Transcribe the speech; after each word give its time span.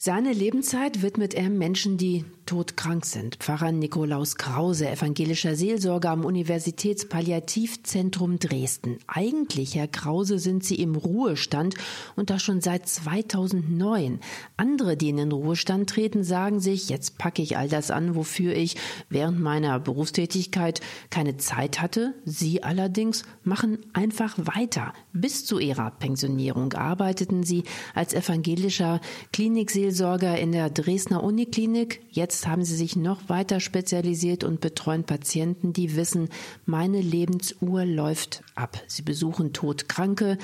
Seine 0.00 0.32
Lebenszeit 0.32 1.02
widmet 1.02 1.34
er 1.34 1.50
Menschen, 1.50 1.98
die 1.98 2.24
todkrank 2.48 3.04
sind. 3.04 3.36
Pfarrer 3.36 3.72
Nikolaus 3.72 4.36
Krause, 4.36 4.88
evangelischer 4.88 5.54
Seelsorger 5.54 6.08
am 6.08 6.24
Universitätspalliativzentrum 6.24 8.38
Dresden. 8.38 8.96
Eigentlich, 9.06 9.74
Herr 9.74 9.86
Krause, 9.86 10.38
sind 10.38 10.64
Sie 10.64 10.76
im 10.76 10.94
Ruhestand 10.94 11.74
und 12.16 12.30
das 12.30 12.42
schon 12.42 12.62
seit 12.62 12.88
2009. 12.88 14.20
Andere, 14.56 14.96
die 14.96 15.10
in 15.10 15.18
den 15.18 15.30
Ruhestand 15.30 15.90
treten, 15.90 16.24
sagen 16.24 16.60
sich, 16.60 16.88
jetzt 16.88 17.18
packe 17.18 17.42
ich 17.42 17.58
all 17.58 17.68
das 17.68 17.90
an, 17.90 18.14
wofür 18.14 18.56
ich 18.56 18.76
während 19.10 19.40
meiner 19.40 19.78
Berufstätigkeit 19.78 20.80
keine 21.10 21.36
Zeit 21.36 21.82
hatte. 21.82 22.14
Sie 22.24 22.62
allerdings 22.62 23.24
machen 23.44 23.80
einfach 23.92 24.38
weiter. 24.38 24.94
Bis 25.12 25.44
zu 25.44 25.58
ihrer 25.58 25.90
Pensionierung 25.90 26.72
arbeiteten 26.72 27.42
Sie 27.42 27.64
als 27.94 28.14
evangelischer 28.14 29.02
Klinikseelsorger 29.34 30.38
in 30.38 30.52
der 30.52 30.70
Dresdner 30.70 31.22
Uniklinik. 31.22 32.00
Jetzt 32.10 32.37
Jetzt 32.38 32.46
haben 32.46 32.62
sie 32.62 32.76
sich 32.76 32.94
noch 32.94 33.28
weiter 33.28 33.58
spezialisiert 33.58 34.44
und 34.44 34.60
betreuen 34.60 35.02
Patienten, 35.02 35.72
die 35.72 35.96
wissen, 35.96 36.28
meine 36.66 37.00
Lebensuhr 37.00 37.84
läuft 37.84 38.44
ab. 38.54 38.80
Sie 38.86 39.02
besuchen 39.02 39.52
Todkranke 39.52 40.38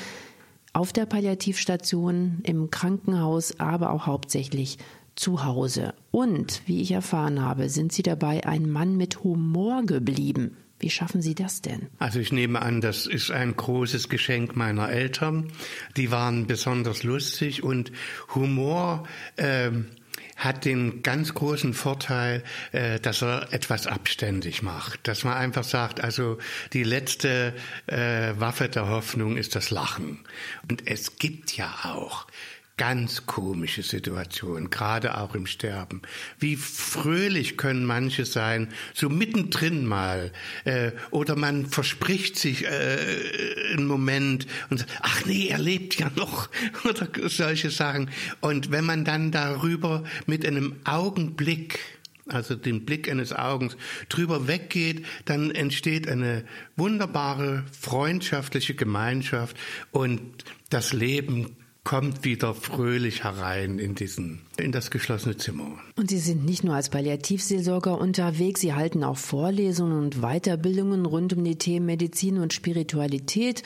auf 0.73 0.93
der 0.93 1.07
Palliativstation, 1.07 2.41
im 2.43 2.69
Krankenhaus, 2.73 3.61
aber 3.61 3.93
auch 3.93 4.07
hauptsächlich 4.07 4.79
zu 5.15 5.45
Hause. 5.45 5.95
Und, 6.11 6.63
wie 6.67 6.83
ich 6.83 6.91
erfahren 6.91 7.41
habe, 7.41 7.69
sind 7.69 7.93
Sie 7.93 8.03
dabei 8.03 8.45
ein 8.45 8.69
Mann 8.69 8.97
mit 8.97 9.23
Humor 9.23 9.85
geblieben. 9.87 10.57
Wie 10.81 10.91
schaffen 10.91 11.23
Sie 11.23 11.37
das 11.37 11.63
denn? 11.63 11.87
Also 12.01 12.19
ich 12.19 12.33
nehme 12.33 12.61
an, 12.61 12.81
das 12.81 13.07
ist 13.07 13.31
ein 13.31 13.55
großes 13.55 14.09
Geschenk 14.09 14.57
meiner 14.57 14.91
Eltern. 14.91 15.53
Die 15.97 16.11
waren 16.11 16.49
besonders 16.49 17.05
lustig 17.05 17.63
und 17.63 17.93
Humor. 18.35 19.05
Äh, 19.37 19.71
hat 20.37 20.65
den 20.65 21.03
ganz 21.03 21.35
großen 21.35 21.75
Vorteil, 21.75 22.43
äh, 22.73 23.01
dass 23.01 23.23
er 23.23 23.53
etwas 23.53 23.87
abständig 23.87 24.63
macht. 24.63 25.07
Dass 25.07 25.25
man 25.25 25.35
einfach 25.35 25.65
sagt, 25.65 26.01
also 26.01 26.39
die 26.73 26.85
letzte 26.85 27.55
äh, 27.87 28.33
Waffe 28.37 28.69
der 28.69 28.89
Hoffnung 28.89 29.37
ist 29.37 29.55
das 29.55 29.71
Lachen. 29.71 30.21
Und 30.69 30.87
es 30.87 31.17
gibt 31.17 31.57
ja 31.57 31.73
auch 31.85 32.27
ganz 32.77 33.25
komische 33.27 33.83
Situation, 33.83 34.69
gerade 34.69 35.19
auch 35.19 35.35
im 35.35 35.47
Sterben. 35.47 36.03
Wie 36.39 36.57
fröhlich 36.57 37.57
können 37.57 37.85
manche 37.85 38.25
sein, 38.25 38.69
so 38.95 39.09
mittendrin 39.09 39.87
mal, 39.87 40.33
äh, 40.65 40.91
oder 41.11 41.37
man 41.37 41.67
verspricht 41.67 42.37
sich 42.37 42.65
äh, 42.65 42.99
einen 43.73 43.87
Moment 43.87 44.47
und 44.71 44.79
sagt, 44.79 44.93
ach 45.03 45.25
nee, 45.25 45.49
er 45.49 45.59
lebt 45.59 45.99
ja 45.99 46.11
noch, 46.17 46.49
oder 46.85 47.09
solche 47.29 47.71
Sachen. 47.71 48.11
Und 48.41 48.73
wenn 48.73 48.85
man 48.85 49.05
dann 49.05 49.31
darüber 49.31 50.03
mit 50.27 50.45
einem 50.45 50.77
Augenblick 50.85 51.79
also 52.27 52.55
den 52.55 52.87
Blick 52.87 53.11
eines 53.11 53.35
Augens 53.35 53.77
drüber 54.09 54.49
weggeht, 54.49 55.05
dann 55.27 55.51
entsteht 55.51 56.09
eine 56.09 56.45
wunderbare 56.75 57.65
freundschaftliche 57.79 58.75
Gemeinschaft 58.75 59.59
und 59.93 60.23
das 60.71 60.95
Leben 60.95 61.55
kommt 61.85 62.25
wieder 62.25 62.55
fröhlich 62.55 63.25
herein 63.25 63.79
in 63.79 63.95
diesen 63.95 64.41
in 64.57 64.73
das 64.73 64.91
geschlossene 64.91 65.37
Zimmer. 65.37 65.79
Und 65.97 66.11
Sie 66.11 66.19
sind 66.19 66.45
nicht 66.45 66.65
nur 66.65 66.75
als 66.75 66.89
Palliativseelsorger 66.89 67.99
unterwegs, 67.99 68.63
Sie 68.63 68.73
halten 68.73 69.05
auch 69.05 69.19
Vorlesungen 69.19 69.99
und 69.99 70.23
Weiterbildungen 70.23 71.05
rund 71.07 71.35
um 71.35 71.45
die 71.45 71.57
Themen 71.57 71.87
Medizin 71.87 72.39
und 72.39 72.53
Spiritualität 72.53 73.63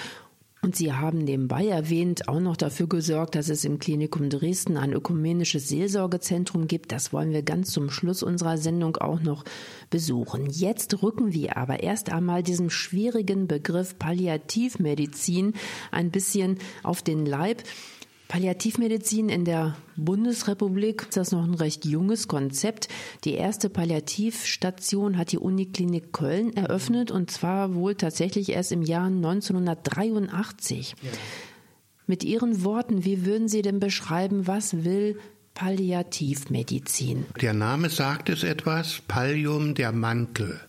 und 0.60 0.74
Sie 0.74 0.92
haben 0.92 1.18
nebenbei 1.18 1.68
erwähnt 1.68 2.28
auch 2.28 2.40
noch 2.40 2.56
dafür 2.56 2.88
gesorgt, 2.88 3.36
dass 3.36 3.48
es 3.48 3.64
im 3.64 3.78
Klinikum 3.78 4.28
Dresden 4.28 4.76
ein 4.76 4.92
ökumenisches 4.92 5.68
Seelsorgezentrum 5.68 6.66
gibt. 6.66 6.90
Das 6.90 7.12
wollen 7.12 7.32
wir 7.32 7.42
ganz 7.42 7.70
zum 7.70 7.90
Schluss 7.90 8.24
unserer 8.24 8.58
Sendung 8.58 8.96
auch 8.96 9.20
noch 9.20 9.44
besuchen. 9.88 10.50
Jetzt 10.50 11.00
rücken 11.00 11.32
wir 11.32 11.56
aber 11.56 11.84
erst 11.84 12.10
einmal 12.10 12.42
diesem 12.42 12.70
schwierigen 12.70 13.46
Begriff 13.46 13.98
Palliativmedizin 14.00 15.54
ein 15.92 16.10
bisschen 16.10 16.58
auf 16.82 17.02
den 17.02 17.24
Leib. 17.24 17.62
Palliativmedizin 18.28 19.30
in 19.30 19.46
der 19.46 19.74
Bundesrepublik 19.96 21.02
ist 21.04 21.16
das 21.16 21.32
noch 21.32 21.42
ein 21.42 21.54
recht 21.54 21.86
junges 21.86 22.28
Konzept. 22.28 22.88
Die 23.24 23.32
erste 23.32 23.70
Palliativstation 23.70 25.16
hat 25.16 25.32
die 25.32 25.38
Uniklinik 25.38 26.12
Köln 26.12 26.54
eröffnet 26.54 27.10
und 27.10 27.30
zwar 27.30 27.74
wohl 27.74 27.94
tatsächlich 27.94 28.50
erst 28.50 28.70
im 28.70 28.82
Jahr 28.82 29.06
1983. 29.06 30.94
Ja. 31.02 31.10
Mit 32.06 32.22
Ihren 32.22 32.64
Worten, 32.64 33.06
wie 33.06 33.24
würden 33.24 33.48
Sie 33.48 33.62
denn 33.62 33.80
beschreiben, 33.80 34.46
was 34.46 34.84
will 34.84 35.18
Palliativmedizin? 35.54 37.24
Der 37.40 37.54
Name 37.54 37.88
sagt 37.88 38.28
es 38.28 38.44
etwas, 38.44 39.00
Pallium 39.08 39.74
der 39.74 39.92
Mantel. 39.92 40.60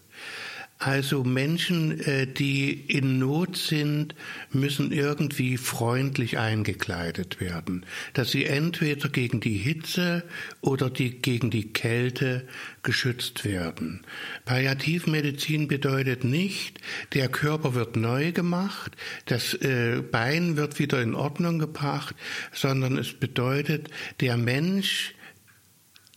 Also 0.81 1.25
Menschen, 1.25 1.99
äh, 1.99 2.25
die 2.25 2.71
in 2.71 3.19
Not 3.19 3.57
sind, 3.57 4.15
müssen 4.53 4.93
irgendwie 4.93 5.57
freundlich 5.57 6.37
eingekleidet 6.37 7.41
werden, 7.41 7.85
dass 8.13 8.31
sie 8.31 8.45
entweder 8.45 9.09
gegen 9.09 9.41
die 9.41 9.57
Hitze 9.57 10.23
oder 10.61 10.89
die, 10.89 11.21
gegen 11.21 11.49
die 11.49 11.73
Kälte 11.73 12.47
geschützt 12.81 13.43
werden. 13.43 14.05
Palliativmedizin 14.45 15.67
bedeutet 15.67 16.23
nicht, 16.23 16.79
der 17.13 17.27
Körper 17.27 17.73
wird 17.73 17.97
neu 17.97 18.31
gemacht, 18.31 18.95
das 19.25 19.55
äh, 19.55 20.01
Bein 20.01 20.55
wird 20.55 20.79
wieder 20.79 21.01
in 21.01 21.13
Ordnung 21.13 21.59
gebracht, 21.59 22.15
sondern 22.53 22.97
es 22.97 23.11
bedeutet, 23.11 23.89
der 24.21 24.37
Mensch, 24.37 25.13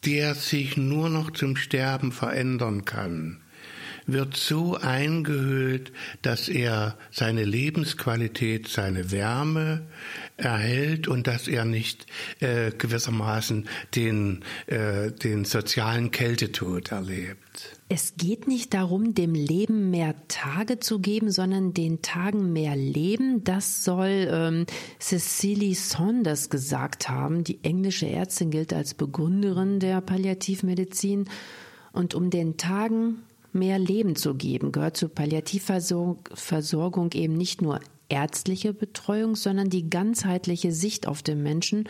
der 0.05 0.37
sich 0.37 0.77
nur 0.77 1.09
noch 1.09 1.33
zum 1.33 1.57
Sterben 1.57 2.13
verändern 2.13 2.85
kann, 2.85 3.42
wird 4.07 4.37
so 4.37 4.77
eingehüllt, 4.77 5.93
dass 6.23 6.49
er 6.49 6.97
seine 7.11 7.45
Lebensqualität, 7.45 8.69
seine 8.69 9.11
Wärme 9.11 9.87
erhält 10.37 11.09
und 11.09 11.27
dass 11.27 11.49
er 11.49 11.65
nicht 11.65 12.07
äh, 12.41 12.71
gewissermaßen 12.71 13.69
den, 13.95 14.45
äh, 14.67 15.13
den 15.13 15.45
sozialen 15.45 16.11
Kältetod 16.11 16.91
erlebt. 16.91 17.39
Es 17.89 18.15
geht 18.17 18.49
nicht 18.49 18.73
darum, 18.73 19.15
dem 19.15 19.35
Leben 19.35 19.91
mehr 19.91 20.15
Tage 20.29 20.81
zu 20.81 20.99
geben, 20.99 21.31
sondern 21.31 21.75
den 21.75 22.01
Tagen 22.01 22.53
mehr 22.53 22.75
Leben. 22.75 23.45
Das 23.45 23.85
soll 23.85 24.29
ähm, 24.31 24.67
Cecily 24.99 25.75
Saunders 25.75 26.49
gesagt 26.49 27.11
haben. 27.11 27.45
Die 27.45 27.63
englische 27.63 28.09
Ärztin 28.09 28.51
gilt 28.51 28.73
als 28.73 28.95
Begründerin 28.95 29.79
der 29.79 30.01
Palliativmedizin. 30.01 31.29
Und 31.93 32.15
um 32.15 32.31
den 32.31 32.57
Tagen 32.57 33.23
mehr 33.55 33.79
Leben 33.79 34.17
zu 34.17 34.35
geben, 34.35 34.73
gehört 34.73 34.97
zur 34.97 35.11
Palliativversorgung 35.11 37.13
eben 37.13 37.37
nicht 37.37 37.63
nur 37.63 37.79
ärztliche 38.09 38.75
Betreuung, 38.75 39.37
sondern 39.37 39.71
die 39.71 39.89
ganzheitliche 39.89 40.73
Sicht 40.73 41.07
auf 41.09 41.23
den 41.23 41.43
Menschen 41.43 41.89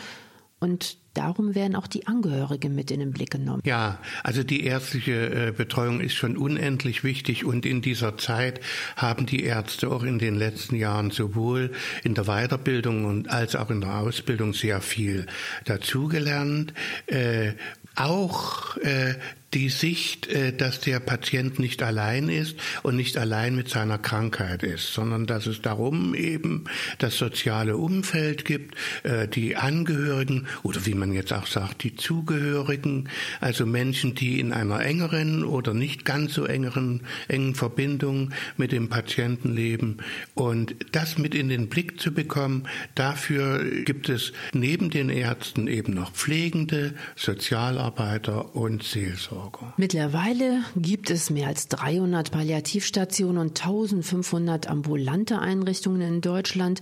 und 0.63 0.99
darum 1.15 1.57
werden 1.57 1.75
auch 1.75 1.89
die 1.89 2.07
Angehörigen 2.07 2.73
mit 2.73 2.93
in 2.93 3.01
den 3.01 3.11
Blick 3.11 3.33
genommen. 3.33 3.63
Ja, 3.65 3.99
also 4.23 4.45
die 4.45 4.65
ärztliche 4.65 5.49
äh, 5.49 5.51
Betreuung 5.51 6.01
ist 6.01 6.15
schon 6.15 6.37
unendlich 6.37 7.03
wichtig 7.03 7.45
und 7.45 7.67
in 7.67 7.83
dieser 7.83 8.17
Zeit 8.17 8.61
haben 8.95 9.27
die 9.27 9.43
Ärzte 9.43 9.91
auch 9.91 10.05
in 10.05 10.21
den 10.21 10.37
letzten 10.37 10.77
Jahren 10.77 11.11
sowohl 11.11 11.73
in 12.05 12.15
der 12.15 12.27
Weiterbildung 12.27 13.07
und 13.07 13.29
als 13.29 13.57
auch 13.57 13.71
in 13.71 13.81
der 13.81 13.97
Ausbildung 13.97 14.55
sehr 14.55 14.81
viel 14.81 15.27
dazugelernt. 15.65 16.75
Äh, 17.07 17.55
auch 17.97 18.77
äh, 18.77 19.17
die 19.55 19.69
Sicht, 19.69 20.29
äh, 20.29 20.53
dass 20.53 20.81
der 20.81 21.01
Patient 21.01 21.59
nicht 21.59 21.83
allein 21.83 22.29
ist 22.29 22.57
und 22.83 22.97
nicht 22.97 23.19
allein 23.19 23.55
mit 23.55 23.69
seiner 23.69 23.99
Krankheit 23.99 24.63
ist, 24.63 24.93
sondern 24.95 25.27
dass 25.27 25.47
es 25.47 25.61
darum 25.61 26.15
eben 26.15 26.65
das 26.99 27.19
soziale 27.19 27.77
Umfeld 27.77 28.45
gibt, 28.45 28.77
äh, 29.03 29.29
die 29.29 29.57
Angehörigen 29.57 30.47
oder 30.63 30.87
wie 30.87 30.95
man 30.95 31.13
jetzt 31.13 31.33
auch 31.33 31.47
sagt, 31.47 31.83
die 31.83 31.97
Zugehörigen, 31.97 33.09
also 33.41 33.67
Menschen, 33.67 34.15
die 34.15 34.41
in 34.41 34.53
einer 34.53 34.81
engeren 34.81 35.45
oder 35.45 35.75
nicht 35.75 36.05
ganz 36.05 36.35
so 36.35 36.47
engeren 36.47 37.03
engen 37.29 37.55
Verbindung 37.55 38.31
mit 38.57 38.73
dem 38.73 38.89
Patienten 38.89 39.55
leben 39.55 39.99
und 40.35 40.75
das 40.93 41.19
mit 41.19 41.35
in 41.35 41.49
den 41.49 41.69
Blick 41.69 42.01
zu 42.01 42.13
bekommen, 42.13 42.69
dafür 42.95 43.65
gibt 43.85 44.09
es 44.09 44.33
neben 44.53 44.91
den 44.91 45.11
Ärzten 45.11 45.67
eben 45.67 45.93
noch 45.93 46.13
Pflegende, 46.13 46.95
Sozialarbeiter 47.17 48.55
und 48.55 48.83
Seelsorger. 48.83 49.42
Versorgung. 49.43 49.73
Mittlerweile 49.77 50.63
gibt 50.77 51.11
es 51.11 51.31
mehr 51.31 51.49
als 51.49 51.69
300 51.69 52.31
Palliativstationen 52.31 53.39
und 53.39 53.61
1500 53.61 54.69
ambulante 54.69 55.39
Einrichtungen 55.41 56.01
in 56.03 56.21
Deutschland. 56.21 56.81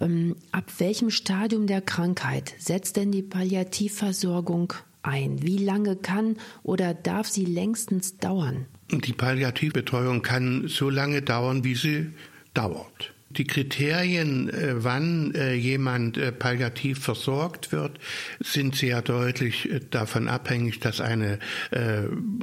Ähm, 0.00 0.36
ab 0.50 0.64
welchem 0.78 1.10
Stadium 1.10 1.66
der 1.66 1.80
Krankheit 1.80 2.54
setzt 2.58 2.96
denn 2.96 3.12
die 3.12 3.22
Palliativversorgung 3.22 4.72
ein? 5.02 5.42
Wie 5.42 5.58
lange 5.58 5.96
kann 5.96 6.36
oder 6.62 6.94
darf 6.94 7.28
sie 7.28 7.44
längstens 7.44 8.18
dauern? 8.18 8.66
Die 8.90 9.12
Palliativbetreuung 9.12 10.22
kann 10.22 10.68
so 10.68 10.90
lange 10.90 11.22
dauern, 11.22 11.64
wie 11.64 11.74
sie 11.74 12.10
dauert. 12.52 13.11
Die 13.36 13.46
Kriterien, 13.46 14.50
äh, 14.50 14.84
wann 14.84 15.34
äh, 15.34 15.54
jemand 15.54 16.18
äh, 16.18 16.32
palliativ 16.32 16.98
versorgt 16.98 17.72
wird, 17.72 17.98
sind 18.40 18.76
sehr 18.76 19.00
deutlich 19.00 19.70
davon 19.90 20.28
abhängig, 20.28 20.80
dass 20.80 21.00
eine 21.00 21.38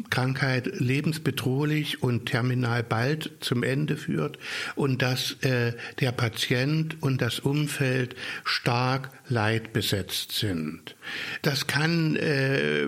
Krankheit 0.10 0.80
lebensbedrohlich 0.80 2.02
und 2.02 2.26
terminal 2.26 2.84
bald 2.84 3.32
zum 3.40 3.64
Ende 3.64 3.98
führt 3.98 4.40
und 4.76 5.02
dass 5.02 5.38
der 5.42 6.12
Patient 6.12 7.02
und 7.02 7.22
das 7.22 7.40
Umfeld 7.40 8.16
stark 8.44 9.12
leidbesetzt 9.28 10.32
sind. 10.32 10.96
Das 11.42 11.68
kann 11.68 12.18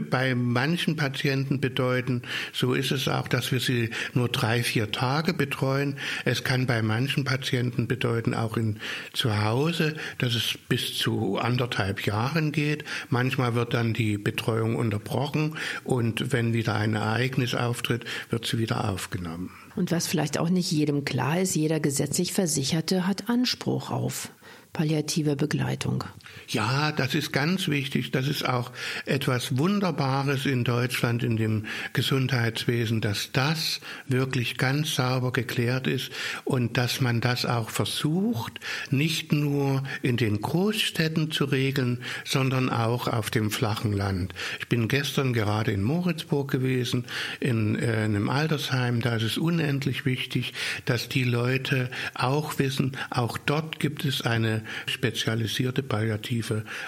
bei 0.09 0.36
manchen 0.36 0.95
Patienten 0.95 1.59
bedeuten, 1.59 2.24
so 2.53 2.74
ist 2.74 2.92
es 2.92 3.07
auch, 3.07 3.27
dass 3.27 3.51
wir 3.51 3.59
sie 3.59 3.89
nur 4.13 4.30
drei, 4.30 4.63
vier 4.63 4.92
Tage 4.92 5.33
betreuen. 5.33 5.98
Es 6.25 6.44
kann 6.44 6.65
bei 6.65 6.81
manchen 6.81 7.24
Patienten 7.24 7.88
bedeuten 7.91 8.33
auch 8.33 8.55
in 8.55 8.79
zu 9.11 9.43
Hause, 9.43 9.95
dass 10.17 10.33
es 10.33 10.57
bis 10.69 10.97
zu 10.97 11.38
anderthalb 11.38 12.05
Jahren 12.05 12.53
geht. 12.53 12.85
Manchmal 13.09 13.53
wird 13.53 13.73
dann 13.73 13.93
die 13.93 14.17
Betreuung 14.17 14.77
unterbrochen 14.77 15.57
und 15.83 16.31
wenn 16.31 16.53
wieder 16.53 16.75
ein 16.75 16.95
Ereignis 16.95 17.53
auftritt, 17.53 18.05
wird 18.29 18.45
sie 18.45 18.59
wieder 18.59 18.89
aufgenommen. 18.89 19.51
Und 19.75 19.91
was 19.91 20.07
vielleicht 20.07 20.38
auch 20.38 20.49
nicht 20.49 20.71
jedem 20.71 21.03
klar 21.03 21.41
ist, 21.41 21.55
jeder 21.55 21.81
gesetzlich 21.81 22.31
Versicherte 22.31 23.07
hat 23.07 23.29
Anspruch 23.29 23.91
auf 23.91 24.31
palliative 24.71 25.35
Begleitung. 25.35 26.05
Ja, 26.51 26.92
das 26.92 27.15
ist 27.15 27.31
ganz 27.31 27.69
wichtig. 27.69 28.12
Das 28.12 28.27
ist 28.27 28.45
auch 28.45 28.74
etwas 29.06 29.57
Wunderbares 29.57 30.45
in 30.45 30.65
Deutschland, 30.65 31.24
in 31.24 31.38
dem 31.38 31.65
Gesundheitswesen, 31.94 33.00
dass 33.00 33.31
das 33.31 33.80
wirklich 34.09 34.57
ganz 34.57 34.95
sauber 34.95 35.31
geklärt 35.31 35.88
ist 35.88 36.12
und 36.44 36.75
dass 36.75 37.00
man 37.00 37.21
das 37.21 37.45
auch 37.45 37.69
versucht, 37.69 38.59
nicht 38.89 39.31
nur 39.31 39.83
in 40.01 40.18
den 40.18 40.42
Großstädten 40.42 41.31
zu 41.31 41.45
regeln, 41.45 42.00
sondern 42.25 42.69
auch 42.69 43.07
auf 43.07 43.30
dem 43.30 43.50
flachen 43.50 43.94
Land. 43.94 44.33
Ich 44.59 44.68
bin 44.68 44.89
gestern 44.89 45.31
gerade 45.31 45.71
in 45.71 45.83
Moritzburg 45.83 46.51
gewesen, 46.51 47.06
in, 47.39 47.80
äh, 47.80 48.03
einem 48.03 48.30
Altersheim. 48.30 49.00
Da 49.00 49.15
ist 49.15 49.24
es 49.24 49.38
unendlich 49.38 50.06
wichtig, 50.06 50.51
dass 50.83 51.07
die 51.07 51.24
Leute 51.24 51.89
auch 52.13 52.59
wissen, 52.59 52.98
auch 53.09 53.38
dort 53.38 53.80
gibt 53.80 54.03
es 54.03 54.21
eine 54.21 54.63
spezialisierte 54.86 55.81
palliative 55.81 56.40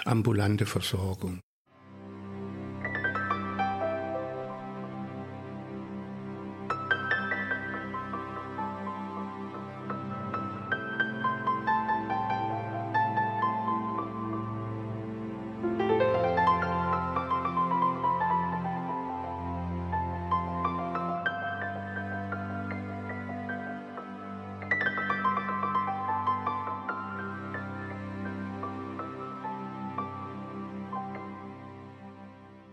ambulante 0.04 0.66
Versorgung. 0.66 1.40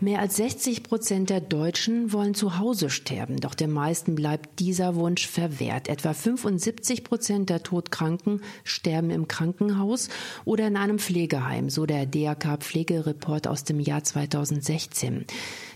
Mehr 0.03 0.17
als 0.17 0.37
60 0.37 0.81
Prozent 0.81 1.29
der 1.29 1.41
Deutschen 1.41 2.11
wollen 2.11 2.33
zu 2.33 2.57
Hause 2.57 2.89
sterben, 2.89 3.39
doch 3.39 3.53
den 3.53 3.69
meisten 3.69 4.15
bleibt 4.15 4.59
dieser 4.59 4.95
Wunsch 4.95 5.27
verwehrt. 5.27 5.89
Etwa 5.89 6.15
75 6.15 7.03
Prozent 7.03 7.51
der 7.51 7.61
Todkranken 7.61 8.41
sterben 8.63 9.11
im 9.11 9.27
Krankenhaus 9.27 10.09
oder 10.43 10.65
in 10.65 10.75
einem 10.75 10.97
Pflegeheim, 10.97 11.69
so 11.69 11.85
der 11.85 12.07
DRK-Pflegereport 12.07 13.47
aus 13.47 13.63
dem 13.63 13.79
Jahr 13.79 14.03
2016. 14.03 15.25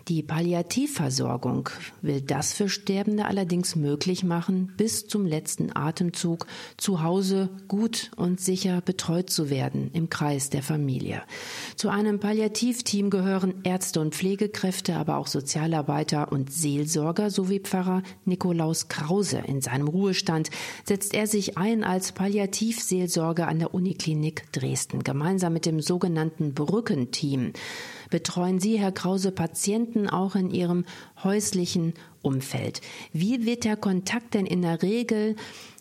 Die 0.08 0.22
Palliativversorgung 0.22 1.68
will 2.04 2.22
das 2.22 2.54
für 2.54 2.70
Sterbende 2.70 3.26
allerdings 3.26 3.76
möglich 3.76 4.24
machen, 4.24 4.72
bis 4.78 5.08
zum 5.08 5.26
letzten 5.26 5.76
Atemzug 5.76 6.46
zu 6.78 7.02
Hause 7.02 7.50
gut 7.68 8.12
und 8.16 8.40
sicher 8.40 8.82
betreut 8.82 9.32
zu 9.32 9.50
werden 9.50 9.90
im 9.94 10.12
Kreis 10.12 10.52
der 10.52 10.62
Familie. 10.62 11.24
Zu 11.76 11.90
einem 11.90 12.20
Palliativteam 12.20 13.10
gehören 13.10 13.56
Ärzte 13.64 14.00
und 14.00 14.14
Pflegekräfte, 14.14 14.96
aber 14.96 15.18
auch 15.18 15.26
Sozialarbeiter 15.26 16.32
und 16.32 16.54
Seelsorger 16.54 17.32
sowie 17.32 17.62
Pfarrer 17.62 18.04
Nikolaus 18.26 18.90
Krause. 18.90 19.40
In 19.48 19.62
seinem 19.62 19.88
Ruhestand 19.88 20.52
setzt 20.84 21.16
er 21.16 21.26
sich 21.26 21.58
ein 21.58 21.84
als 21.84 22.12
Palliativseelsorger 22.12 23.48
an 23.48 23.58
der 23.58 23.74
Uniklinik 23.74 24.52
Dresden, 24.52 25.04
gemeinsam 25.04 25.54
mit 25.54 25.66
dem 25.66 25.82
sogenannten 25.82 26.54
Brückenteam 26.54 27.54
betreuen 28.10 28.60
Sie, 28.60 28.80
Herr 28.80 28.92
Krause, 28.92 29.32
Patienten 29.32 30.10
auch 30.10 30.36
in 30.36 30.52
Ihrem 30.52 30.86
häuslichen 31.24 31.94
Umfeld. 32.26 32.82
Wie 33.14 33.46
wird 33.46 33.64
der 33.64 33.78
Kontakt 33.78 34.34
denn 34.34 34.46
in 34.46 34.64
der 34.64 34.82
Regel 34.82 35.36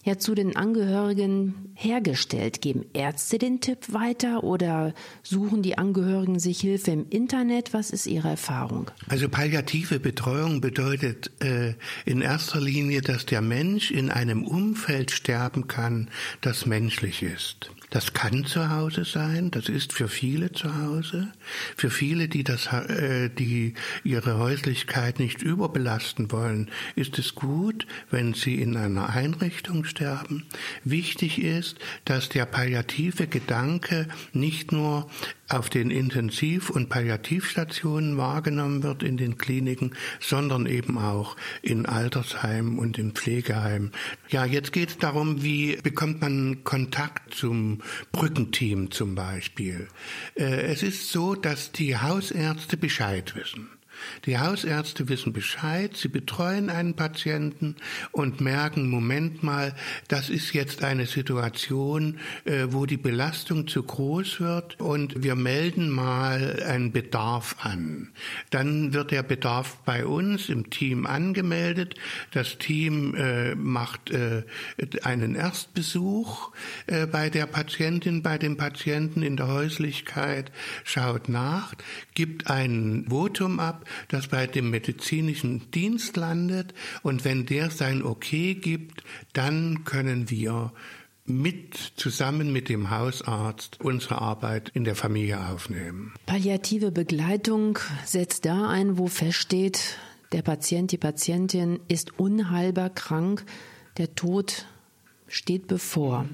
ja 0.04 0.18
zu 0.18 0.34
den 0.34 0.54
Angehörigen 0.54 1.72
hergestellt? 1.74 2.60
Geben 2.60 2.84
Ärzte 2.92 3.38
den 3.38 3.60
Tipp 3.60 3.92
weiter 3.92 4.44
oder 4.44 4.94
suchen 5.22 5.62
die 5.62 5.78
Angehörigen 5.78 6.38
sich 6.38 6.60
Hilfe 6.60 6.90
im 6.90 7.06
Internet? 7.08 7.72
Was 7.72 7.90
ist 7.90 8.06
Ihre 8.06 8.28
Erfahrung? 8.28 8.90
Also 9.08 9.28
palliative 9.28 9.98
Betreuung 9.98 10.60
bedeutet 10.60 11.30
äh, 11.42 11.74
in 12.04 12.20
erster 12.20 12.60
Linie, 12.60 13.00
dass 13.00 13.24
der 13.24 13.40
Mensch 13.40 13.90
in 13.90 14.10
einem 14.10 14.46
Umfeld 14.46 15.10
sterben 15.10 15.66
kann, 15.66 16.10
das 16.42 16.66
menschlich 16.66 17.22
ist. 17.22 17.70
Das 17.94 18.12
kann 18.12 18.44
zu 18.44 18.70
Hause 18.70 19.04
sein, 19.04 19.52
das 19.52 19.68
ist 19.68 19.92
für 19.92 20.08
viele 20.08 20.50
zu 20.50 20.82
Hause, 20.82 21.28
für 21.76 21.90
viele, 21.90 22.26
die 22.26 22.42
das, 22.42 22.66
äh, 22.66 23.28
die 23.30 23.74
ihre 24.02 24.36
Häuslichkeit 24.38 25.20
nicht 25.20 25.42
überbelasten 25.42 26.32
wollen, 26.32 26.72
ist 26.96 27.20
es 27.20 27.36
gut, 27.36 27.86
wenn 28.10 28.34
sie 28.34 28.60
in 28.60 28.76
einer 28.76 29.10
Einrichtung 29.10 29.84
sterben. 29.84 30.44
Wichtig 30.82 31.40
ist, 31.40 31.78
dass 32.04 32.28
der 32.28 32.46
palliative 32.46 33.28
Gedanke 33.28 34.08
nicht 34.32 34.72
nur 34.72 35.08
auf 35.48 35.68
den 35.68 35.90
Intensiv- 35.90 36.70
und 36.70 36.88
Palliativstationen 36.88 38.16
wahrgenommen 38.16 38.82
wird 38.82 39.02
in 39.02 39.16
den 39.16 39.36
Kliniken, 39.36 39.94
sondern 40.20 40.66
eben 40.66 40.98
auch 40.98 41.36
in 41.62 41.86
Altersheimen 41.86 42.78
und 42.78 42.98
in 42.98 43.12
Pflegeheimen. 43.12 43.92
Ja, 44.28 44.44
jetzt 44.44 44.72
geht 44.72 44.90
es 44.90 44.98
darum, 44.98 45.42
wie 45.42 45.76
bekommt 45.76 46.20
man 46.20 46.64
Kontakt 46.64 47.34
zum 47.34 47.82
Brückenteam 48.12 48.90
zum 48.90 49.14
Beispiel. 49.14 49.88
Äh, 50.34 50.62
es 50.72 50.82
ist 50.82 51.10
so, 51.10 51.34
dass 51.34 51.72
die 51.72 51.96
Hausärzte 51.96 52.76
Bescheid 52.76 53.34
wissen. 53.36 53.68
Die 54.26 54.38
Hausärzte 54.38 55.08
wissen 55.08 55.32
Bescheid, 55.32 55.96
sie 55.96 56.08
betreuen 56.08 56.70
einen 56.70 56.94
Patienten 56.94 57.76
und 58.12 58.40
merken, 58.40 58.88
Moment 58.88 59.42
mal, 59.42 59.74
das 60.08 60.30
ist 60.30 60.52
jetzt 60.54 60.82
eine 60.82 61.06
Situation, 61.06 62.18
äh, 62.44 62.66
wo 62.70 62.86
die 62.86 62.96
Belastung 62.96 63.66
zu 63.68 63.82
groß 63.82 64.40
wird 64.40 64.80
und 64.80 65.22
wir 65.22 65.34
melden 65.34 65.90
mal 65.90 66.62
einen 66.66 66.92
Bedarf 66.92 67.56
an. 67.60 68.12
Dann 68.50 68.94
wird 68.94 69.10
der 69.10 69.22
Bedarf 69.22 69.76
bei 69.84 70.06
uns 70.06 70.48
im 70.48 70.70
Team 70.70 71.06
angemeldet. 71.06 71.94
Das 72.32 72.58
Team 72.58 73.14
äh, 73.14 73.54
macht 73.54 74.10
äh, 74.10 74.42
einen 75.02 75.34
Erstbesuch 75.34 76.50
bei 77.10 77.30
der 77.30 77.46
Patientin, 77.46 78.22
bei 78.22 78.38
dem 78.38 78.56
Patienten 78.56 79.22
in 79.22 79.36
der 79.36 79.48
Häuslichkeit, 79.48 80.50
schaut 80.84 81.28
nach, 81.28 81.74
gibt 82.14 82.48
ein 82.48 83.06
Votum 83.08 83.60
ab, 83.60 83.84
das 84.08 84.28
bei 84.28 84.46
dem 84.46 84.70
medizinischen 84.70 85.70
Dienst 85.70 86.16
landet 86.16 86.74
und 87.02 87.24
wenn 87.24 87.46
der 87.46 87.70
sein 87.70 88.02
Okay 88.02 88.54
gibt, 88.54 89.02
dann 89.32 89.84
können 89.84 90.30
wir 90.30 90.72
mit 91.26 91.74
zusammen 91.96 92.52
mit 92.52 92.68
dem 92.68 92.90
Hausarzt 92.90 93.80
unsere 93.80 94.20
Arbeit 94.20 94.70
in 94.74 94.84
der 94.84 94.94
Familie 94.94 95.46
aufnehmen. 95.48 96.12
Palliative 96.26 96.90
Begleitung 96.90 97.78
setzt 98.04 98.44
da 98.44 98.68
ein, 98.68 98.98
wo 98.98 99.06
feststeht, 99.06 99.98
der 100.32 100.42
Patient, 100.42 100.92
die 100.92 100.98
Patientin 100.98 101.80
ist 101.88 102.18
unheilbar 102.18 102.90
krank, 102.90 103.44
der 103.96 104.14
Tod 104.14 104.66
steht 105.28 105.66
bevor. 105.66 106.26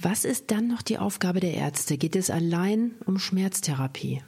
Was 0.00 0.24
ist 0.24 0.50
dann 0.50 0.68
noch 0.68 0.82
die 0.82 0.98
Aufgabe 0.98 1.40
der 1.40 1.54
Ärzte? 1.54 1.98
Geht 1.98 2.16
es 2.16 2.30
allein 2.30 2.92
um 3.04 3.18
Schmerztherapie? 3.18 4.22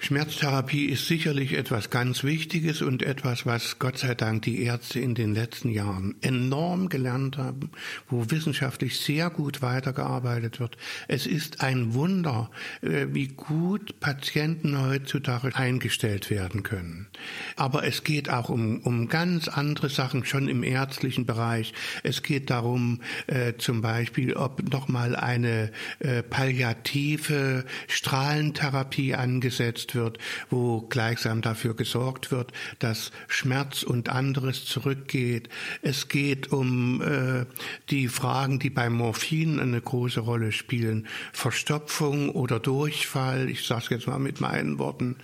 Schmerztherapie 0.00 0.86
ist 0.86 1.08
sicherlich 1.08 1.54
etwas 1.54 1.90
ganz 1.90 2.22
Wichtiges 2.22 2.82
und 2.82 3.02
etwas, 3.02 3.46
was 3.46 3.80
Gott 3.80 3.98
sei 3.98 4.14
Dank 4.14 4.42
die 4.42 4.62
Ärzte 4.62 5.00
in 5.00 5.16
den 5.16 5.34
letzten 5.34 5.70
Jahren 5.70 6.14
enorm 6.20 6.88
gelernt 6.88 7.36
haben, 7.36 7.70
wo 8.08 8.30
wissenschaftlich 8.30 9.00
sehr 9.00 9.28
gut 9.28 9.60
weitergearbeitet 9.60 10.60
wird. 10.60 10.76
Es 11.08 11.26
ist 11.26 11.62
ein 11.62 11.94
Wunder, 11.94 12.48
äh, 12.80 13.06
wie 13.10 13.26
gut 13.26 13.98
Patienten 13.98 14.80
heutzutage 14.80 15.54
eingestellt 15.56 16.30
werden 16.30 16.62
können. 16.62 17.08
Aber 17.56 17.84
es 17.84 18.04
geht 18.04 18.30
auch 18.30 18.50
um, 18.50 18.78
um 18.82 19.08
ganz 19.08 19.48
andere 19.48 19.88
Sachen 19.88 20.24
schon 20.24 20.46
im 20.46 20.62
ärztlichen 20.62 21.26
Bereich. 21.26 21.74
Es 22.04 22.22
geht 22.22 22.50
darum, 22.50 23.00
äh, 23.26 23.54
zum 23.58 23.82
Beispiel, 23.82 24.34
ob 24.34 24.62
nochmal 24.70 25.16
eine 25.16 25.72
äh, 25.98 26.22
palliative 26.22 27.64
Strahlentherapie 27.88 29.16
angesetzt 29.16 29.87
genutzt 29.88 29.94
wird, 29.94 30.18
wo 30.50 30.82
gleichsam 30.82 31.42
dafür 31.42 31.74
gesorgt 31.74 32.30
wird, 32.30 32.52
dass 32.78 33.10
Schmerz 33.28 33.82
und 33.82 34.08
anderes 34.08 34.64
zurückgeht. 34.64 35.48
Es 35.82 36.08
geht 36.08 36.52
um 36.52 37.02
äh, 37.02 37.46
die 37.90 38.08
Fragen, 38.08 38.58
die 38.58 38.70
bei 38.70 38.90
Morphin 38.90 39.60
eine 39.60 39.80
große 39.80 40.20
Rolle 40.20 40.52
spielen. 40.52 41.06
Verstopfung 41.32 42.30
oder 42.30 42.60
Durchfall, 42.60 43.48
ich 43.48 43.66
sage 43.66 43.84
es 43.84 43.90
jetzt 43.90 44.06
mal 44.06 44.18
mit 44.18 44.40
meinen 44.40 44.78
Worten. 44.78 45.16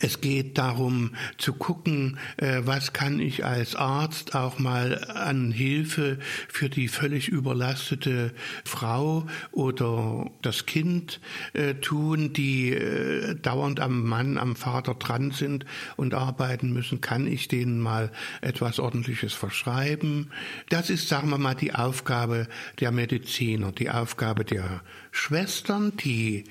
Es 0.00 0.20
geht 0.20 0.58
darum 0.58 1.14
zu 1.38 1.52
gucken, 1.54 2.18
äh, 2.36 2.62
was 2.64 2.92
kann 2.92 3.18
ich 3.18 3.44
als 3.44 3.74
Arzt 3.74 4.34
auch 4.34 4.58
mal 4.58 5.04
an 5.04 5.52
Hilfe 5.52 6.18
für 6.48 6.68
die 6.68 6.88
völlig 6.88 7.28
überlastete 7.28 8.32
Frau 8.64 9.26
oder 9.52 10.30
das 10.42 10.66
Kind 10.66 11.20
äh, 11.52 11.74
tun, 11.74 12.32
die 12.32 12.70
äh, 12.72 13.34
dauernd 13.36 13.80
am 13.80 14.01
Mann, 14.02 14.38
am 14.38 14.56
Vater 14.56 14.94
dran 14.94 15.30
sind 15.30 15.64
und 15.96 16.14
arbeiten 16.14 16.72
müssen, 16.72 17.00
kann 17.00 17.26
ich 17.26 17.48
denen 17.48 17.80
mal 17.80 18.10
etwas 18.40 18.78
Ordentliches 18.78 19.32
verschreiben. 19.32 20.30
Das 20.68 20.90
ist, 20.90 21.08
sagen 21.08 21.30
wir 21.30 21.38
mal, 21.38 21.54
die 21.54 21.74
Aufgabe 21.74 22.48
der 22.80 22.92
Mediziner, 22.92 23.72
die 23.72 23.90
Aufgabe 23.90 24.44
der 24.44 24.82
Schwestern, 25.10 25.96
die 25.98 26.44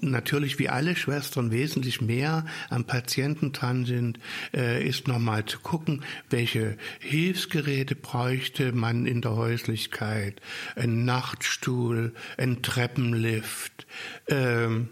natürlich 0.00 0.58
wie 0.58 0.68
alle 0.68 0.96
Schwestern 0.96 1.52
wesentlich 1.52 2.00
mehr 2.00 2.44
am 2.68 2.84
Patienten 2.84 3.52
dran 3.52 3.86
sind, 3.86 4.18
äh, 4.52 4.86
ist 4.86 5.06
nochmal 5.06 5.44
zu 5.44 5.60
gucken, 5.60 6.04
welche 6.28 6.76
Hilfsgeräte 6.98 7.94
bräuchte 7.94 8.72
man 8.72 9.06
in 9.06 9.20
der 9.20 9.36
Häuslichkeit. 9.36 10.40
Ein 10.74 11.04
Nachtstuhl, 11.04 12.12
ein 12.36 12.62
Treppenlift, 12.62 13.86
ähm, 14.28 14.88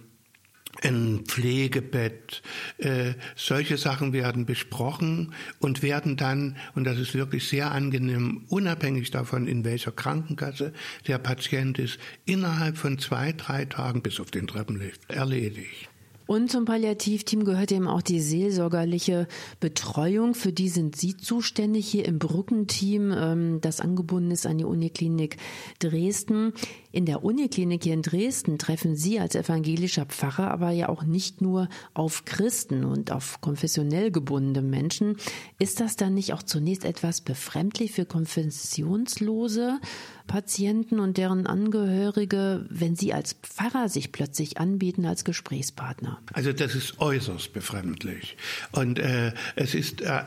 ein 0.83 1.25
Pflegebett, 1.27 2.43
äh, 2.79 3.15
solche 3.37 3.77
Sachen 3.77 4.13
werden 4.13 4.47
besprochen 4.47 5.35
und 5.59 5.83
werden 5.83 6.17
dann, 6.17 6.57
und 6.75 6.85
das 6.85 6.99
ist 6.99 7.15
wirklich 7.15 7.49
sehr 7.49 7.71
angenehm, 7.71 8.45
unabhängig 8.49 9.11
davon, 9.11 9.47
in 9.47 9.65
welcher 9.65 9.93
Krankenkasse 9.93 10.73
der 11.07 11.19
Patient 11.19 11.79
ist, 11.79 11.99
innerhalb 12.25 12.77
von 12.77 12.99
zwei, 12.99 13.33
drei 13.33 13.65
Tagen 13.65 14.03
bis 14.03 14.21
auf 14.21 14.31
den 14.31 14.47
Treppenlift 14.47 15.11
erledigt. 15.11 15.89
Und 16.29 16.51
zum 16.51 16.67
Palliativteam 16.67 17.43
gehört 17.45 17.73
eben 17.73 17.89
auch 17.89 18.03
die 18.03 18.21
seelsorgerliche 18.21 19.27
Betreuung. 19.61 20.35
Für 20.35 20.53
die 20.53 20.69
sind 20.69 20.95
Sie 20.95 21.17
zuständig 21.17 21.89
hier 21.89 22.05
im 22.05 22.19
Brückenteam, 22.19 23.15
ähm, 23.17 23.61
das 23.63 23.81
angebunden 23.81 24.31
ist 24.31 24.45
an 24.45 24.59
die 24.59 24.67
Uniklinik 24.67 25.39
Dresden. 25.79 26.53
In 26.93 27.07
der 27.07 27.25
Uniklinik 27.25 27.83
hier 27.83 27.95
in 27.95 28.03
Dresden 28.03 28.59
treffen 28.59 28.95
Sie 28.95 29.19
als 29.19 29.37
evangelischer 29.37 30.05
Pfarrer 30.05 30.51
aber 30.51 30.71
ja 30.71 30.91
auch 30.91 31.03
nicht 31.03 31.41
nur 31.41 31.71
auf 31.95 32.27
Christen 32.27 32.85
und 32.85 33.11
auf 33.11 33.41
konfessionell 33.41 34.11
gebundene 34.11 34.61
Menschen. 34.61 35.17
Ist 35.59 35.81
das 35.81 35.97
dann 35.97 36.13
nicht 36.13 36.35
auch 36.35 36.43
zunächst 36.43 36.85
etwas 36.85 37.23
befremdlich 37.23 37.93
für 37.93 38.05
konfessionslose 38.05 39.81
Patienten 40.29 41.01
und 41.01 41.17
deren 41.17 41.49
Angehörige, 41.49 42.67
wenn 42.71 42.95
Sie 42.95 43.13
als 43.13 43.33
Pfarrer 43.43 43.89
sich 43.89 44.13
plötzlich 44.13 44.59
anbieten 44.59 45.05
als 45.05 45.25
Gesprächspartner? 45.25 46.21
Also 46.33 46.53
das 46.53 46.77
ist 46.77 47.01
äußerst 47.01 47.53
befremdlich. 47.53 48.37
Und 48.71 49.01
äh, 49.01 49.33
es 49.57 49.75
ist 49.75 50.03
äh, 50.03 50.21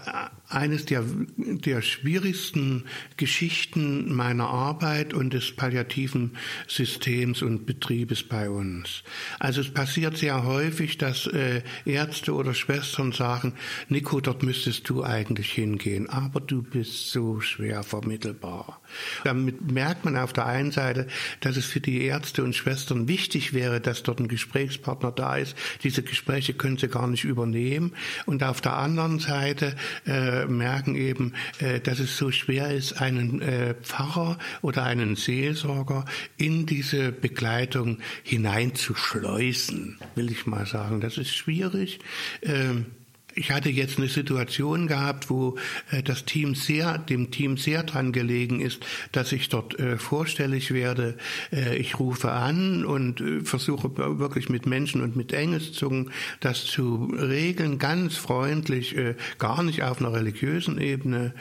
eines 0.49 0.85
der, 0.85 1.05
der 1.37 1.81
schwierigsten 1.81 2.83
Geschichten 3.15 4.13
meiner 4.13 4.49
Arbeit 4.49 5.13
und 5.13 5.33
des 5.33 5.55
palliativen 5.55 6.35
Systems 6.67 7.41
und 7.41 7.65
Betriebes 7.65 8.23
bei 8.23 8.49
uns. 8.49 9.03
Also 9.39 9.61
es 9.61 9.71
passiert 9.73 10.17
sehr 10.17 10.43
häufig, 10.43 10.97
dass 10.97 11.27
äh, 11.27 11.61
Ärzte 11.85 12.33
oder 12.33 12.53
Schwestern 12.53 13.11
sagen, 13.11 13.53
Nico, 13.87 14.19
dort 14.19 14.43
müsstest 14.43 14.89
du 14.89 15.03
eigentlich 15.03 15.51
hingehen, 15.51 16.09
aber 16.09 16.41
du 16.41 16.63
bist 16.63 17.11
so 17.11 17.39
schwer 17.39 17.83
vermittelbar. 17.83 18.80
Damit 19.23 19.71
merkt 19.71 20.05
man 20.05 20.17
auf 20.17 20.33
der 20.33 20.45
einen 20.45 20.71
Seite, 20.71 21.07
dass 21.39 21.57
es 21.57 21.65
für 21.65 21.79
die 21.79 22.03
Ärzte 22.03 22.43
und 22.43 22.55
Schwestern 22.55 23.07
wichtig 23.07 23.53
wäre, 23.53 23.81
dass 23.81 24.03
dort 24.03 24.19
ein 24.19 24.27
Gesprächspartner 24.27 25.11
da 25.11 25.37
ist. 25.37 25.55
Diese 25.83 26.03
Gespräche 26.03 26.53
können 26.53 26.77
sie 26.77 26.87
gar 26.87 27.07
nicht 27.07 27.23
übernehmen. 27.23 27.93
Und 28.25 28.43
auf 28.43 28.61
der 28.61 28.75
anderen 28.77 29.19
Seite 29.19 29.75
äh, 30.05 30.45
merken 30.45 30.95
eben, 30.95 31.33
äh, 31.59 31.79
dass 31.79 31.99
es 31.99 32.17
so 32.17 32.31
schwer 32.31 32.71
ist, 32.71 33.01
einen 33.01 33.41
äh, 33.41 33.75
Pfarrer 33.81 34.37
oder 34.61 34.83
einen 34.83 35.15
Seelsorger 35.15 36.05
in 36.37 36.65
diese 36.65 37.11
Begleitung 37.11 37.99
hineinzuschleusen, 38.23 39.97
will 40.15 40.31
ich 40.31 40.45
mal 40.45 40.65
sagen. 40.65 41.01
Das 41.01 41.17
ist 41.17 41.35
schwierig. 41.35 41.99
Ähm, 42.41 42.85
ich 43.35 43.51
hatte 43.51 43.69
jetzt 43.69 43.97
eine 43.97 44.07
Situation 44.07 44.87
gehabt, 44.87 45.29
wo 45.29 45.57
äh, 45.91 46.03
das 46.03 46.25
Team 46.25 46.55
sehr, 46.55 46.97
dem 46.97 47.31
Team 47.31 47.57
sehr 47.57 47.83
dran 47.83 48.11
gelegen 48.11 48.59
ist, 48.59 48.85
dass 49.11 49.31
ich 49.31 49.49
dort 49.49 49.79
äh, 49.79 49.97
vorstellig 49.97 50.71
werde. 50.71 51.17
Äh, 51.51 51.77
ich 51.77 51.99
rufe 51.99 52.31
an 52.31 52.85
und 52.85 53.23
versuche 53.43 53.97
wirklich 54.19 54.49
mit 54.49 54.65
Menschen 54.65 55.01
und 55.01 55.15
mit 55.15 55.33
Engelszungen 55.33 56.11
das 56.39 56.65
zu 56.65 57.11
regeln, 57.17 57.79
ganz 57.79 58.15
freundlich, 58.15 58.95
gar 59.37 59.63
nicht 59.63 59.83
auf 59.83 59.99
einer 59.99 60.13
religiösen 60.13 60.79
Ebene. 60.79 61.33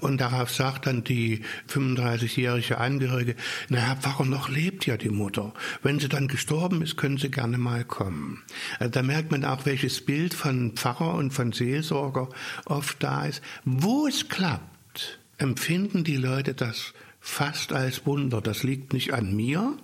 Und 0.00 0.20
darauf 0.20 0.50
sagt 0.50 0.86
dann 0.86 1.04
die 1.04 1.42
35-jährige 1.70 2.78
Angehörige, 2.78 3.34
naja, 3.68 3.96
warum 4.02 4.30
noch 4.30 4.48
lebt 4.48 4.86
ja 4.86 4.96
die 4.96 5.10
Mutter? 5.10 5.52
Wenn 5.82 5.98
sie 5.98 6.08
dann 6.08 6.28
gestorben 6.28 6.82
ist, 6.82 6.96
können 6.96 7.18
sie 7.18 7.30
gerne 7.30 7.58
mal 7.58 7.84
kommen. 7.84 8.42
Also 8.78 8.90
da 8.90 9.02
merkt 9.02 9.30
man 9.30 9.44
auch, 9.44 9.66
welches 9.66 10.00
Bild 10.04 10.34
von 10.34 10.72
Pfarrer 10.72 10.97
Pfarrer 10.98 11.14
und 11.14 11.30
von 11.32 11.52
Seelsorger 11.52 12.28
oft 12.66 13.02
da 13.02 13.26
ist. 13.26 13.42
Wo 13.64 14.06
es 14.06 14.28
klappt, 14.28 15.18
empfinden 15.38 16.04
die 16.04 16.16
Leute 16.16 16.54
das 16.54 16.92
fast 17.20 17.72
als 17.72 18.06
Wunder. 18.06 18.40
Das 18.40 18.62
liegt 18.62 18.92
nicht 18.92 19.12
an 19.12 19.34
mir, 19.34 19.76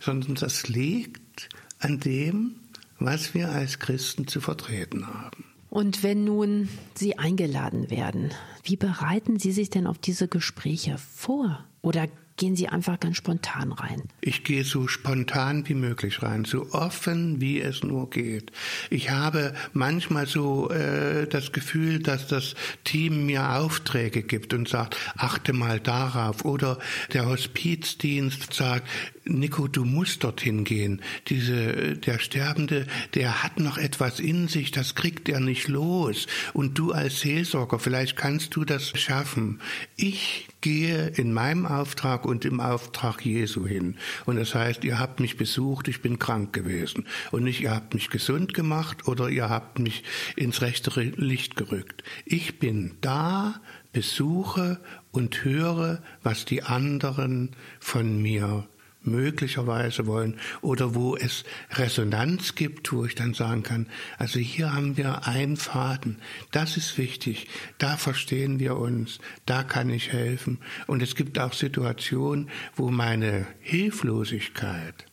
sondern 0.00 0.34
das 0.36 0.68
liegt 0.68 1.48
an 1.78 2.00
dem, 2.00 2.56
was 2.98 3.34
wir 3.34 3.50
als 3.50 3.78
Christen 3.78 4.26
zu 4.26 4.40
vertreten 4.40 5.06
haben. 5.06 5.44
Und 5.68 6.02
wenn 6.02 6.24
nun 6.24 6.68
Sie 6.94 7.18
eingeladen 7.18 7.90
werden, 7.90 8.30
wie 8.62 8.76
bereiten 8.76 9.38
Sie 9.38 9.52
sich 9.52 9.68
denn 9.68 9.86
auf 9.86 9.98
diese 9.98 10.28
Gespräche 10.28 10.96
vor? 10.96 11.64
Oder 11.82 12.08
gehen 12.36 12.56
Sie 12.56 12.68
einfach 12.68 13.00
ganz 13.00 13.16
spontan 13.16 13.72
rein? 13.72 14.02
Ich 14.20 14.44
gehe 14.44 14.64
so 14.64 14.88
spontan 14.88 15.68
wie 15.68 15.74
möglich 15.74 16.22
rein, 16.22 16.44
so 16.44 16.70
offen 16.72 17.40
wie 17.40 17.60
es 17.60 17.82
nur 17.82 18.10
geht. 18.10 18.52
Ich 18.90 19.10
habe 19.10 19.54
manchmal 19.72 20.26
so 20.26 20.70
äh, 20.70 21.26
das 21.26 21.52
Gefühl, 21.52 21.98
dass 22.00 22.26
das 22.28 22.54
Team 22.84 23.26
mir 23.26 23.56
Aufträge 23.56 24.22
gibt 24.22 24.54
und 24.54 24.68
sagt, 24.68 24.96
achte 25.16 25.52
mal 25.52 25.80
darauf. 25.80 26.44
Oder 26.44 26.78
der 27.12 27.26
Hospizdienst 27.26 28.52
sagt, 28.52 28.88
Nico, 29.28 29.66
du 29.66 29.84
musst 29.84 30.22
dorthin 30.22 30.64
gehen. 30.64 31.02
Diese, 31.28 31.96
der 31.96 32.18
Sterbende, 32.18 32.86
der 33.14 33.42
hat 33.42 33.58
noch 33.58 33.76
etwas 33.76 34.20
in 34.20 34.46
sich, 34.46 34.70
das 34.70 34.94
kriegt 34.94 35.28
er 35.28 35.40
nicht 35.40 35.68
los. 35.68 36.26
Und 36.52 36.78
du 36.78 36.92
als 36.92 37.20
Seelsorger, 37.20 37.78
vielleicht 37.78 38.16
kannst 38.16 38.54
du 38.54 38.64
das 38.64 38.90
schaffen. 38.98 39.60
Ich 39.96 40.48
gehe 40.60 41.08
in 41.08 41.32
meinem 41.32 41.66
Auftrag 41.66 42.24
und 42.24 42.44
im 42.44 42.60
Auftrag 42.60 43.24
Jesu 43.24 43.66
hin. 43.66 43.96
Und 44.26 44.36
das 44.36 44.54
heißt, 44.54 44.84
ihr 44.84 44.98
habt 44.98 45.20
mich 45.20 45.36
besucht, 45.36 45.88
ich 45.88 46.02
bin 46.02 46.18
krank 46.18 46.52
gewesen. 46.52 47.06
Und 47.32 47.44
nicht, 47.44 47.60
ihr 47.60 47.72
habt 47.72 47.94
mich 47.94 48.10
gesund 48.10 48.54
gemacht 48.54 49.08
oder 49.08 49.28
ihr 49.28 49.48
habt 49.48 49.80
mich 49.80 50.04
ins 50.36 50.62
rechte 50.62 51.00
Licht 51.00 51.56
gerückt. 51.56 52.04
Ich 52.24 52.58
bin 52.58 52.94
da, 53.00 53.60
besuche 53.92 54.78
und 55.10 55.44
höre, 55.44 56.02
was 56.22 56.44
die 56.44 56.62
anderen 56.62 57.50
von 57.80 58.20
mir 58.20 58.68
möglicherweise 59.06 60.06
wollen 60.06 60.38
oder 60.60 60.94
wo 60.94 61.16
es 61.16 61.44
Resonanz 61.72 62.54
gibt, 62.54 62.92
wo 62.92 63.04
ich 63.04 63.14
dann 63.14 63.34
sagen 63.34 63.62
kann, 63.62 63.86
also 64.18 64.38
hier 64.38 64.72
haben 64.72 64.96
wir 64.96 65.26
einen 65.26 65.56
Faden, 65.56 66.18
das 66.50 66.76
ist 66.76 66.98
wichtig, 66.98 67.48
da 67.78 67.96
verstehen 67.96 68.58
wir 68.58 68.76
uns, 68.76 69.18
da 69.46 69.62
kann 69.62 69.90
ich 69.90 70.12
helfen. 70.12 70.58
Und 70.86 71.02
es 71.02 71.14
gibt 71.14 71.38
auch 71.38 71.52
Situationen, 71.52 72.50
wo 72.74 72.90
meine 72.90 73.46
Hilflosigkeit 73.60 75.06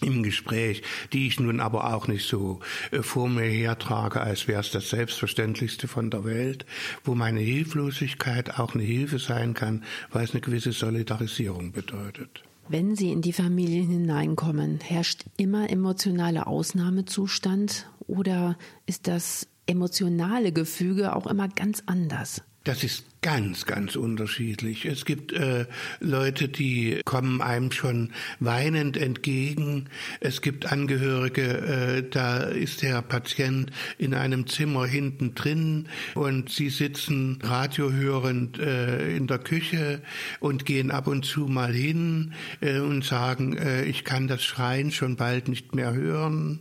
im 0.00 0.22
Gespräch, 0.22 0.82
die 1.12 1.26
ich 1.26 1.40
nun 1.40 1.60
aber 1.60 1.92
auch 1.92 2.06
nicht 2.08 2.26
so 2.26 2.60
äh, 2.90 3.02
vor 3.02 3.28
mir 3.28 3.42
hertrage, 3.42 4.20
als 4.20 4.46
wäre 4.48 4.60
es 4.60 4.70
das 4.70 4.90
Selbstverständlichste 4.90 5.88
von 5.88 6.10
der 6.10 6.24
Welt, 6.24 6.66
wo 7.04 7.14
meine 7.14 7.40
Hilflosigkeit 7.40 8.58
auch 8.58 8.74
eine 8.74 8.84
Hilfe 8.84 9.18
sein 9.18 9.54
kann, 9.54 9.84
weil 10.10 10.24
es 10.24 10.32
eine 10.32 10.40
gewisse 10.40 10.72
Solidarisierung 10.72 11.72
bedeutet. 11.72 12.44
Wenn 12.70 12.96
Sie 12.96 13.12
in 13.12 13.22
die 13.22 13.32
Familien 13.32 13.88
hineinkommen, 13.88 14.80
herrscht 14.80 15.24
immer 15.38 15.70
emotionaler 15.70 16.46
Ausnahmezustand 16.46 17.88
oder 18.06 18.58
ist 18.84 19.06
das 19.08 19.46
emotionale 19.66 20.52
Gefüge 20.52 21.16
auch 21.16 21.26
immer 21.26 21.48
ganz 21.48 21.82
anders? 21.86 22.42
Das 22.64 22.84
ist 22.84 23.04
ganz, 23.20 23.66
ganz 23.66 23.96
unterschiedlich. 23.96 24.84
Es 24.84 25.04
gibt 25.04 25.32
äh, 25.32 25.66
Leute, 26.00 26.48
die 26.48 27.00
kommen 27.04 27.40
einem 27.40 27.72
schon 27.72 28.12
weinend 28.38 28.96
entgegen. 28.96 29.86
Es 30.20 30.40
gibt 30.40 30.70
Angehörige, 30.70 31.42
äh, 31.42 32.08
da 32.08 32.38
ist 32.38 32.82
der 32.82 33.02
Patient 33.02 33.72
in 33.98 34.14
einem 34.14 34.46
Zimmer 34.46 34.86
hinten 34.86 35.34
drin 35.34 35.88
und 36.14 36.50
sie 36.50 36.70
sitzen 36.70 37.38
radiohörend 37.42 38.58
äh, 38.58 39.16
in 39.16 39.26
der 39.26 39.38
Küche 39.38 40.00
und 40.38 40.64
gehen 40.64 40.90
ab 40.90 41.08
und 41.08 41.24
zu 41.24 41.46
mal 41.46 41.72
hin 41.72 42.34
äh, 42.60 42.78
und 42.78 43.04
sagen, 43.04 43.56
äh, 43.56 43.84
ich 43.84 44.04
kann 44.04 44.28
das 44.28 44.44
Schreien 44.44 44.92
schon 44.92 45.16
bald 45.16 45.48
nicht 45.48 45.74
mehr 45.74 45.92
hören. 45.92 46.60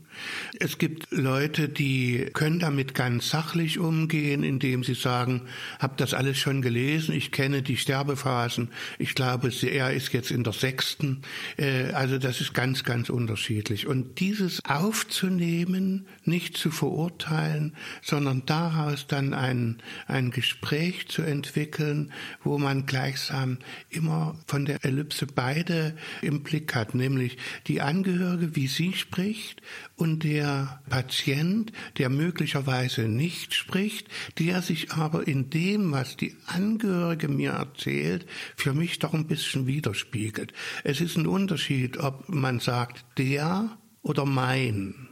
Es 0.60 0.80
gibt 0.80 1.12
Leute, 1.12 1.70
die 1.70 2.30
können 2.34 2.60
damit 2.60 2.96
ganz 2.96 3.30
sachlich 3.30 3.78
umgehen, 3.78 4.44
indem 4.44 4.84
sie 4.84 4.96
sagen, 4.96 5.44
hab 5.80 5.98
das 5.98 6.16
alles 6.16 6.38
schon 6.38 6.47
gelesen, 6.62 7.14
ich 7.14 7.32
kenne 7.32 7.62
die 7.62 7.78
Sterbephasen, 7.78 8.70
ich 8.98 9.16
glaube, 9.16 9.52
er 9.62 9.94
ist 9.94 10.14
jetzt 10.14 10.32
in 10.32 10.44
der 10.44 10.54
sechsten, 10.54 11.22
äh, 11.58 11.92
also 11.92 12.18
das 12.18 12.42
ist 12.42 12.54
ganz, 12.54 12.84
ganz 12.84 13.10
unterschiedlich. 13.10 13.88
Und 13.88 14.20
dieses 14.20 14.64
aufzunehmen, 14.66 16.08
nicht 16.24 16.58
zu 16.58 16.72
verurteilen, 16.72 17.76
sondern 18.02 18.44
daraus 18.46 19.08
dann 19.08 19.34
ein, 19.34 19.78
ein 20.08 20.32
Gespräch 20.32 21.08
zu 21.08 21.22
entwickeln, 21.22 22.12
wo 22.44 22.58
man 22.58 22.86
gleichsam 22.86 23.58
immer 23.90 24.36
von 24.48 24.66
der 24.66 24.84
Ellipse 24.84 25.28
beide 25.28 25.96
im 26.22 26.44
Blick 26.44 26.76
hat, 26.76 26.96
nämlich 26.96 27.38
die 27.68 27.82
Angehörige, 27.82 28.56
wie 28.56 28.68
sie 28.68 28.94
spricht 28.94 29.62
und 29.98 30.24
der 30.24 30.82
Patient, 30.90 31.74
der 31.98 32.10
möglicherweise 32.10 33.08
nicht 33.08 33.54
spricht, 33.56 34.08
der 34.38 34.62
sich 34.62 34.94
aber 34.94 35.28
in 35.28 35.50
dem, 35.50 35.92
was 35.92 36.16
die 36.16 36.38
Angehörige 36.46 37.28
mir 37.28 37.52
erzählt, 37.52 38.28
für 38.56 38.74
mich 38.74 39.00
doch 39.00 39.14
ein 39.14 39.28
bisschen 39.28 39.66
widerspiegelt. 39.66 40.54
Es 40.84 41.02
ist 41.02 41.18
ein 41.18 41.28
Unterschied, 41.28 41.98
ob 41.98 42.30
man 42.30 42.60
sagt 42.60 43.04
der 43.18 43.78
oder 44.04 44.26
mein 44.26 45.10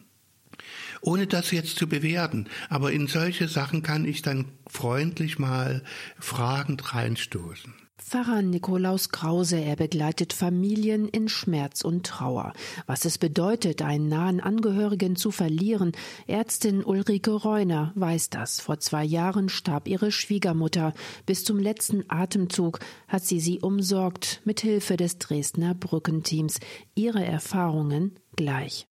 ohne 1.01 1.27
das 1.27 1.51
jetzt 1.51 1.75
zu 1.75 1.87
bewerten. 1.87 2.47
Aber 2.67 2.91
in 2.91 3.05
solche 3.05 3.47
Sachen 3.47 3.83
kann 3.83 4.05
ich 4.05 4.23
dann 4.23 4.45
freundlich 4.67 5.37
mal 5.37 5.83
fragend 6.17 6.95
reinstoßen. 6.95 7.84
Pfarrer 7.97 8.41
Nikolaus 8.41 9.09
Krause, 9.09 9.55
er 9.55 9.77
begleitet 9.77 10.33
Familien 10.33 11.07
in 11.07 11.29
Schmerz 11.29 11.81
und 11.81 12.05
Trauer. 12.05 12.51
Was 12.87 13.05
es 13.05 13.17
bedeutet, 13.17 13.81
einen 13.81 14.09
nahen 14.09 14.41
Angehörigen 14.41 15.15
zu 15.15 15.31
verlieren, 15.31 15.93
Ärztin 16.27 16.83
Ulrike 16.83 17.31
Reuner 17.31 17.93
weiß 17.95 18.29
das. 18.31 18.59
Vor 18.59 18.79
zwei 18.79 19.05
Jahren 19.05 19.47
starb 19.47 19.87
ihre 19.87 20.11
Schwiegermutter. 20.11 20.93
Bis 21.25 21.45
zum 21.45 21.57
letzten 21.57 22.03
Atemzug 22.09 22.79
hat 23.07 23.23
sie 23.23 23.39
sie 23.39 23.59
umsorgt, 23.61 24.41
mit 24.43 24.59
Hilfe 24.59 24.97
des 24.97 25.17
Dresdner 25.17 25.73
Brückenteams. 25.73 26.59
Ihre 26.95 27.23
Erfahrungen 27.23 28.19
gleich. 28.35 28.87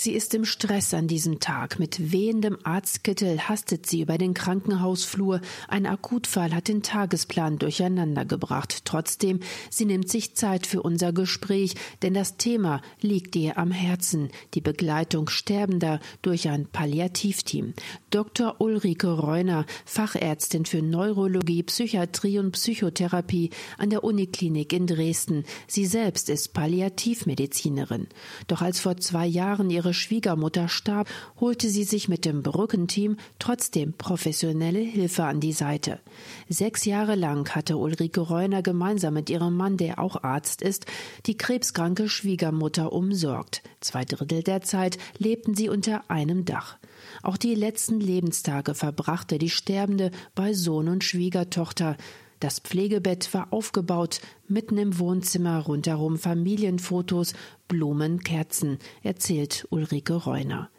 Sie 0.00 0.12
ist 0.12 0.32
im 0.34 0.44
Stress 0.44 0.94
an 0.94 1.08
diesem 1.08 1.40
Tag. 1.40 1.80
Mit 1.80 2.12
wehendem 2.12 2.56
Arztkittel 2.62 3.48
hastet 3.48 3.86
sie 3.86 4.02
über 4.02 4.16
den 4.16 4.32
Krankenhausflur. 4.32 5.40
Ein 5.66 5.86
Akutfall 5.86 6.54
hat 6.54 6.68
den 6.68 6.84
Tagesplan 6.84 7.58
durcheinandergebracht. 7.58 8.84
Trotzdem, 8.84 9.40
sie 9.70 9.86
nimmt 9.86 10.08
sich 10.08 10.36
Zeit 10.36 10.68
für 10.68 10.82
unser 10.82 11.12
Gespräch, 11.12 11.74
denn 12.02 12.14
das 12.14 12.36
Thema 12.36 12.80
liegt 13.00 13.34
ihr 13.34 13.58
am 13.58 13.72
Herzen. 13.72 14.30
Die 14.54 14.60
Begleitung 14.60 15.28
Sterbender 15.28 15.98
durch 16.22 16.48
ein 16.48 16.68
Palliativteam. 16.68 17.74
Dr. 18.10 18.60
Ulrike 18.60 19.10
Reuner, 19.10 19.66
Fachärztin 19.84 20.64
für 20.64 20.80
Neurologie, 20.80 21.64
Psychiatrie 21.64 22.38
und 22.38 22.52
Psychotherapie 22.52 23.50
an 23.78 23.90
der 23.90 24.04
Uniklinik 24.04 24.72
in 24.72 24.86
Dresden. 24.86 25.42
Sie 25.66 25.86
selbst 25.86 26.28
ist 26.28 26.52
Palliativmedizinerin. 26.54 28.06
Doch 28.46 28.62
als 28.62 28.78
vor 28.78 28.96
zwei 28.98 29.26
Jahren 29.26 29.70
ihre 29.70 29.87
ihre 29.88 29.94
Schwiegermutter 29.94 30.68
starb, 30.68 31.08
holte 31.40 31.70
sie 31.70 31.84
sich 31.84 32.08
mit 32.08 32.26
dem 32.26 32.42
Brückenteam 32.42 33.16
trotzdem 33.38 33.94
professionelle 33.94 34.80
Hilfe 34.80 35.24
an 35.24 35.40
die 35.40 35.54
Seite. 35.54 35.98
Sechs 36.46 36.84
Jahre 36.84 37.14
lang 37.14 37.48
hatte 37.54 37.78
Ulrike 37.78 38.20
Reuner 38.20 38.60
gemeinsam 38.60 39.14
mit 39.14 39.30
ihrem 39.30 39.56
Mann, 39.56 39.78
der 39.78 39.98
auch 39.98 40.22
Arzt 40.22 40.60
ist, 40.60 40.84
die 41.24 41.38
krebskranke 41.38 42.10
Schwiegermutter 42.10 42.92
umsorgt. 42.92 43.62
Zwei 43.80 44.04
Drittel 44.04 44.42
der 44.42 44.60
Zeit 44.60 44.98
lebten 45.16 45.54
sie 45.54 45.70
unter 45.70 46.10
einem 46.10 46.44
Dach. 46.44 46.76
Auch 47.22 47.38
die 47.38 47.54
letzten 47.54 47.98
Lebenstage 47.98 48.74
verbrachte 48.74 49.38
die 49.38 49.48
Sterbende 49.48 50.10
bei 50.34 50.52
Sohn 50.52 50.88
und 50.88 51.02
Schwiegertochter. 51.02 51.96
Das 52.40 52.60
Pflegebett 52.60 53.32
war 53.34 53.52
aufgebaut, 53.52 54.20
mitten 54.46 54.78
im 54.78 54.98
Wohnzimmer 54.98 55.58
rundherum 55.58 56.18
Familienfotos, 56.18 57.34
Blumen, 57.66 58.20
Kerzen, 58.20 58.78
erzählt 59.02 59.66
Ulrike 59.70 60.14
Reuner. 60.14 60.70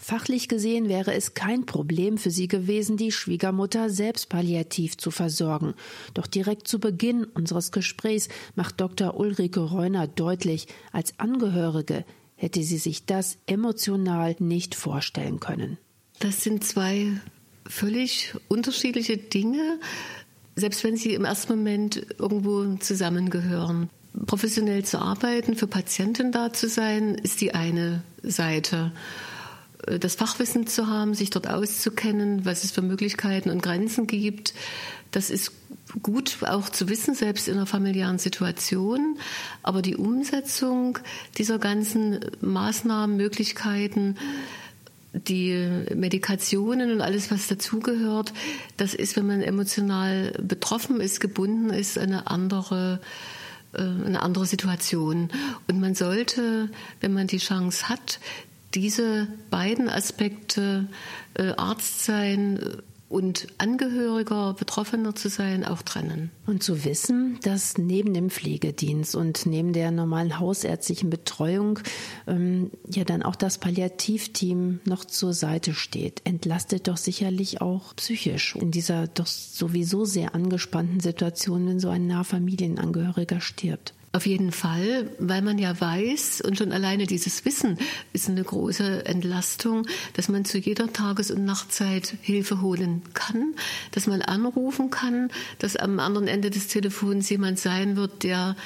Fachlich 0.00 0.48
gesehen 0.48 0.88
wäre 0.88 1.12
es 1.12 1.34
kein 1.34 1.66
Problem 1.66 2.18
für 2.18 2.30
sie 2.30 2.46
gewesen, 2.46 2.96
die 2.96 3.10
Schwiegermutter 3.10 3.90
selbst 3.90 4.28
palliativ 4.28 4.96
zu 4.96 5.10
versorgen. 5.10 5.74
Doch 6.14 6.28
direkt 6.28 6.68
zu 6.68 6.78
Beginn 6.78 7.24
unseres 7.24 7.72
Gesprächs 7.72 8.28
macht 8.54 8.80
Dr. 8.80 9.18
Ulrike 9.18 9.60
Reuner 9.60 10.06
deutlich, 10.06 10.68
als 10.92 11.18
Angehörige 11.18 12.04
hätte 12.36 12.62
sie 12.62 12.78
sich 12.78 13.04
das 13.06 13.38
emotional 13.46 14.36
nicht 14.38 14.76
vorstellen 14.76 15.40
können. 15.40 15.78
Das 16.20 16.44
sind 16.44 16.62
zwei 16.64 17.20
völlig 17.66 18.34
unterschiedliche 18.48 19.18
Dinge 19.18 19.80
selbst 20.58 20.84
wenn 20.84 20.96
sie 20.96 21.14
im 21.14 21.24
ersten 21.24 21.56
Moment 21.56 22.06
irgendwo 22.18 22.76
zusammengehören. 22.76 23.88
Professionell 24.26 24.84
zu 24.84 24.98
arbeiten, 24.98 25.54
für 25.54 25.66
Patienten 25.66 26.32
da 26.32 26.52
zu 26.52 26.68
sein, 26.68 27.14
ist 27.14 27.40
die 27.40 27.54
eine 27.54 28.02
Seite. 28.22 28.92
Das 30.00 30.16
Fachwissen 30.16 30.66
zu 30.66 30.88
haben, 30.88 31.14
sich 31.14 31.30
dort 31.30 31.48
auszukennen, 31.48 32.44
was 32.44 32.64
es 32.64 32.72
für 32.72 32.82
Möglichkeiten 32.82 33.50
und 33.50 33.62
Grenzen 33.62 34.06
gibt, 34.06 34.54
das 35.10 35.30
ist 35.30 35.52
gut 36.02 36.38
auch 36.42 36.68
zu 36.68 36.88
wissen, 36.88 37.14
selbst 37.14 37.48
in 37.48 37.54
einer 37.54 37.66
familiären 37.66 38.18
Situation. 38.18 39.18
Aber 39.62 39.80
die 39.82 39.96
Umsetzung 39.96 40.98
dieser 41.38 41.58
ganzen 41.58 42.20
Maßnahmen, 42.40 43.16
Möglichkeiten, 43.16 44.16
die 45.12 45.84
Medikationen 45.94 46.92
und 46.92 47.00
alles, 47.00 47.30
was 47.30 47.48
dazugehört, 47.48 48.32
das 48.76 48.94
ist, 48.94 49.16
wenn 49.16 49.26
man 49.26 49.42
emotional 49.42 50.32
betroffen 50.42 51.00
ist, 51.00 51.20
gebunden 51.20 51.70
ist, 51.70 51.98
eine 51.98 52.26
andere 52.28 53.00
äh, 53.72 53.80
eine 53.80 54.22
andere 54.22 54.46
Situation. 54.46 55.30
Und 55.66 55.80
man 55.80 55.94
sollte, 55.94 56.70
wenn 57.00 57.12
man 57.12 57.26
die 57.26 57.38
Chance 57.38 57.88
hat, 57.88 58.20
diese 58.74 59.28
beiden 59.50 59.88
Aspekte 59.88 60.88
äh, 61.34 61.52
Arzt 61.56 62.04
sein, 62.04 62.58
und 63.08 63.46
Angehöriger, 63.56 64.54
Betroffener 64.54 65.14
zu 65.14 65.28
sein, 65.28 65.64
auch 65.64 65.82
trennen. 65.82 66.30
Und 66.46 66.62
zu 66.62 66.84
wissen, 66.84 67.38
dass 67.42 67.78
neben 67.78 68.12
dem 68.12 68.28
Pflegedienst 68.28 69.14
und 69.14 69.46
neben 69.46 69.72
der 69.72 69.90
normalen 69.90 70.38
hausärztlichen 70.38 71.08
Betreuung 71.08 71.80
ähm, 72.26 72.70
ja 72.86 73.04
dann 73.04 73.22
auch 73.22 73.36
das 73.36 73.58
Palliativteam 73.58 74.80
noch 74.84 75.04
zur 75.04 75.32
Seite 75.32 75.72
steht, 75.72 76.20
entlastet 76.24 76.88
doch 76.88 76.98
sicherlich 76.98 77.62
auch 77.62 77.96
psychisch 77.96 78.54
in 78.56 78.70
dieser 78.70 79.06
doch 79.06 79.26
sowieso 79.26 80.04
sehr 80.04 80.34
angespannten 80.34 81.00
Situation, 81.00 81.66
wenn 81.66 81.80
so 81.80 81.88
ein 81.88 82.06
Nahfamilienangehöriger 82.06 83.40
stirbt. 83.40 83.94
Auf 84.18 84.26
jeden 84.26 84.50
Fall, 84.50 85.08
weil 85.20 85.42
man 85.42 85.58
ja 85.58 85.80
weiß 85.80 86.40
und 86.40 86.58
schon 86.58 86.72
alleine 86.72 87.06
dieses 87.06 87.44
Wissen 87.44 87.78
ist 88.12 88.28
eine 88.28 88.42
große 88.42 89.06
Entlastung, 89.06 89.86
dass 90.14 90.28
man 90.28 90.44
zu 90.44 90.58
jeder 90.58 90.92
Tages- 90.92 91.30
und 91.30 91.44
Nachtzeit 91.44 92.16
Hilfe 92.20 92.60
holen 92.60 93.02
kann, 93.14 93.54
dass 93.92 94.08
man 94.08 94.20
anrufen 94.20 94.90
kann, 94.90 95.30
dass 95.60 95.76
am 95.76 96.00
anderen 96.00 96.26
Ende 96.26 96.50
des 96.50 96.66
Telefons 96.66 97.30
jemand 97.30 97.60
sein 97.60 97.94
wird, 97.94 98.24
der 98.24 98.56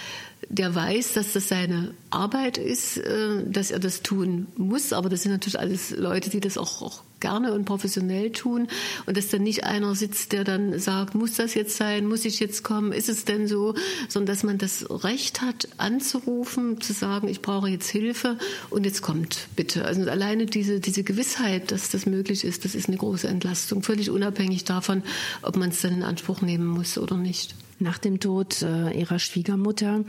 der 0.49 0.75
weiß, 0.75 1.13
dass 1.13 1.35
das 1.35 1.49
seine 1.49 1.93
Arbeit 2.09 2.57
ist, 2.57 2.97
äh, 2.97 3.45
dass 3.47 3.71
er 3.71 3.79
das 3.79 4.03
tun 4.03 4.47
muss. 4.57 4.95
Aber 4.95 5.11
das 5.11 5.23
sind 5.23 5.33
natürlich 5.33 5.59
alles 5.59 5.91
Leute, 5.91 6.31
die 6.31 6.41
das 6.41 6.57
auch, 6.57 6.81
auch 6.81 7.03
gerne 7.23 7.55
und 7.55 7.65
professionell 7.65 8.31
tun. 8.33 8.69
Und 9.07 9.17
dass 9.17 9.29
dann 9.29 9.43
nicht 9.43 9.65
einer 9.65 9.95
sitzt, 9.95 10.33
der 10.33 10.45
dann 10.45 10.79
sagt, 10.79 11.15
muss 11.15 11.37
das 11.37 11.55
jetzt 11.55 11.79
sein, 11.79 12.07
muss 12.07 12.27
ich 12.27 12.39
jetzt 12.39 12.63
kommen, 12.63 12.93
ist 12.93 13.09
es 13.09 13.25
denn 13.25 13.49
so? 13.49 13.75
Sondern 14.09 14.35
dass 14.35 14.43
man 14.43 14.59
das 14.59 14.85
Recht 14.91 15.41
hat, 15.41 15.69
anzurufen, 15.79 16.83
zu 16.83 16.93
sagen, 16.93 17.29
ich 17.29 17.41
brauche 17.41 17.69
jetzt 17.69 17.89
Hilfe 17.89 18.37
und 18.69 18.85
jetzt 18.85 19.01
kommt 19.01 19.49
bitte. 19.57 19.87
Also 19.87 20.03
alleine 20.03 20.45
diese, 20.45 20.81
diese 20.81 21.03
Gewissheit, 21.03 21.73
dass 21.73 21.89
das 21.89 22.05
möglich 22.05 22.45
ist, 22.45 22.67
das 22.67 22.75
ist 22.75 22.89
eine 22.89 22.99
große 22.99 23.29
Entlastung, 23.29 23.83
völlig 23.83 24.11
unabhängig 24.11 24.65
davon, 24.65 25.03
ob 25.41 25.57
man 25.57 25.71
es 25.71 25.81
dann 25.81 25.95
in 25.95 26.03
Anspruch 26.03 26.43
nehmen 26.43 26.67
muss 26.67 26.99
oder 26.99 27.17
nicht. 27.17 27.55
Nach 27.79 27.99
dem 27.99 28.21
Tod 28.21 28.63
äh, 28.63 28.91
ihrer 28.99 29.19
Schwiegermutter 29.19 30.05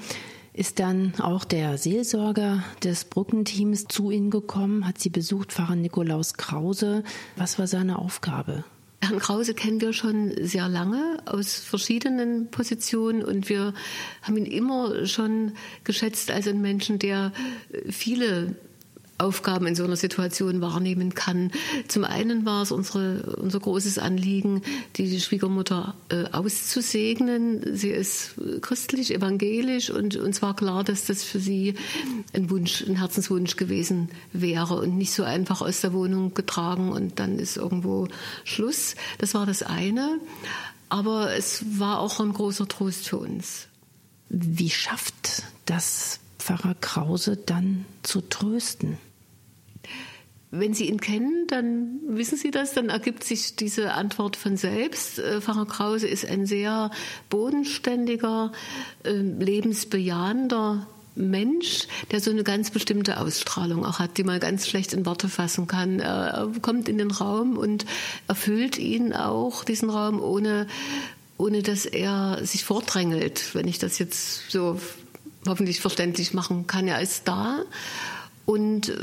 ist 0.53 0.79
dann 0.79 1.13
auch 1.19 1.45
der 1.45 1.77
Seelsorger 1.77 2.63
des 2.83 3.05
Brückenteams 3.05 3.85
zu 3.85 4.11
Ihnen 4.11 4.29
gekommen, 4.29 4.87
hat 4.87 4.99
Sie 4.99 5.09
besucht, 5.09 5.51
Pfarrer 5.51 5.75
Nikolaus 5.75 6.35
Krause. 6.35 7.03
Was 7.35 7.57
war 7.57 7.67
seine 7.67 7.97
Aufgabe? 7.97 8.63
Herrn 9.01 9.19
Krause 9.19 9.53
kennen 9.53 9.81
wir 9.81 9.91
schon 9.91 10.33
sehr 10.39 10.69
lange 10.69 11.17
aus 11.25 11.55
verschiedenen 11.55 12.49
Positionen 12.51 13.23
und 13.23 13.49
wir 13.49 13.73
haben 14.21 14.37
ihn 14.37 14.45
immer 14.45 15.05
schon 15.07 15.53
geschätzt 15.83 16.31
als 16.31 16.47
einen 16.47 16.61
Menschen, 16.61 16.99
der 16.99 17.33
viele 17.89 18.55
Aufgaben 19.23 19.65
in 19.67 19.75
so 19.75 19.83
einer 19.83 19.95
Situation 19.95 20.61
wahrnehmen 20.61 21.13
kann. 21.13 21.51
Zum 21.87 22.03
einen 22.03 22.45
war 22.45 22.63
es 22.63 22.71
unsere, 22.71 23.35
unser 23.37 23.59
großes 23.59 23.97
Anliegen, 23.97 24.61
die 24.95 25.19
Schwiegermutter 25.19 25.95
äh, 26.09 26.25
auszusegnen. 26.31 27.75
Sie 27.75 27.89
ist 27.89 28.35
christlich, 28.61 29.13
evangelisch 29.13 29.89
und 29.89 30.15
uns 30.15 30.41
war 30.41 30.55
klar, 30.55 30.83
dass 30.83 31.05
das 31.05 31.23
für 31.23 31.39
sie 31.39 31.75
ein 32.33 32.49
Wunsch, 32.49 32.83
ein 32.87 32.97
Herzenswunsch 32.97 33.55
gewesen 33.55 34.09
wäre 34.31 34.75
und 34.75 34.97
nicht 34.97 35.13
so 35.13 35.23
einfach 35.23 35.61
aus 35.61 35.81
der 35.81 35.93
Wohnung 35.93 36.33
getragen 36.33 36.91
und 36.91 37.19
dann 37.19 37.39
ist 37.39 37.57
irgendwo 37.57 38.07
Schluss. 38.43 38.95
Das 39.17 39.33
war 39.33 39.45
das 39.45 39.63
eine. 39.63 40.19
Aber 40.89 41.35
es 41.35 41.65
war 41.79 41.99
auch 41.99 42.19
ein 42.19 42.33
großer 42.33 42.67
Trost 42.67 43.09
für 43.09 43.17
uns. 43.17 43.67
Wie 44.29 44.69
schafft 44.69 45.43
das 45.65 46.19
Pfarrer 46.37 46.75
Krause 46.75 47.35
dann 47.35 47.85
zu 48.03 48.21
trösten? 48.21 48.97
Wenn 50.55 50.75
Sie 50.75 50.87
ihn 50.87 51.01
kennen, 51.01 51.47
dann 51.47 51.99
wissen 52.05 52.37
Sie 52.37 52.51
das, 52.51 52.73
dann 52.73 52.89
ergibt 52.89 53.23
sich 53.23 53.55
diese 53.55 53.93
Antwort 53.93 54.35
von 54.35 54.55
selbst. 54.55 55.17
Äh, 55.17 55.41
Pfarrer 55.41 55.65
Krause 55.65 56.07
ist 56.07 56.29
ein 56.29 56.45
sehr 56.45 56.91
bodenständiger, 57.31 58.51
ähm, 59.03 59.39
lebensbejahender 59.39 60.85
Mensch, 61.15 61.87
der 62.11 62.19
so 62.19 62.29
eine 62.29 62.43
ganz 62.43 62.69
bestimmte 62.69 63.19
Ausstrahlung 63.19 63.83
auch 63.83 63.97
hat, 63.97 64.19
die 64.19 64.23
man 64.23 64.39
ganz 64.39 64.67
schlecht 64.67 64.93
in 64.93 65.07
Worte 65.07 65.27
fassen 65.27 65.65
kann. 65.65 65.99
Er 65.99 66.51
kommt 66.61 66.87
in 66.87 66.99
den 66.99 67.09
Raum 67.09 67.57
und 67.57 67.87
erfüllt 68.27 68.77
ihn 68.77 69.11
auch, 69.11 69.63
diesen 69.63 69.89
Raum, 69.89 70.21
ohne, 70.21 70.67
ohne 71.39 71.63
dass 71.63 71.87
er 71.87 72.45
sich 72.45 72.63
vordrängelt, 72.63 73.55
wenn 73.55 73.67
ich 73.67 73.79
das 73.79 73.97
jetzt 73.97 74.51
so 74.51 74.79
hoffentlich 75.47 75.81
verständlich 75.81 76.35
machen 76.35 76.67
kann. 76.67 76.87
Er 76.87 77.01
ist 77.01 77.27
da 77.27 77.63
und, 78.45 78.93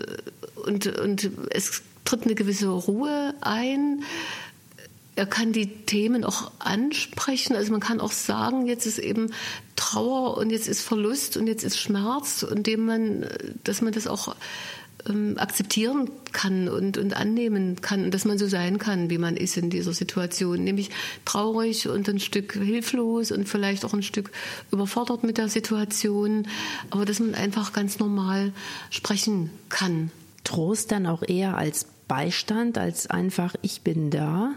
und, 0.67 0.87
und 0.99 1.31
es 1.51 1.83
tritt 2.05 2.25
eine 2.25 2.35
gewisse 2.35 2.69
Ruhe 2.69 3.35
ein. 3.41 4.03
Er 5.17 5.27
kann 5.27 5.53
die 5.53 5.85
Themen 5.85 6.25
auch 6.25 6.51
ansprechen. 6.59 7.57
Also 7.57 7.73
man 7.73 7.81
kann 7.81 8.01
auch 8.01 8.13
sagen, 8.13 8.67
jetzt 8.67 8.87
ist 8.87 8.99
eben 8.99 9.33
Trauer 9.77 10.37
und 10.37 10.51
jetzt 10.51 10.69
ist 10.69 10.83
Verlust 10.83 11.37
und 11.37 11.47
jetzt 11.47 11.65
ist 11.65 11.79
Schmerz, 11.79 12.43
indem 12.43 12.87
man, 12.87 13.27
dass 13.65 13.83
man 13.83 13.93
das 13.93 14.07
auch 14.07 14.35
ähm, 15.09 15.37
akzeptieren 15.39 16.11
kann 16.33 16.69
und, 16.69 16.99
und 16.99 17.15
annehmen 17.15 17.81
kann 17.81 18.05
und 18.05 18.15
dass 18.15 18.25
man 18.25 18.39
so 18.39 18.47
sein 18.47 18.79
kann, 18.79 19.11
wie 19.11 19.19
man 19.19 19.37
ist 19.37 19.57
in 19.57 19.71
dieser 19.71 19.93
Situation, 19.93 20.65
nämlich 20.65 20.91
traurig 21.25 21.89
und 21.89 22.09
ein 22.09 22.21
Stück 22.21 22.55
hilflos 22.55 23.33
und 23.33 23.49
vielleicht 23.49 23.85
auch 23.85 23.95
ein 23.95 24.03
Stück 24.03 24.31
überfordert 24.71 25.25
mit 25.25 25.39
der 25.39 25.49
Situation, 25.49 26.47
aber 26.91 27.05
dass 27.05 27.21
man 27.21 27.35
einfach 27.35 27.73
ganz 27.73 27.99
normal 27.99 28.53
sprechen 28.91 29.51
kann. 29.69 30.11
Trost 30.45 30.93
dann 30.93 31.07
auch 31.07 31.23
eher 31.23 31.57
als 31.57 31.87
Beistand, 32.09 32.79
als 32.79 33.09
einfach 33.09 33.55
ich 33.63 33.83
bin 33.83 34.11
da 34.11 34.53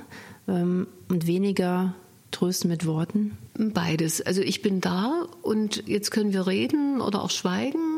ähm, 0.47 0.87
und 1.09 1.27
weniger 1.27 1.93
Trösten 2.31 2.69
mit 2.69 2.85
Worten? 2.85 3.37
Beides. 3.55 4.21
Also 4.21 4.41
ich 4.41 4.61
bin 4.61 4.81
da 4.81 5.27
und 5.43 5.87
jetzt 5.87 6.09
können 6.09 6.33
wir 6.33 6.47
reden 6.47 6.99
oder 6.99 7.21
auch 7.21 7.29
schweigen 7.29 7.92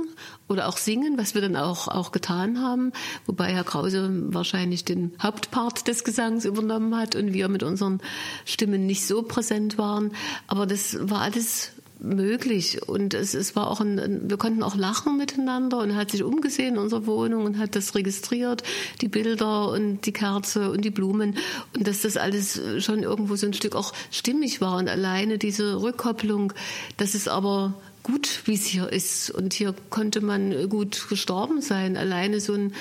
oder 0.48 0.68
auch 0.68 0.78
singen, 0.78 1.18
was 1.18 1.34
wir 1.34 1.42
dann 1.42 1.56
auch, 1.56 1.88
auch 1.88 2.12
getan 2.12 2.62
haben, 2.62 2.92
wobei 3.26 3.54
Herr 3.54 3.64
Krause 3.64 4.10
wahrscheinlich 4.34 4.86
den 4.86 5.14
Hauptpart 5.22 5.88
des 5.88 6.04
Gesangs 6.04 6.46
übernommen 6.46 6.96
hat 6.96 7.16
und 7.16 7.34
wir 7.34 7.48
mit 7.48 7.64
unseren 7.64 8.00
Stimmen 8.46 8.86
nicht 8.86 9.08
so 9.08 9.24
präsent 9.24 9.78
waren. 9.78 10.12
Aber 10.48 10.66
das 10.66 10.98
war 11.02 11.22
alles 11.22 11.72
möglich. 12.00 12.88
Und 12.88 13.14
es, 13.14 13.34
es 13.34 13.56
war 13.56 13.70
auch 13.70 13.82
ein, 13.82 14.30
wir 14.30 14.38
konnten 14.38 14.64
auch 14.64 14.76
lachen 14.76 15.18
miteinander 15.18 15.80
und 15.80 15.92
er 15.92 15.96
hat 15.96 16.12
sich 16.12 16.24
umgesehen 16.24 16.76
in 16.76 16.80
unserer 16.80 17.06
Wohnung 17.06 17.46
und 17.46 17.58
hat 17.58 17.76
das 17.76 17.96
registriert, 17.96 18.64
die 19.02 19.08
Bilder 19.08 19.70
und 19.70 20.06
die 20.06 20.14
Kerze 20.14 20.72
und 20.72 20.82
die 20.86 20.92
Blumen. 20.92 21.38
Und 21.76 21.88
dass 21.88 22.02
das 22.02 22.18
alles 22.18 22.62
schon 22.80 23.04
irgendwo 23.04 23.36
so 23.36 23.48
ein 23.48 23.54
Stück 23.54 23.76
auch 23.76 23.94
stimmig 24.12 24.62
war 24.62 24.78
und 24.78 24.90
alleine 24.90 25.38
diese 25.38 25.82
Rückkopplung, 25.82 26.54
dass 26.98 27.14
es 27.14 27.28
aber 27.28 27.74
gut, 28.06 28.41
wie 28.46 28.54
es 28.54 28.65
hier 28.65 28.91
ist. 28.91 29.32
Und 29.32 29.54
hier 29.54 29.74
konnte 29.89 30.22
man 30.22 30.70
gut 30.70 31.10
gestorben 31.10 31.62
sein. 31.62 31.98
Alleine 31.98 32.39
so 32.39 32.54
ein 32.54 32.74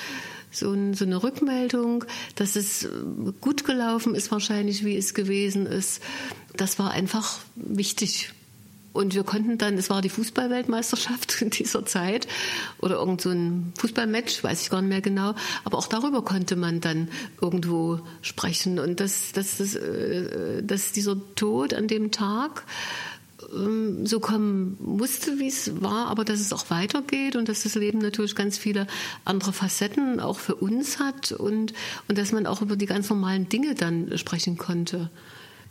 so, 0.51 0.73
ein, 0.73 0.95
so 0.95 1.05
eine 1.05 1.21
Rückmeldung, 1.21 2.05
dass 2.37 2.55
es 2.55 2.89
gut 3.41 3.65
gelaufen 3.65 4.15
ist, 4.15 4.31
wahrscheinlich 4.31 4.85
wie 4.85 4.97
es 4.97 5.13
gewesen 5.13 5.67
ist. 5.67 6.01
Das 6.57 6.79
war 6.79 6.93
einfach 6.93 7.41
wichtig. 7.57 8.33
Und 8.93 9.17
wir 9.17 9.25
konnten 9.25 9.59
dann, 9.59 9.77
es 9.77 9.91
war 9.91 10.03
die 10.03 10.09
Fußballweltmeisterschaft 10.09 11.43
in 11.43 11.51
dieser 11.59 11.85
Zeit 11.85 12.29
oder 12.79 12.95
irgend 12.95 13.21
so 13.23 13.31
ein 13.31 13.73
Fußballmatch, 13.79 14.45
weiß 14.45 14.63
ich 14.63 14.71
gar 14.71 14.81
nicht 14.83 14.91
mehr 14.91 15.01
genau. 15.01 15.35
Aber 15.65 15.79
auch 15.79 15.89
darüber 15.89 16.23
konnte 16.23 16.55
man 16.55 16.81
dann 16.81 17.09
irgendwo 17.41 17.99
sprechen. 18.23 18.79
Und 18.79 19.01
dass, 19.01 19.33
dass, 19.33 19.57
dass, 19.57 19.75
äh, 19.75 20.63
dass 20.63 20.93
dieser 20.93 21.17
Tod 21.35 21.75
an 21.75 21.89
dem 21.89 22.13
Tag 22.13 22.65
ähm, 23.55 24.07
so 24.07 24.21
kommen 24.21 24.77
musste, 24.81 25.39
wie 25.39 25.49
es 25.49 25.81
war, 25.83 26.09
aber 26.09 26.25
dass 26.25 26.41
es 26.41 26.53
auch 26.53 26.71
weitergeht 26.71 27.37
und 27.37 27.49
dass 27.49 27.63
das 27.63 27.75
Leben 27.75 27.99
natürlich 27.99 28.35
ganz 28.35 28.59
viele 28.59 28.87
andere 29.25 29.53
Facetten 29.53 30.21
auch 30.21 30.39
für 30.39 30.55
uns 30.55 30.99
hat 30.99 31.33
und, 31.33 31.73
und 32.09 32.19
dass 32.19 32.33
man 32.33 32.47
auch 32.47 32.63
über 32.63 32.77
die 32.77 32.87
ganz 32.87 33.11
normalen 33.11 33.49
Dinge 33.49 33.75
dann 33.75 34.17
sprechen 34.19 34.57
konnte. 34.57 35.11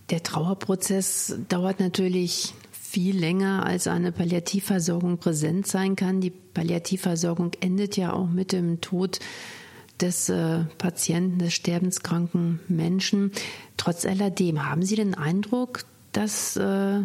Der 0.10 0.24
Trauerprozess 0.24 1.38
dauert 1.50 1.80
natürlich 1.80 2.54
viel 2.72 3.18
länger, 3.18 3.66
als 3.66 3.88
eine 3.88 4.12
Palliativversorgung 4.12 5.18
präsent 5.18 5.66
sein 5.66 5.96
kann. 5.96 6.22
Die 6.22 6.30
Palliativversorgung 6.30 7.52
endet 7.60 7.98
ja 7.98 8.14
auch 8.14 8.30
mit 8.30 8.52
dem 8.52 8.82
Tod 8.82 9.20
des 10.00 10.30
äh, 10.30 10.66
Patienten, 10.78 11.40
des 11.40 11.54
sterbenskranken 11.54 12.60
Menschen. 12.68 13.32
Trotz 13.78 14.06
alledem, 14.06 14.66
haben 14.66 14.84
Sie 14.84 14.96
den 14.96 15.16
Eindruck, 15.16 15.86
dass 16.12 16.56
äh, 16.56 17.00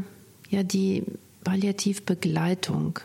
ja 0.49 0.63
die 0.63 1.05
Palliativbegleitung 1.45 3.01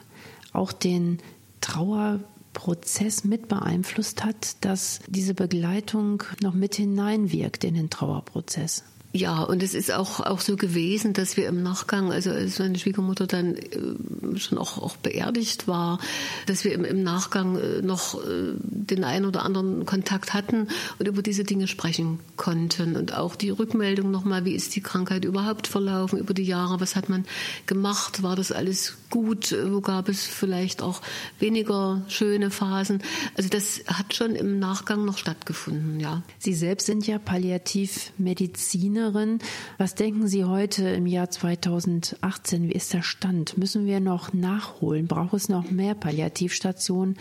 auch 0.52 0.72
den 0.72 1.20
Trauerprozess 1.62 3.24
mit 3.24 3.48
beeinflusst 3.48 4.24
hat, 4.24 4.58
dass 4.62 5.00
diese 5.08 5.34
Begleitung 5.34 6.24
noch 6.42 6.54
mit 6.54 6.76
hineinwirkt 6.76 7.64
in 7.64 7.76
den 7.76 7.90
Trauerprozess. 7.90 8.84
Ja, 9.16 9.44
und 9.44 9.62
es 9.62 9.76
ist 9.76 9.94
auch, 9.94 10.22
auch 10.22 10.40
so 10.40 10.56
gewesen, 10.56 11.14
dass 11.14 11.38
wir 11.38 11.48
im 11.48 11.62
Nachgang, 11.62 12.12
also 12.12 12.32
als 12.32 12.58
meine 12.58 12.80
Schwiegermutter 12.80 13.28
dann 13.28 13.54
äh, 13.56 14.40
schon 14.40 14.58
auch, 14.58 14.80
auch 14.80 14.98
beerdigt 14.98 15.68
war, 15.68 16.00
dass 16.48 16.64
wir 16.64 16.74
im, 16.74 16.84
im 16.84 17.04
Nachgang 17.04 17.56
äh, 17.58 17.84
noch 17.84 18.16
äh, 18.16 18.54
den 18.60 19.04
einen 19.04 19.26
oder 19.26 19.46
anderen 19.46 19.86
Kontakt 19.86 20.34
hatten 20.34 20.68
und 20.98 21.08
über 21.08 21.22
diese 21.22 21.44
Dinge 21.44 21.68
sprechen 21.68 22.22
konnten. 22.38 22.96
Und 22.96 23.16
auch 23.16 23.36
die 23.36 23.52
Rückmeldung 23.52 24.10
nochmal, 24.10 24.46
wie 24.46 24.56
ist 24.56 24.76
die 24.76 24.82
Krankheit 24.82 25.26
überhaupt 25.26 25.68
verlaufen 25.68 26.18
über 26.18 26.34
die 26.34 26.46
Jahre, 26.46 26.82
was 26.82 26.96
hat 26.96 27.08
man 27.08 27.24
gemacht, 27.68 28.24
war 28.24 28.36
das 28.36 28.52
alles 28.52 28.98
gut, 29.12 29.56
wo 29.68 29.80
gab 29.82 30.10
es 30.10 30.26
vielleicht 30.26 30.82
auch 30.82 31.04
weniger 31.38 32.02
schöne 32.08 32.50
Phasen. 32.50 33.04
Also 33.38 33.48
das 33.50 33.84
hat 33.86 34.16
schon 34.16 34.34
im 34.34 34.58
Nachgang 34.58 35.06
noch 35.06 35.20
stattgefunden, 35.20 36.00
ja. 36.00 36.24
Sie 36.40 36.56
selbst 36.56 36.88
sind 36.88 37.06
ja 37.06 37.20
Palliativmediziner 37.20 39.03
Medizinerin. 39.04 39.40
Was 39.78 39.96
denken 39.96 40.28
Sie 40.28 40.46
heute 40.46 40.88
im 40.90 41.06
Jahr 41.06 41.30
2018? 41.30 42.70
Wie 42.70 42.74
ist 42.74 42.94
der 42.94 43.02
Stand? 43.02 43.58
Müssen 43.58 43.86
wir 43.86 44.00
noch 44.00 44.34
nachholen? 44.34 45.08
Braucht 45.08 45.34
es 45.34 45.50
noch 45.50 45.70
mehr 45.70 45.96
Palliativstationen 45.96 47.18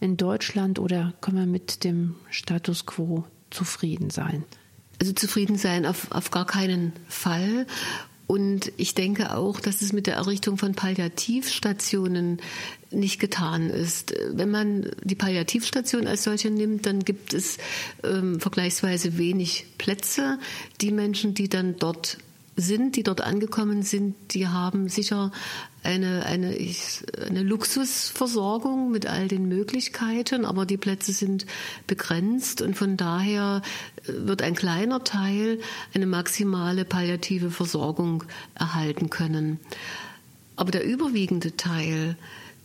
in 0.00 0.16
Deutschland 0.16 0.78
oder 0.78 1.12
können 1.20 1.38
wir 1.38 1.46
mit 1.46 1.84
dem 1.84 2.16
Status 2.30 2.86
quo 2.86 3.24
zufrieden 3.50 4.10
sein? 4.10 4.44
Also 5.00 5.12
zufrieden 5.12 5.58
sein 5.58 5.84
auf, 5.84 6.10
auf 6.10 6.30
gar 6.30 6.46
keinen 6.46 6.92
Fall. 7.06 7.66
Und 8.26 8.72
ich 8.76 8.94
denke 8.94 9.36
auch, 9.36 9.60
dass 9.60 9.82
es 9.82 9.92
mit 9.92 10.08
der 10.08 10.16
Errichtung 10.16 10.58
von 10.58 10.74
Palliativstationen 10.74 12.40
nicht 12.90 13.20
getan 13.20 13.70
ist. 13.70 14.14
Wenn 14.32 14.50
man 14.50 14.90
die 15.04 15.14
Palliativstation 15.14 16.06
als 16.08 16.24
solche 16.24 16.50
nimmt, 16.50 16.86
dann 16.86 17.04
gibt 17.04 17.34
es 17.34 17.58
ähm, 18.02 18.40
vergleichsweise 18.40 19.16
wenig 19.16 19.66
Plätze. 19.78 20.38
Die 20.80 20.90
Menschen, 20.90 21.34
die 21.34 21.48
dann 21.48 21.76
dort 21.78 22.18
sind, 22.56 22.96
die 22.96 23.02
dort 23.02 23.20
angekommen 23.20 23.82
sind, 23.82 24.16
die 24.32 24.48
haben 24.48 24.88
sicher 24.88 25.30
eine, 25.86 26.26
eine, 26.26 26.56
eine 27.26 27.42
Luxusversorgung 27.42 28.90
mit 28.90 29.06
all 29.06 29.28
den 29.28 29.46
Möglichkeiten, 29.48 30.44
aber 30.44 30.66
die 30.66 30.76
Plätze 30.76 31.12
sind 31.12 31.46
begrenzt 31.86 32.60
und 32.60 32.74
von 32.76 32.96
daher 32.96 33.62
äh, 34.04 34.12
wird 34.26 34.42
ein 34.42 34.54
kleiner 34.54 35.04
Teil 35.04 35.60
eine 35.94 36.06
maximale 36.06 36.84
palliative 36.84 37.50
Versorgung 37.50 38.24
erhalten 38.54 39.10
können. 39.10 39.60
Aber 40.56 40.70
der 40.70 40.84
überwiegende 40.84 41.56
Teil 41.56 42.16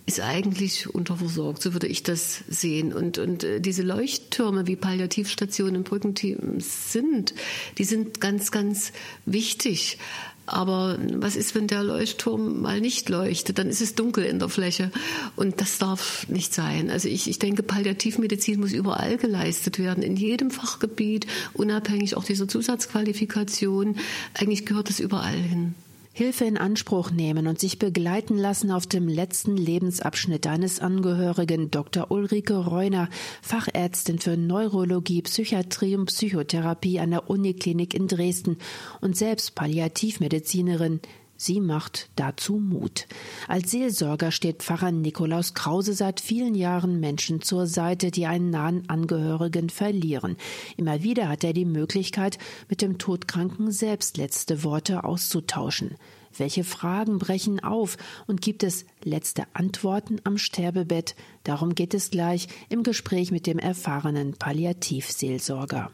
ist 0.06 0.20
eigentlich 0.20 0.94
unterversorgt, 0.94 1.62
so 1.62 1.74
würde 1.74 1.88
ich 1.88 2.04
das 2.04 2.44
sehen. 2.50 2.92
Und, 2.92 3.18
und 3.18 3.44
äh, 3.44 3.62
diese 3.62 3.84
Leuchttürme, 3.84 4.68
wie 4.68 4.76
Palliativstationen 4.76 5.78
und 5.78 5.84
Brückenteams 5.84 6.92
sind, 6.92 7.34
die 7.78 7.84
sind 7.84 8.20
ganz, 8.20 8.52
ganz 8.52 8.94
wichtig. 9.26 10.00
Aber 10.46 10.98
was 11.14 11.36
ist, 11.36 11.56
wenn 11.56 11.68
der 11.68 11.84
Leuchtturm 11.84 12.62
mal 12.62 12.82
nicht 12.82 13.10
leuchtet? 13.10 13.58
Dann 13.58 13.70
ist 13.70 13.82
es 13.82 13.96
dunkel 13.96 14.26
in 14.26 14.40
der 14.40 14.50
Fläche. 14.50 14.92
Und 15.36 15.62
das 15.62 15.78
darf 15.78 16.28
nicht 16.28 16.54
sein. 16.54 16.90
Also 16.90 17.08
ich, 17.08 17.30
ich 17.30 17.40
denke, 17.40 17.64
Palliativmedizin 17.64 18.60
muss 18.60 18.74
überall 18.74 19.18
geleistet 19.18 19.80
werden, 19.80 20.04
in 20.04 20.18
jedem 20.18 20.52
Fachgebiet, 20.52 21.28
unabhängig 21.54 22.18
auch 22.18 22.24
dieser 22.24 22.48
Zusatzqualifikation. 22.48 23.98
Eigentlich 24.34 24.66
gehört 24.66 24.90
es 24.90 25.00
überall 25.00 25.38
hin. 25.38 25.76
Hilfe 26.14 26.44
in 26.44 26.58
Anspruch 26.58 27.10
nehmen 27.10 27.48
und 27.48 27.60
sich 27.60 27.80
begleiten 27.80 28.38
lassen 28.38 28.70
auf 28.70 28.86
dem 28.86 29.08
letzten 29.08 29.56
Lebensabschnitt 29.56 30.46
eines 30.46 30.82
Angehörigen. 30.82 31.72
Dr. 31.72 32.12
Ulrike 32.12 32.58
Reuner, 32.58 33.10
Fachärztin 33.42 34.20
für 34.20 34.36
Neurologie, 34.36 35.22
Psychiatrie 35.22 35.96
und 35.96 36.08
Psychotherapie 36.08 37.00
an 37.00 37.12
der 37.12 37.30
Uniklinik 37.30 37.94
in 37.94 38.10
Dresden 38.10 38.58
und 39.00 39.16
selbst 39.16 39.56
Palliativmedizinerin. 39.56 41.00
Sie 41.44 41.60
macht 41.60 42.12
dazu 42.18 42.58
Mut. 42.58 43.08
Als 43.48 43.72
Seelsorger 43.72 44.30
steht 44.30 44.62
Pfarrer 44.62 44.92
Nikolaus 44.92 45.56
Krause 45.56 45.96
seit 45.96 46.20
vielen 46.20 46.54
Jahren 46.54 47.00
Menschen 47.00 47.42
zur 47.42 47.66
Seite, 47.66 48.12
die 48.12 48.28
einen 48.28 48.52
nahen 48.52 48.88
Angehörigen 48.92 49.72
verlieren. 49.72 50.38
Immer 50.78 51.02
wieder 51.02 51.30
hat 51.30 51.44
er 51.44 51.54
die 51.54 51.66
Möglichkeit, 51.66 52.38
mit 52.70 52.84
dem 52.84 53.00
Todkranken 53.00 53.72
selbst 53.72 54.18
letzte 54.18 54.64
Worte 54.64 55.04
auszutauschen. 55.04 55.96
Welche 56.38 56.64
Fragen 56.64 57.18
brechen 57.18 57.60
auf 57.60 57.98
und 58.28 58.42
gibt 58.42 58.62
es 58.62 58.86
letzte 59.04 59.46
Antworten 59.54 60.22
am 60.24 60.38
Sterbebett? 60.38 61.16
Darum 61.44 61.74
geht 61.74 61.96
es 61.96 62.12
gleich 62.12 62.50
im 62.70 62.84
Gespräch 62.84 63.32
mit 63.32 63.48
dem 63.48 63.58
erfahrenen 63.58 64.34
Palliativseelsorger. 64.34 65.90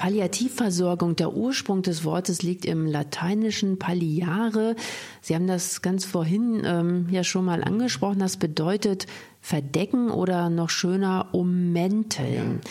Palliativversorgung, 0.00 1.14
der 1.14 1.34
Ursprung 1.34 1.82
des 1.82 2.04
Wortes 2.04 2.40
liegt 2.40 2.64
im 2.64 2.86
lateinischen 2.86 3.78
palliare. 3.78 4.74
Sie 5.20 5.34
haben 5.34 5.46
das 5.46 5.82
ganz 5.82 6.06
vorhin 6.06 6.62
ähm, 6.64 7.06
ja 7.10 7.22
schon 7.22 7.44
mal 7.44 7.62
angesprochen. 7.62 8.18
Das 8.18 8.38
bedeutet 8.38 9.04
verdecken 9.42 10.10
oder 10.10 10.48
noch 10.48 10.70
schöner 10.70 11.28
ummänteln. 11.32 12.60
Ja. 12.62 12.70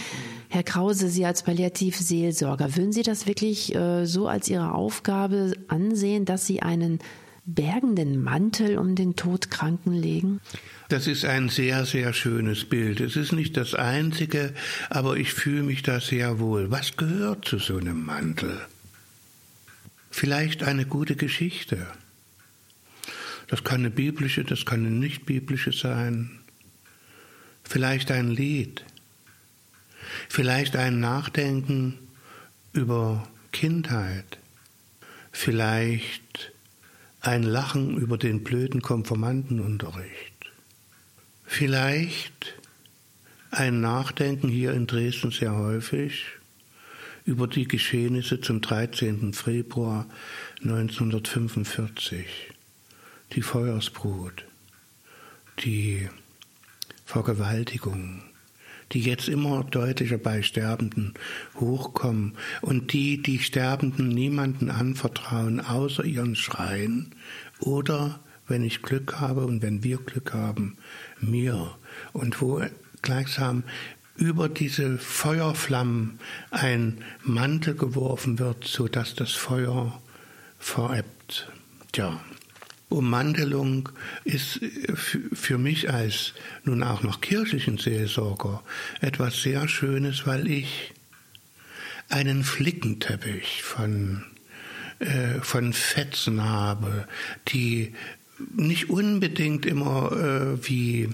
Herr 0.50 0.64
Krause, 0.64 1.08
Sie 1.08 1.24
als 1.24 1.44
Palliativseelsorger, 1.44 2.76
würden 2.76 2.94
Sie 2.94 3.04
das 3.04 3.28
wirklich 3.28 3.76
äh, 3.76 4.08
so 4.08 4.28
als 4.28 4.50
Ihre 4.50 4.74
Aufgabe 4.74 5.54
ansehen, 5.68 6.26
dass 6.26 6.48
Sie 6.48 6.64
einen 6.64 6.98
bergenden 7.54 8.24
Mantel 8.24 8.78
um 8.78 8.96
den 8.96 9.16
Todkranken 9.16 9.94
legen? 9.94 10.42
Das 10.90 11.08
ist 11.08 11.26
ein 11.26 11.50
sehr, 11.50 11.86
sehr 11.86 12.14
schönes 12.14 12.66
Bild. 12.66 13.00
Es 13.00 13.16
ist 13.16 13.32
nicht 13.32 13.58
das 13.58 13.76
einzige, 13.76 14.54
aber 14.90 15.18
ich 15.18 15.34
fühle 15.34 15.64
mich 15.64 15.84
da 15.84 16.00
sehr 16.00 16.40
wohl. 16.40 16.72
Was 16.72 16.98
gehört 16.98 17.46
zu 17.46 17.60
so 17.60 17.78
einem 17.78 18.04
Mantel? 18.06 18.60
Vielleicht 20.10 20.64
eine 20.64 20.86
gute 20.86 21.16
Geschichte. 21.16 21.86
Das 23.48 23.64
kann 23.64 23.82
eine 23.82 23.90
biblische, 23.90 24.44
das 24.44 24.66
kann 24.66 24.86
eine 24.86 24.96
nicht 24.96 25.26
biblische 25.26 25.72
sein. 25.72 26.40
Vielleicht 27.64 28.12
ein 28.12 28.30
Lied. 28.30 28.84
Vielleicht 30.28 30.76
ein 30.76 31.00
Nachdenken 31.00 31.98
über 32.74 33.28
Kindheit. 33.52 34.38
Vielleicht 35.32 36.52
ein 37.22 37.44
Lachen 37.44 37.98
über 37.98 38.18
den 38.18 38.44
blöden 38.44 38.82
Konformantenunterricht. 38.82 40.52
Vielleicht 41.46 42.56
ein 43.52 43.82
Nachdenken 43.82 44.50
hier 44.50 44.74
in 44.74 44.88
Dresden 44.88 45.32
sehr 45.32 45.56
häufig 45.56 46.26
über 47.26 47.48
die 47.48 47.68
Geschehnisse 47.68 48.42
zum 48.42 48.62
13. 48.62 49.34
Februar 49.34 50.06
1945, 50.62 52.26
die 53.34 53.42
Feuersbrut, 53.42 54.46
die 55.64 56.10
Vergewaltigung, 57.06 58.24
die 58.92 59.02
jetzt 59.02 59.28
immer 59.30 59.64
deutlicher 59.64 60.18
bei 60.18 60.42
Sterbenden 60.42 61.14
hochkommen 61.60 62.34
und 62.62 62.94
die 62.94 63.22
die 63.22 63.40
Sterbenden 63.40 64.10
niemanden 64.10 64.70
anvertrauen 64.72 65.60
außer 65.60 66.04
ihren 66.04 66.36
Schreien 66.36 67.16
oder 67.60 68.20
wenn 68.48 68.64
ich 68.64 68.82
Glück 68.82 69.20
habe 69.20 69.46
und 69.46 69.62
wenn 69.62 69.84
wir 69.84 69.98
Glück 69.98 70.34
haben, 70.34 70.78
mir. 71.20 71.76
Und 72.14 72.42
wo 72.42 72.62
gleichsam 73.02 73.64
über 74.16 74.50
diese 74.50 74.98
Feuerflammen 74.98 76.20
ein 76.52 76.98
Mantel 77.24 77.76
geworfen 77.76 78.40
wird, 78.40 78.66
so 78.66 78.88
dass 78.88 79.16
das 79.16 79.32
Feuer 79.32 80.02
verebbt. 80.58 81.52
Tja, 81.92 82.20
Ummantelung 82.90 83.90
ist 84.24 84.60
für 84.96 85.58
mich 85.58 85.92
als 85.92 86.34
nun 86.64 86.84
auch 86.84 87.04
noch 87.04 87.22
kirchlichen 87.22 87.78
Seelsorger 87.78 88.64
etwas 89.00 89.42
sehr 89.42 89.68
Schönes, 89.68 90.26
weil 90.26 90.50
ich 90.50 90.94
einen 92.10 92.44
Flickenteppich 92.44 93.62
von, 93.62 94.26
äh, 94.98 95.40
von 95.42 95.74
Fetzen 95.74 96.44
habe, 96.44 97.08
die 97.50 97.94
nicht 98.56 98.90
unbedingt 98.90 99.66
immer 99.66 100.12
äh, 100.12 100.68
wie 100.68 101.10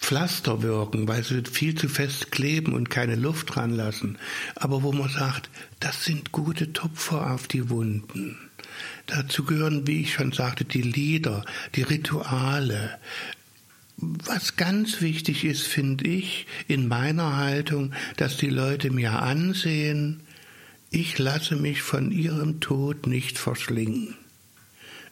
Pflaster 0.00 0.62
wirken, 0.62 1.08
weil 1.08 1.24
sie 1.24 1.42
viel 1.50 1.74
zu 1.74 1.88
fest 1.88 2.30
kleben 2.30 2.74
und 2.74 2.90
keine 2.90 3.16
Luft 3.16 3.56
ranlassen. 3.56 4.18
Aber 4.54 4.82
wo 4.82 4.92
man 4.92 5.08
sagt, 5.08 5.50
das 5.80 6.04
sind 6.04 6.32
gute 6.32 6.72
Tupfer 6.72 7.30
auf 7.30 7.48
die 7.48 7.70
Wunden. 7.70 8.38
Dazu 9.06 9.44
gehören, 9.44 9.86
wie 9.86 10.02
ich 10.02 10.14
schon 10.14 10.32
sagte, 10.32 10.64
die 10.64 10.82
Lieder, 10.82 11.44
die 11.74 11.82
Rituale. 11.82 12.98
Was 13.96 14.56
ganz 14.56 15.00
wichtig 15.00 15.44
ist, 15.44 15.66
finde 15.66 16.06
ich, 16.06 16.46
in 16.66 16.88
meiner 16.88 17.36
Haltung, 17.36 17.92
dass 18.16 18.36
die 18.36 18.50
Leute 18.50 18.90
mir 18.90 19.22
ansehen, 19.22 20.20
ich 20.90 21.18
lasse 21.18 21.56
mich 21.56 21.82
von 21.82 22.10
ihrem 22.12 22.60
Tod 22.60 23.06
nicht 23.06 23.38
verschlingen. 23.38 24.14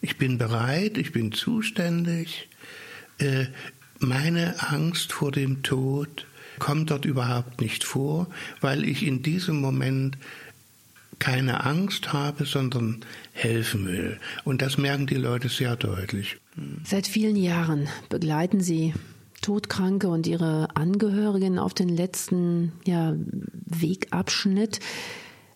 Ich 0.01 0.17
bin 0.17 0.37
bereit, 0.37 0.97
ich 0.97 1.11
bin 1.11 1.31
zuständig. 1.31 2.49
Äh, 3.17 3.47
meine 3.99 4.61
Angst 4.61 5.13
vor 5.13 5.31
dem 5.31 5.63
Tod 5.63 6.25
kommt 6.59 6.91
dort 6.91 7.05
überhaupt 7.05 7.61
nicht 7.61 7.83
vor, 7.83 8.27
weil 8.61 8.83
ich 8.83 9.03
in 9.03 9.23
diesem 9.23 9.59
Moment 9.59 10.17
keine 11.23 11.63
Angst 11.63 12.11
habe, 12.11 12.43
sondern 12.45 12.99
helfen 13.31 13.87
will. 13.87 14.19
Und 14.43 14.61
das 14.61 14.77
merken 14.77 15.07
die 15.07 15.15
Leute 15.15 15.47
sehr 15.47 15.77
deutlich. 15.77 16.35
Seit 16.83 17.07
vielen 17.07 17.37
Jahren 17.37 17.87
begleiten 18.09 18.59
Sie 18.59 18.93
Todkranke 19.41 20.09
und 20.09 20.27
ihre 20.27 20.67
Angehörigen 20.75 21.59
auf 21.59 21.73
den 21.73 21.87
letzten 21.87 22.73
ja, 22.85 23.15
Wegabschnitt. 23.65 24.81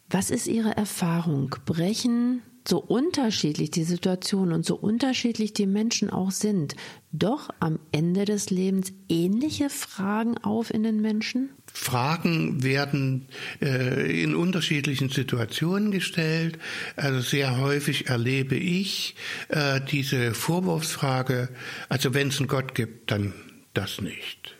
Was 0.10 0.32
ist 0.32 0.47
Ihre 0.47 0.77
Erfahrung? 0.77 1.53
Brechen 1.65 2.41
so 2.67 2.80
unterschiedlich 2.80 3.71
die 3.71 3.84
Situation 3.84 4.51
und 4.51 4.65
so 4.65 4.75
unterschiedlich 4.75 5.53
die 5.53 5.65
Menschen 5.65 6.10
auch 6.10 6.32
sind, 6.32 6.75
doch 7.12 7.49
am 7.60 7.80
Ende 7.91 8.25
des 8.25 8.49
Lebens 8.49 8.93
ähnliche 9.10 9.69
Fragen 9.69 10.38
auf 10.39 10.73
in 10.73 10.84
den 10.84 11.01
Menschen? 11.01 11.49
Fragen 11.71 12.63
werden 12.63 13.27
äh, 13.62 14.23
in 14.23 14.36
unterschiedlichen 14.36 15.10
Situationen 15.10 15.91
gestellt. 15.91 16.60
Also 16.95 17.21
sehr 17.21 17.60
häufig 17.60 18.08
erlebe 18.08 18.56
ich 18.56 19.15
äh, 19.49 19.80
diese 19.91 20.34
Vorwurfsfrage, 20.34 21.49
also 21.89 22.13
wenn 22.13 22.30
es 22.30 22.39
einen 22.39 22.47
Gott 22.47 22.75
gibt, 22.75 23.12
dann 23.12 23.34
das 23.73 24.01
nicht. 24.01 24.56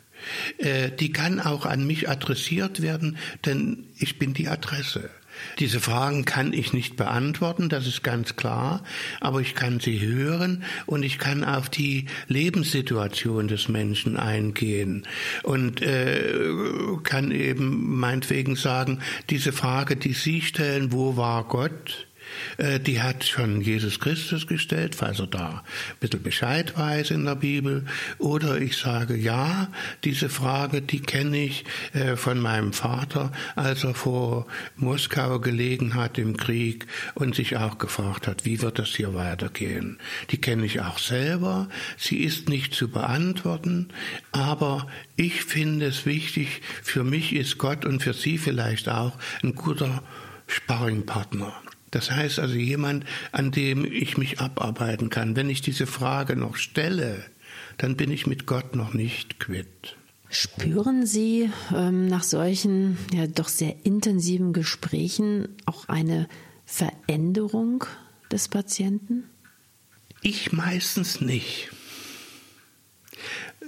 Äh, 0.58 0.92
die 0.92 1.12
kann 1.12 1.40
auch 1.40 1.66
an 1.66 1.86
mich 1.86 2.10
adressiert 2.10 2.82
werden, 2.82 3.18
denn 3.46 3.88
ich 3.98 4.20
bin 4.20 4.34
die 4.34 4.48
Adresse. 4.48 5.10
Diese 5.60 5.80
Fragen 5.80 6.26
kann 6.26 6.54
ich 6.54 6.74
nicht 6.74 6.96
beantworten, 6.96 7.70
das 7.70 7.88
ist 7.88 8.04
ganz 8.04 8.36
klar, 8.36 8.84
aber 9.20 9.42
ich 9.42 9.56
kann 9.56 9.80
sie 9.80 10.00
hören 10.02 10.64
und 10.86 11.04
ich 11.04 11.20
kann 11.20 11.44
auf 11.44 11.70
die 11.70 12.06
Lebenssituation 12.28 13.48
des 13.48 13.68
Menschen 13.70 14.18
eingehen 14.18 15.08
und 15.44 15.82
äh, 15.82 16.34
kann 17.04 17.32
eben 17.32 17.98
meinetwegen 18.00 18.56
sagen, 18.56 19.00
diese 19.30 19.52
Frage, 19.52 19.96
die 19.96 20.14
Sie 20.14 20.42
stellen, 20.42 20.92
wo 20.92 21.18
war 21.18 21.44
Gott? 21.46 22.07
Äh, 22.58 22.80
die 22.80 23.02
hat 23.02 23.24
schon 23.24 23.62
Jesus 23.62 24.00
Christus 24.00 24.48
gestellt, 24.48 24.96
falls 24.96 25.20
er 25.20 25.28
da 25.28 25.64
ein 25.90 26.00
bisschen 26.00 26.24
Bescheid 26.24 26.78
weiß 26.78 27.12
in 27.12 27.26
der 27.26 27.36
Bibel. 27.36 27.86
Oder 28.18 28.60
ich 28.60 28.78
sage, 28.78 29.16
ja, 29.16 29.70
diese 30.04 30.30
Frage, 30.30 30.82
die 30.82 31.02
kenne 31.02 31.38
ich 31.38 31.66
äh, 31.94 32.16
von 32.16 32.40
meinem 32.40 32.74
Vater, 32.74 33.32
als 33.56 33.84
er 33.84 33.94
vor 33.94 34.48
Moskau 34.76 35.40
gelegen 35.40 35.96
hat 35.96 36.18
im 36.18 36.38
Krieg 36.38 36.88
und 37.16 37.36
sich 37.36 37.58
auch 37.58 37.78
gefragt 37.78 38.28
hat, 38.28 38.46
wie 38.46 38.62
wird 38.62 38.80
das 38.80 38.90
hier 38.90 39.14
weitergehen. 39.14 40.00
Die 40.32 40.40
kenne 40.40 40.66
ich 40.66 40.82
auch 40.82 41.00
selber. 41.00 41.70
Sie 41.98 42.18
ist 42.18 42.50
nicht 42.50 42.74
zu 42.74 42.90
beantworten, 42.90 43.90
aber 44.32 44.88
ich 45.16 45.44
finde 45.44 45.88
es 45.88 46.06
wichtig, 46.06 46.62
für 46.84 47.04
mich 47.04 47.34
ist 47.34 47.58
Gott 47.58 47.86
und 47.86 48.02
für 48.02 48.14
Sie 48.14 48.38
vielleicht 48.38 48.90
auch 48.90 49.18
ein 49.44 49.56
guter 49.56 50.04
Sparringpartner. 50.48 51.54
Das 51.92 52.12
heißt 52.12 52.40
also 52.40 52.56
jemand, 52.56 53.06
an 53.32 53.52
dem 53.52 53.86
ich 53.86 54.18
mich 54.18 54.40
abarbeiten 54.40 55.10
kann. 55.10 55.36
Wenn 55.36 55.50
ich 55.50 55.62
diese 55.62 55.88
Frage 55.88 56.36
noch 56.36 56.56
stelle, 56.58 57.24
dann 57.78 57.96
bin 57.96 58.12
ich 58.12 58.28
mit 58.28 58.46
Gott 58.46 58.76
noch 58.76 58.94
nicht 58.94 59.40
quitt. 59.40 59.96
Spüren 60.30 61.06
Sie 61.06 61.50
ähm, 61.74 62.08
nach 62.08 62.24
solchen 62.24 62.98
ja 63.14 63.28
doch 63.28 63.48
sehr 63.48 63.86
intensiven 63.86 64.52
Gesprächen 64.52 65.48
auch 65.66 65.88
eine 65.88 66.28
Veränderung 66.66 67.86
des 68.30 68.50
Patienten? 68.50 69.24
Ich 70.22 70.52
meistens 70.52 71.22
nicht. 71.22 71.70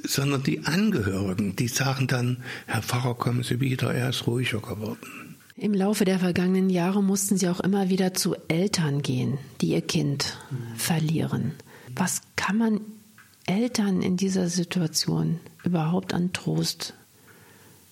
Sondern 0.04 0.44
die 0.44 0.66
Angehörigen, 0.66 1.56
die 1.56 1.68
sagen 1.68 2.08
dann, 2.08 2.44
Herr 2.68 2.82
Pfarrer, 2.82 3.16
kommen 3.16 3.44
Sie 3.44 3.62
wieder, 3.62 3.94
er 3.94 4.10
ist 4.10 4.28
ruhiger 4.28 4.60
geworden. 4.60 5.29
Im 5.60 5.74
Laufe 5.74 6.06
der 6.06 6.20
vergangenen 6.20 6.70
Jahre 6.70 7.04
mussten 7.04 7.38
Sie 7.38 7.50
auch 7.50 7.60
immer 7.60 7.90
wieder 7.90 8.14
zu 8.14 8.34
Eltern 8.48 9.02
gehen, 9.02 9.38
die 9.60 9.72
ihr 9.72 9.82
Kind 9.82 10.38
verlieren. 10.78 11.52
Was 11.96 12.22
kann 12.38 12.58
man 12.58 12.82
Eltern 13.46 14.02
in 14.02 14.16
dieser 14.16 14.48
Situation 14.48 15.42
überhaupt 15.66 16.14
an 16.14 16.32
Trost 16.32 16.94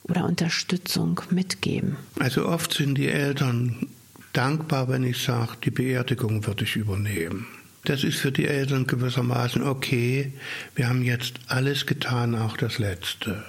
oder 0.03 0.23
Unterstützung 0.23 1.19
mitgeben? 1.29 1.97
Also 2.19 2.47
oft 2.47 2.73
sind 2.73 2.97
die 2.97 3.09
Eltern 3.09 3.87
dankbar, 4.31 4.87
wenn 4.87 5.03
ich 5.03 5.21
sage, 5.21 5.57
die 5.61 5.71
Beerdigung 5.71 6.45
würde 6.45 6.63
ich 6.63 6.77
übernehmen. 6.77 7.47
Das 7.83 8.05
ist 8.05 8.19
für 8.19 8.31
die 8.31 8.45
Eltern 8.45 8.87
gewissermaßen 8.87 9.61
okay, 9.63 10.31
wir 10.75 10.87
haben 10.87 11.03
jetzt 11.03 11.33
alles 11.47 11.85
getan, 11.85 12.33
auch 12.33 12.55
das 12.55 12.79
Letzte. 12.79 13.43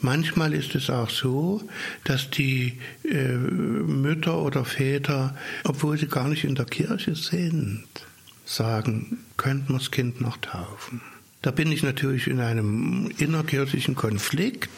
Manchmal 0.00 0.54
ist 0.54 0.74
es 0.74 0.90
auch 0.90 1.10
so, 1.10 1.62
dass 2.04 2.30
die 2.30 2.78
äh, 3.04 3.32
Mütter 3.32 4.40
oder 4.40 4.64
Väter, 4.64 5.36
obwohl 5.64 5.98
sie 5.98 6.08
gar 6.08 6.28
nicht 6.28 6.44
in 6.44 6.54
der 6.54 6.66
Kirche 6.66 7.14
sind, 7.14 7.84
sagen, 8.44 9.18
könnten 9.36 9.72
wir 9.72 9.78
das 9.78 9.90
Kind 9.90 10.20
noch 10.20 10.36
taufen. 10.38 11.00
Da 11.42 11.52
bin 11.52 11.70
ich 11.70 11.84
natürlich 11.84 12.26
in 12.26 12.40
einem 12.40 13.10
innerkirchlichen 13.18 13.94
Konflikt, 13.94 14.70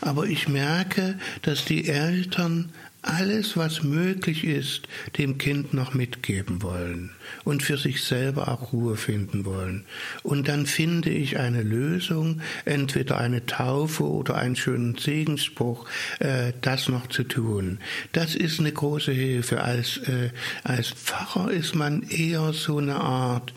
aber 0.00 0.24
ich 0.24 0.48
merke, 0.48 1.18
dass 1.42 1.66
die 1.66 1.88
Eltern 1.88 2.72
alles, 3.06 3.56
was 3.56 3.82
möglich 3.82 4.44
ist, 4.44 4.88
dem 5.16 5.38
Kind 5.38 5.72
noch 5.72 5.94
mitgeben 5.94 6.62
wollen 6.62 7.10
und 7.44 7.62
für 7.62 7.78
sich 7.78 8.02
selber 8.02 8.48
auch 8.48 8.72
Ruhe 8.72 8.96
finden 8.96 9.44
wollen. 9.44 9.84
Und 10.22 10.48
dann 10.48 10.66
finde 10.66 11.10
ich 11.10 11.38
eine 11.38 11.62
Lösung, 11.62 12.40
entweder 12.64 13.18
eine 13.18 13.46
Taufe 13.46 14.04
oder 14.04 14.36
einen 14.36 14.56
schönen 14.56 14.96
Segensspruch, 14.96 15.88
äh, 16.18 16.52
das 16.60 16.88
noch 16.88 17.06
zu 17.08 17.24
tun. 17.24 17.78
Das 18.12 18.34
ist 18.34 18.60
eine 18.60 18.72
große 18.72 19.12
Hilfe. 19.12 19.62
Als, 19.62 19.98
äh, 19.98 20.30
als 20.64 20.90
Pfarrer 20.90 21.50
ist 21.50 21.74
man 21.74 22.02
eher 22.02 22.52
so 22.52 22.78
eine 22.78 22.96
Art 22.96 23.54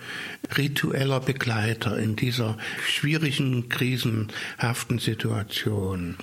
ritueller 0.57 1.19
Begleiter 1.19 1.97
in 1.97 2.15
dieser 2.15 2.57
schwierigen, 2.88 3.69
krisenhaften 3.69 4.99
Situation 4.99 6.15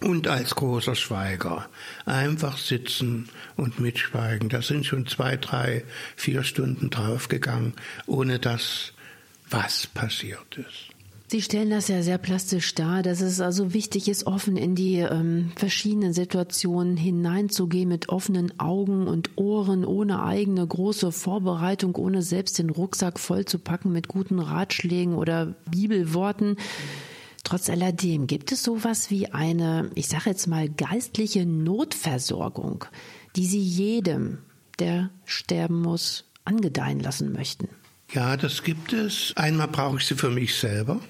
und 0.00 0.28
als 0.28 0.54
großer 0.54 0.94
Schweiger. 0.94 1.68
Einfach 2.04 2.58
sitzen 2.58 3.28
und 3.56 3.80
mitschweigen. 3.80 4.48
Da 4.48 4.62
sind 4.62 4.86
schon 4.86 5.06
zwei, 5.06 5.36
drei, 5.36 5.84
vier 6.16 6.42
Stunden 6.42 6.90
draufgegangen, 6.90 7.74
ohne 8.06 8.38
dass 8.38 8.92
was 9.48 9.86
passiert 9.86 10.58
ist. 10.58 10.90
Sie 11.28 11.42
stellen 11.42 11.70
das 11.70 11.88
ja 11.88 12.02
sehr 12.02 12.18
plastisch 12.18 12.72
dar, 12.76 13.02
dass 13.02 13.20
es 13.20 13.40
also 13.40 13.74
wichtig 13.74 14.08
ist, 14.08 14.28
offen 14.28 14.56
in 14.56 14.76
die 14.76 14.98
ähm, 14.98 15.50
verschiedenen 15.56 16.12
Situationen 16.12 16.96
hineinzugehen 16.96 17.88
mit 17.88 18.08
offenen 18.10 18.60
Augen 18.60 19.08
und 19.08 19.30
Ohren, 19.34 19.84
ohne 19.84 20.22
eigene 20.22 20.64
große 20.64 21.10
Vorbereitung, 21.10 21.96
ohne 21.96 22.22
selbst 22.22 22.60
den 22.60 22.70
Rucksack 22.70 23.18
vollzupacken 23.18 23.92
mit 23.92 24.06
guten 24.06 24.38
Ratschlägen 24.38 25.14
oder 25.14 25.56
Bibelworten. 25.68 26.50
Mhm 26.50 26.56
Trotz 27.46 27.70
alledem 27.70 28.26
gibt 28.26 28.50
es 28.50 28.64
sowas 28.64 29.08
wie 29.08 29.28
eine, 29.28 29.88
ich 29.94 30.08
sage 30.08 30.30
jetzt 30.30 30.48
mal, 30.48 30.68
geistliche 30.68 31.46
Notversorgung, 31.46 32.84
die 33.36 33.46
Sie 33.46 33.60
jedem, 33.60 34.38
der 34.80 35.10
sterben 35.26 35.80
muss, 35.80 36.24
angedeihen 36.44 36.98
lassen 36.98 37.32
möchten. 37.32 37.68
Ja, 38.12 38.36
das 38.36 38.64
gibt 38.64 38.92
es. 38.92 39.32
Einmal 39.36 39.68
brauche 39.68 39.98
ich 39.98 40.06
sie 40.06 40.16
für 40.16 40.28
mich 40.30 40.56
selber. 40.56 41.00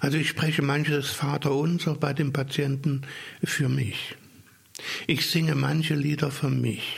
Also 0.00 0.16
ich 0.16 0.30
spreche 0.30 0.62
manches 0.62 1.10
Vaterunser 1.10 1.96
bei 1.96 2.14
dem 2.14 2.32
Patienten 2.32 3.02
für 3.44 3.68
mich. 3.68 4.16
Ich 5.06 5.26
singe 5.26 5.54
manche 5.54 5.96
Lieder 5.96 6.30
für 6.30 6.48
mich. 6.48 6.96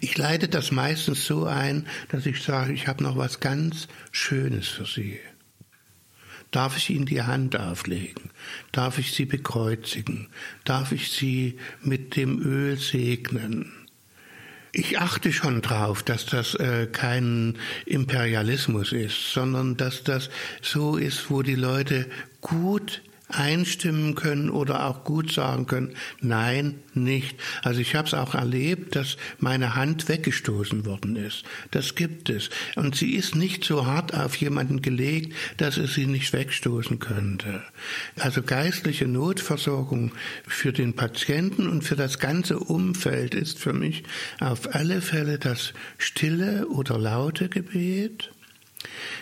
Ich 0.00 0.16
leite 0.16 0.48
das 0.48 0.70
meistens 0.70 1.26
so 1.26 1.44
ein, 1.44 1.86
dass 2.08 2.24
ich 2.24 2.42
sage, 2.42 2.72
ich 2.72 2.88
habe 2.88 3.02
noch 3.02 3.18
was 3.18 3.38
ganz 3.38 3.86
Schönes 4.12 4.66
für 4.66 4.86
Sie. 4.86 5.20
Darf 6.50 6.76
ich 6.76 6.90
Ihnen 6.90 7.06
die 7.06 7.22
Hand 7.22 7.58
auflegen? 7.58 8.30
Darf 8.72 8.98
ich 8.98 9.12
Sie 9.12 9.26
bekreuzigen? 9.26 10.28
Darf 10.64 10.92
ich 10.92 11.10
Sie 11.10 11.58
mit 11.82 12.16
dem 12.16 12.40
Öl 12.40 12.78
segnen? 12.78 13.72
Ich 14.72 14.98
achte 14.98 15.32
schon 15.32 15.62
drauf, 15.62 16.02
dass 16.02 16.26
das 16.26 16.54
äh, 16.54 16.86
kein 16.86 17.58
Imperialismus 17.86 18.92
ist, 18.92 19.32
sondern 19.32 19.76
dass 19.76 20.04
das 20.04 20.30
so 20.62 20.96
ist, 20.96 21.30
wo 21.30 21.42
die 21.42 21.54
Leute 21.54 22.06
gut 22.40 23.02
einstimmen 23.28 24.14
können 24.14 24.50
oder 24.50 24.86
auch 24.86 25.04
gut 25.04 25.32
sagen 25.32 25.66
können, 25.66 25.94
nein, 26.20 26.80
nicht. 26.94 27.36
Also 27.62 27.80
ich 27.80 27.94
habe 27.94 28.08
es 28.08 28.14
auch 28.14 28.34
erlebt, 28.34 28.96
dass 28.96 29.16
meine 29.38 29.74
Hand 29.74 30.08
weggestoßen 30.08 30.86
worden 30.86 31.16
ist. 31.16 31.44
Das 31.70 31.94
gibt 31.94 32.30
es. 32.30 32.50
Und 32.74 32.96
sie 32.96 33.14
ist 33.14 33.34
nicht 33.34 33.64
so 33.64 33.86
hart 33.86 34.14
auf 34.14 34.36
jemanden 34.36 34.82
gelegt, 34.82 35.34
dass 35.58 35.76
es 35.76 35.94
sie 35.94 36.06
nicht 36.06 36.32
wegstoßen 36.32 36.98
könnte. 36.98 37.62
Also 38.18 38.42
geistliche 38.42 39.06
Notversorgung 39.06 40.12
für 40.46 40.72
den 40.72 40.94
Patienten 40.94 41.68
und 41.68 41.82
für 41.82 41.96
das 41.96 42.18
ganze 42.18 42.58
Umfeld 42.58 43.34
ist 43.34 43.58
für 43.58 43.72
mich 43.72 44.02
auf 44.40 44.74
alle 44.74 45.00
Fälle 45.00 45.38
das 45.38 45.72
stille 45.98 46.68
oder 46.68 46.98
laute 46.98 47.48
Gebet 47.48 48.30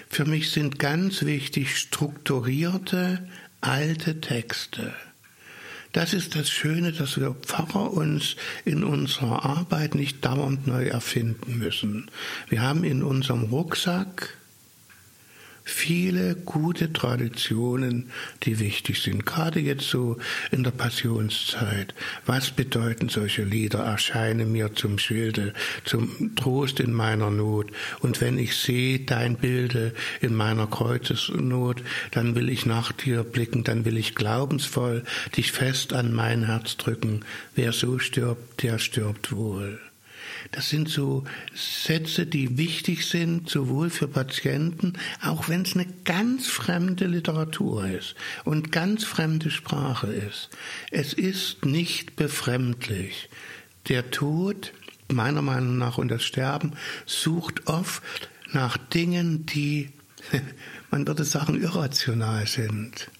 Für 0.08 0.24
mich 0.24 0.50
sind 0.50 0.78
ganz 0.78 1.24
wichtig 1.24 1.76
strukturierte 1.76 3.26
alte 3.66 4.20
Texte. 4.20 4.94
Das 5.92 6.12
ist 6.12 6.36
das 6.36 6.50
Schöne, 6.50 6.92
dass 6.92 7.18
wir 7.18 7.34
Pfarrer 7.34 7.92
uns 7.92 8.36
in 8.64 8.84
unserer 8.84 9.44
Arbeit 9.44 9.94
nicht 9.94 10.24
dauernd 10.24 10.66
neu 10.66 10.86
erfinden 10.86 11.58
müssen. 11.58 12.10
Wir 12.48 12.60
haben 12.60 12.84
in 12.84 13.02
unserem 13.02 13.44
Rucksack 13.44 14.36
viele 15.66 16.36
gute 16.36 16.92
Traditionen, 16.92 18.10
die 18.44 18.60
wichtig 18.60 19.02
sind. 19.02 19.26
Gerade 19.26 19.58
jetzt 19.58 19.90
so 19.90 20.16
in 20.52 20.62
der 20.62 20.70
Passionszeit. 20.70 21.92
Was 22.24 22.52
bedeuten 22.52 23.08
solche 23.08 23.42
Lieder? 23.42 23.80
Erscheine 23.80 24.46
mir 24.46 24.74
zum 24.74 24.98
Schilde, 24.98 25.52
zum 25.84 26.36
Trost 26.36 26.78
in 26.78 26.92
meiner 26.92 27.30
Not. 27.30 27.72
Und 28.00 28.20
wenn 28.20 28.38
ich 28.38 28.54
sehe 28.56 29.00
dein 29.00 29.36
Bilde 29.36 29.92
in 30.20 30.36
meiner 30.36 30.68
Kreuzesnot, 30.68 31.82
dann 32.12 32.36
will 32.36 32.48
ich 32.48 32.64
nach 32.64 32.92
dir 32.92 33.24
blicken, 33.24 33.64
dann 33.64 33.84
will 33.84 33.98
ich 33.98 34.14
glaubensvoll 34.14 35.02
dich 35.36 35.50
fest 35.50 35.92
an 35.92 36.14
mein 36.14 36.44
Herz 36.44 36.76
drücken. 36.76 37.24
Wer 37.56 37.72
so 37.72 37.98
stirbt, 37.98 38.62
der 38.62 38.78
stirbt 38.78 39.32
wohl. 39.32 39.80
Das 40.56 40.70
sind 40.70 40.88
so 40.88 41.22
Sätze, 41.54 42.24
die 42.24 42.56
wichtig 42.56 43.04
sind, 43.04 43.50
sowohl 43.50 43.90
für 43.90 44.08
Patienten, 44.08 44.94
auch 45.20 45.50
wenn 45.50 45.60
es 45.60 45.74
eine 45.74 45.84
ganz 46.06 46.46
fremde 46.46 47.06
Literatur 47.06 47.86
ist 47.86 48.14
und 48.44 48.72
ganz 48.72 49.04
fremde 49.04 49.50
Sprache 49.50 50.06
ist. 50.06 50.48
Es 50.90 51.12
ist 51.12 51.66
nicht 51.66 52.16
befremdlich. 52.16 53.28
Der 53.88 54.10
Tod, 54.10 54.72
meiner 55.12 55.42
Meinung 55.42 55.76
nach, 55.76 55.98
und 55.98 56.08
das 56.08 56.24
Sterben 56.24 56.72
sucht 57.04 57.66
oft 57.66 58.02
nach 58.50 58.78
Dingen, 58.78 59.44
die, 59.44 59.90
man 60.90 61.06
würde 61.06 61.24
sagen, 61.24 61.60
irrational 61.60 62.46
sind. 62.46 63.10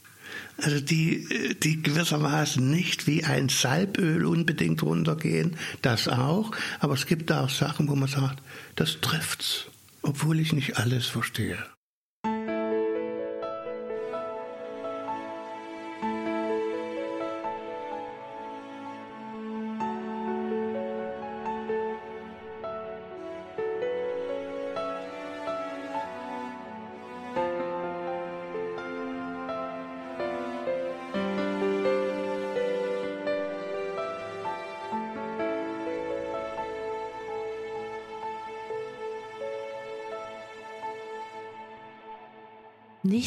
Also 0.59 0.80
die, 0.80 1.57
die 1.62 1.82
gewissermaßen 1.82 2.70
nicht 2.70 3.07
wie 3.07 3.24
ein 3.24 3.48
Salböl 3.50 4.24
unbedingt 4.24 4.82
runtergehen, 4.82 5.57
das 5.82 6.09
auch, 6.09 6.52
aber 6.80 6.94
es 6.94 7.07
gibt 7.07 7.30
da 7.30 7.44
auch 7.44 7.50
Sachen, 7.50 7.88
wo 7.88 7.94
man 7.94 8.09
sagt, 8.09 8.42
das 8.74 9.00
trifft's, 9.00 9.66
obwohl 10.02 10.40
ich 10.40 10.52
nicht 10.52 10.78
alles 10.78 11.07
verstehe. 11.07 11.59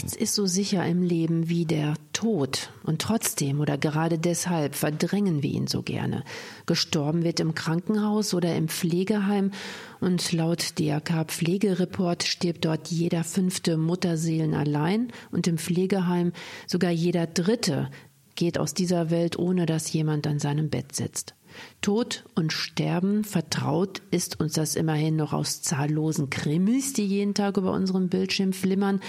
Nichts 0.01 0.15
ist 0.15 0.33
so 0.33 0.45
sicher 0.45 0.85
im 0.85 1.03
Leben 1.03 1.49
wie 1.49 1.65
der 1.65 1.95
Tod. 2.13 2.69
Und 2.83 3.01
trotzdem 3.01 3.59
oder 3.59 3.77
gerade 3.77 4.17
deshalb 4.17 4.75
verdrängen 4.75 5.43
wir 5.43 5.49
ihn 5.49 5.67
so 5.67 5.81
gerne. 5.81 6.23
Gestorben 6.65 7.25
wird 7.25 7.41
im 7.41 7.53
Krankenhaus 7.53 8.33
oder 8.33 8.55
im 8.55 8.69
Pflegeheim 8.69 9.51
und 9.99 10.31
laut 10.31 10.79
DRK 10.79 11.25
Pflegereport 11.25 12.23
stirbt 12.23 12.63
dort 12.63 12.87
jeder 12.87 13.25
fünfte 13.25 13.75
Mutterseelen 13.75 14.53
allein 14.53 15.11
und 15.31 15.47
im 15.47 15.57
Pflegeheim 15.57 16.31
sogar 16.65 16.91
jeder 16.91 17.27
dritte 17.27 17.91
geht 18.35 18.57
aus 18.57 18.73
dieser 18.73 19.09
Welt, 19.09 19.37
ohne 19.37 19.65
dass 19.65 19.91
jemand 19.91 20.27
an 20.27 20.39
seinem 20.39 20.69
Bett 20.69 20.95
sitzt. 20.95 21.35
Tod 21.81 22.23
und 22.35 22.53
Sterben 22.53 23.25
vertraut 23.25 24.01
ist 24.11 24.39
uns 24.39 24.53
das 24.53 24.77
immerhin 24.77 25.17
noch 25.17 25.33
aus 25.33 25.61
zahllosen 25.61 26.29
Krimis, 26.29 26.93
die 26.93 27.05
jeden 27.05 27.33
Tag 27.33 27.57
über 27.57 27.73
unserem 27.73 28.07
Bildschirm 28.07 28.53
flimmern, 28.53 29.01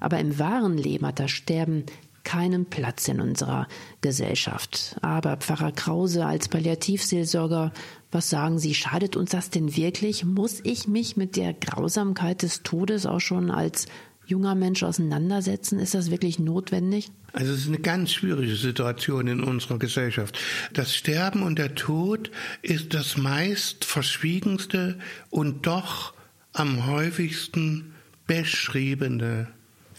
aber 0.00 0.18
im 0.18 0.38
wahren 0.38 0.76
Leben 0.76 1.06
hat 1.06 1.20
das 1.20 1.30
Sterben 1.30 1.84
keinen 2.24 2.66
Platz 2.66 3.06
in 3.06 3.20
unserer 3.20 3.68
Gesellschaft. 4.00 4.96
Aber 5.02 5.36
Pfarrer 5.36 5.72
Krause 5.72 6.26
als 6.26 6.48
Palliativseelsorger, 6.48 7.72
was 8.10 8.30
sagen 8.30 8.58
Sie, 8.58 8.74
schadet 8.74 9.14
uns 9.14 9.30
das 9.30 9.50
denn 9.50 9.76
wirklich? 9.76 10.24
Muss 10.24 10.60
ich 10.64 10.88
mich 10.88 11.16
mit 11.16 11.36
der 11.36 11.52
Grausamkeit 11.52 12.42
des 12.42 12.62
Todes 12.62 13.06
auch 13.06 13.20
schon 13.20 13.50
als 13.50 13.86
junger 14.26 14.54
Mensch 14.54 14.82
auseinandersetzen? 14.82 15.78
Ist 15.78 15.94
das 15.94 16.10
wirklich 16.10 16.38
notwendig? 16.38 17.10
Also 17.32 17.52
es 17.52 17.60
ist 17.60 17.68
eine 17.68 17.78
ganz 17.78 18.12
schwierige 18.12 18.56
Situation 18.56 19.26
in 19.26 19.42
unserer 19.42 19.78
Gesellschaft. 19.78 20.38
Das 20.72 20.94
Sterben 20.94 21.42
und 21.42 21.58
der 21.58 21.74
Tod 21.74 22.30
ist 22.62 22.94
das 22.94 23.16
meist 23.16 23.84
verschwiegenste 23.84 24.98
und 25.30 25.66
doch 25.66 26.14
am 26.52 26.86
häufigsten 26.86 27.92
beschriebene 28.26 29.48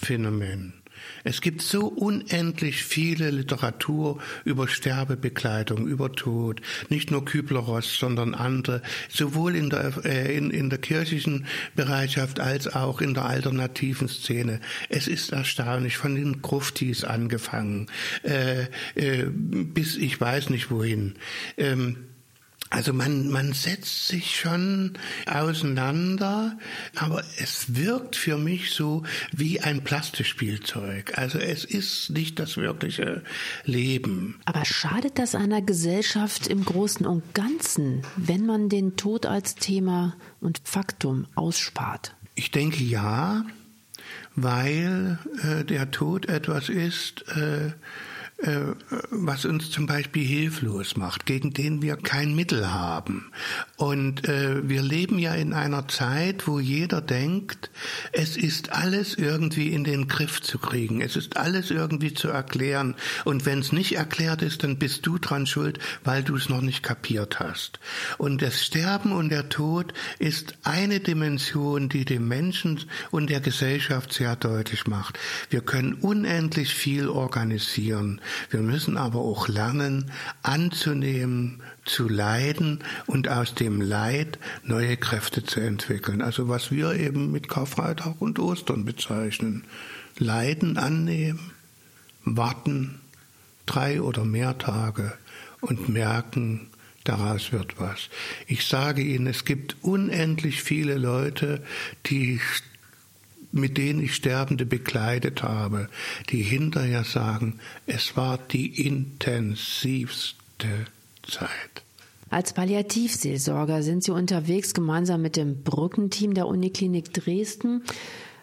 Phänomen. 0.05 0.73
Es 1.23 1.41
gibt 1.41 1.61
so 1.61 1.87
unendlich 1.87 2.83
viele 2.83 3.31
Literatur 3.31 4.19
über 4.43 4.67
Sterbebekleidung, 4.67 5.87
über 5.87 6.11
Tod, 6.11 6.61
nicht 6.89 7.09
nur 7.09 7.25
Kübler-Ross, 7.25 7.97
sondern 7.97 8.35
andere, 8.35 8.81
sowohl 9.09 9.55
in 9.55 9.71
der, 9.71 10.05
äh, 10.05 10.37
in, 10.37 10.51
in 10.51 10.69
der 10.69 10.79
kirchlichen 10.79 11.47
Bereitschaft 11.75 12.39
als 12.39 12.67
auch 12.67 13.01
in 13.01 13.15
der 13.15 13.25
alternativen 13.25 14.07
Szene. 14.07 14.61
Es 14.89 15.07
ist 15.07 15.31
erstaunlich, 15.31 15.97
von 15.97 16.15
den 16.15 16.41
Gruftis 16.43 17.03
angefangen, 17.03 17.87
äh, 18.23 18.65
äh, 18.95 19.25
bis 19.27 19.97
ich 19.97 20.21
weiß 20.21 20.51
nicht 20.51 20.69
wohin. 20.69 21.15
Ähm, 21.57 21.97
also 22.71 22.93
man, 22.93 23.29
man 23.29 23.53
setzt 23.53 24.07
sich 24.07 24.39
schon 24.39 24.93
auseinander, 25.27 26.57
aber 26.95 27.23
es 27.37 27.75
wirkt 27.75 28.15
für 28.15 28.37
mich 28.37 28.71
so 28.71 29.03
wie 29.31 29.61
ein 29.61 29.83
Plastikspielzeug. 29.83 31.17
Also 31.17 31.37
es 31.37 31.63
ist 31.63 32.09
nicht 32.09 32.39
das 32.39 32.57
wirkliche 32.57 33.23
Leben. 33.65 34.39
Aber 34.45 34.65
schadet 34.65 35.19
das 35.19 35.35
einer 35.35 35.61
Gesellschaft 35.61 36.47
im 36.47 36.65
Großen 36.65 37.05
und 37.05 37.35
Ganzen, 37.35 38.01
wenn 38.15 38.45
man 38.45 38.67
den 38.67 38.97
Tod 38.97 39.27
als 39.27 39.55
Thema 39.55 40.15
und 40.41 40.59
Faktum 40.63 41.27
ausspart? 41.35 42.15
Ich 42.33 42.51
denke 42.51 42.83
ja, 42.83 43.45
weil 44.35 45.19
äh, 45.43 45.63
der 45.63 45.91
Tod 45.91 46.27
etwas 46.27 46.69
ist, 46.69 47.27
äh, 47.29 47.71
was 49.11 49.45
uns 49.45 49.71
zum 49.71 49.85
Beispiel 49.85 50.25
hilflos 50.25 50.97
macht, 50.97 51.25
gegen 51.25 51.53
den 51.53 51.81
wir 51.81 51.95
kein 51.95 52.35
Mittel 52.35 52.71
haben. 52.73 53.31
Und 53.77 54.27
äh, 54.27 54.67
wir 54.67 54.81
leben 54.81 55.19
ja 55.19 55.33
in 55.33 55.53
einer 55.53 55.87
Zeit, 55.87 56.45
wo 56.45 56.59
jeder 56.59 56.99
denkt, 56.99 57.71
es 58.11 58.35
ist 58.35 58.73
alles 58.73 59.15
irgendwie 59.15 59.69
in 59.69 59.85
den 59.85 60.07
Griff 60.09 60.41
zu 60.41 60.59
kriegen, 60.59 61.01
es 61.01 61.15
ist 61.15 61.37
alles 61.37 61.71
irgendwie 61.71 62.13
zu 62.13 62.27
erklären. 62.27 62.95
Und 63.23 63.45
wenn 63.45 63.59
es 63.59 63.71
nicht 63.71 63.95
erklärt 63.95 64.41
ist, 64.41 64.63
dann 64.63 64.77
bist 64.77 65.05
du 65.05 65.17
dran 65.17 65.47
schuld, 65.47 65.79
weil 66.03 66.21
du 66.21 66.35
es 66.35 66.49
noch 66.49 66.61
nicht 66.61 66.83
kapiert 66.83 67.39
hast. 67.39 67.79
Und 68.17 68.41
das 68.41 68.63
Sterben 68.63 69.13
und 69.13 69.29
der 69.29 69.47
Tod 69.47 69.93
ist 70.19 70.55
eine 70.63 70.99
Dimension, 70.99 71.87
die 71.87 72.03
dem 72.03 72.27
Menschen 72.27 72.81
und 73.11 73.29
der 73.29 73.39
Gesellschaft 73.39 74.11
sehr 74.11 74.35
deutlich 74.35 74.87
macht. 74.87 75.17
Wir 75.49 75.61
können 75.61 75.93
unendlich 75.93 76.73
viel 76.73 77.07
organisieren. 77.07 78.19
Wir 78.49 78.61
müssen 78.61 78.97
aber 78.97 79.19
auch 79.19 79.47
lernen, 79.47 80.11
anzunehmen, 80.43 81.61
zu 81.85 82.07
leiden 82.07 82.83
und 83.05 83.27
aus 83.27 83.55
dem 83.55 83.81
Leid 83.81 84.39
neue 84.63 84.97
Kräfte 84.97 85.43
zu 85.43 85.59
entwickeln. 85.59 86.21
Also 86.21 86.49
was 86.49 86.71
wir 86.71 86.93
eben 86.93 87.31
mit 87.31 87.47
Karfreitag 87.49 88.15
und 88.19 88.39
Ostern 88.39 88.85
bezeichnen. 88.85 89.63
Leiden 90.17 90.77
annehmen, 90.77 91.51
warten, 92.23 93.01
drei 93.65 94.01
oder 94.01 94.23
mehr 94.23 94.57
Tage 94.57 95.13
und 95.61 95.89
merken, 95.89 96.69
daraus 97.03 97.51
wird 97.51 97.79
was. 97.79 98.09
Ich 98.47 98.65
sage 98.65 99.01
Ihnen, 99.01 99.27
es 99.27 99.45
gibt 99.45 99.77
unendlich 99.81 100.63
viele 100.63 100.95
Leute, 100.95 101.63
die 102.07 102.39
mit 103.55 103.77
denen 103.77 104.01
ich 104.01 104.13
Sterbende 104.13 104.65
bekleidet 104.65 105.41
habe, 105.43 105.89
die 106.29 106.41
hinterher 106.41 107.03
sagen, 107.03 107.59
es 107.87 108.15
war 108.17 108.37
die 108.37 108.85
intensivste 108.85 110.35
Zeit. 111.23 111.83
Als 112.29 112.53
Palliativseelsorger 112.53 113.81
sind 113.81 114.03
Sie 114.03 114.11
unterwegs 114.11 114.73
gemeinsam 114.73 115.21
mit 115.21 115.37
dem 115.37 115.63
Brückenteam 115.63 116.33
der 116.33 116.47
Uniklinik 116.47 117.13
Dresden. 117.13 117.83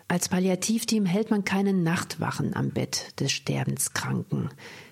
Als 0.09 0.29
Palliativteam 0.29 1.05
hält 1.05 1.31
man 1.31 1.45
keine 1.45 1.73
Nachtwachen 1.73 2.55
am 2.55 2.71
Bett 2.71 3.21
des 3.21 3.33
Sterbenskranken. 3.33 4.49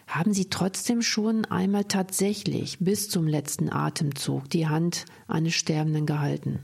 Haben 0.06 0.34
Sie 0.34 0.50
trotzdem 0.50 1.02
schon 1.02 1.44
einmal 1.44 1.84
tatsächlich 1.84 2.78
bis 2.80 3.08
zum 3.08 3.26
letzten 3.26 3.72
Atemzug 3.72 4.50
die 4.50 4.66
Hand 4.66 5.04
eines 5.28 5.54
Sterbenden 5.54 6.04
gehalten? 6.04 6.58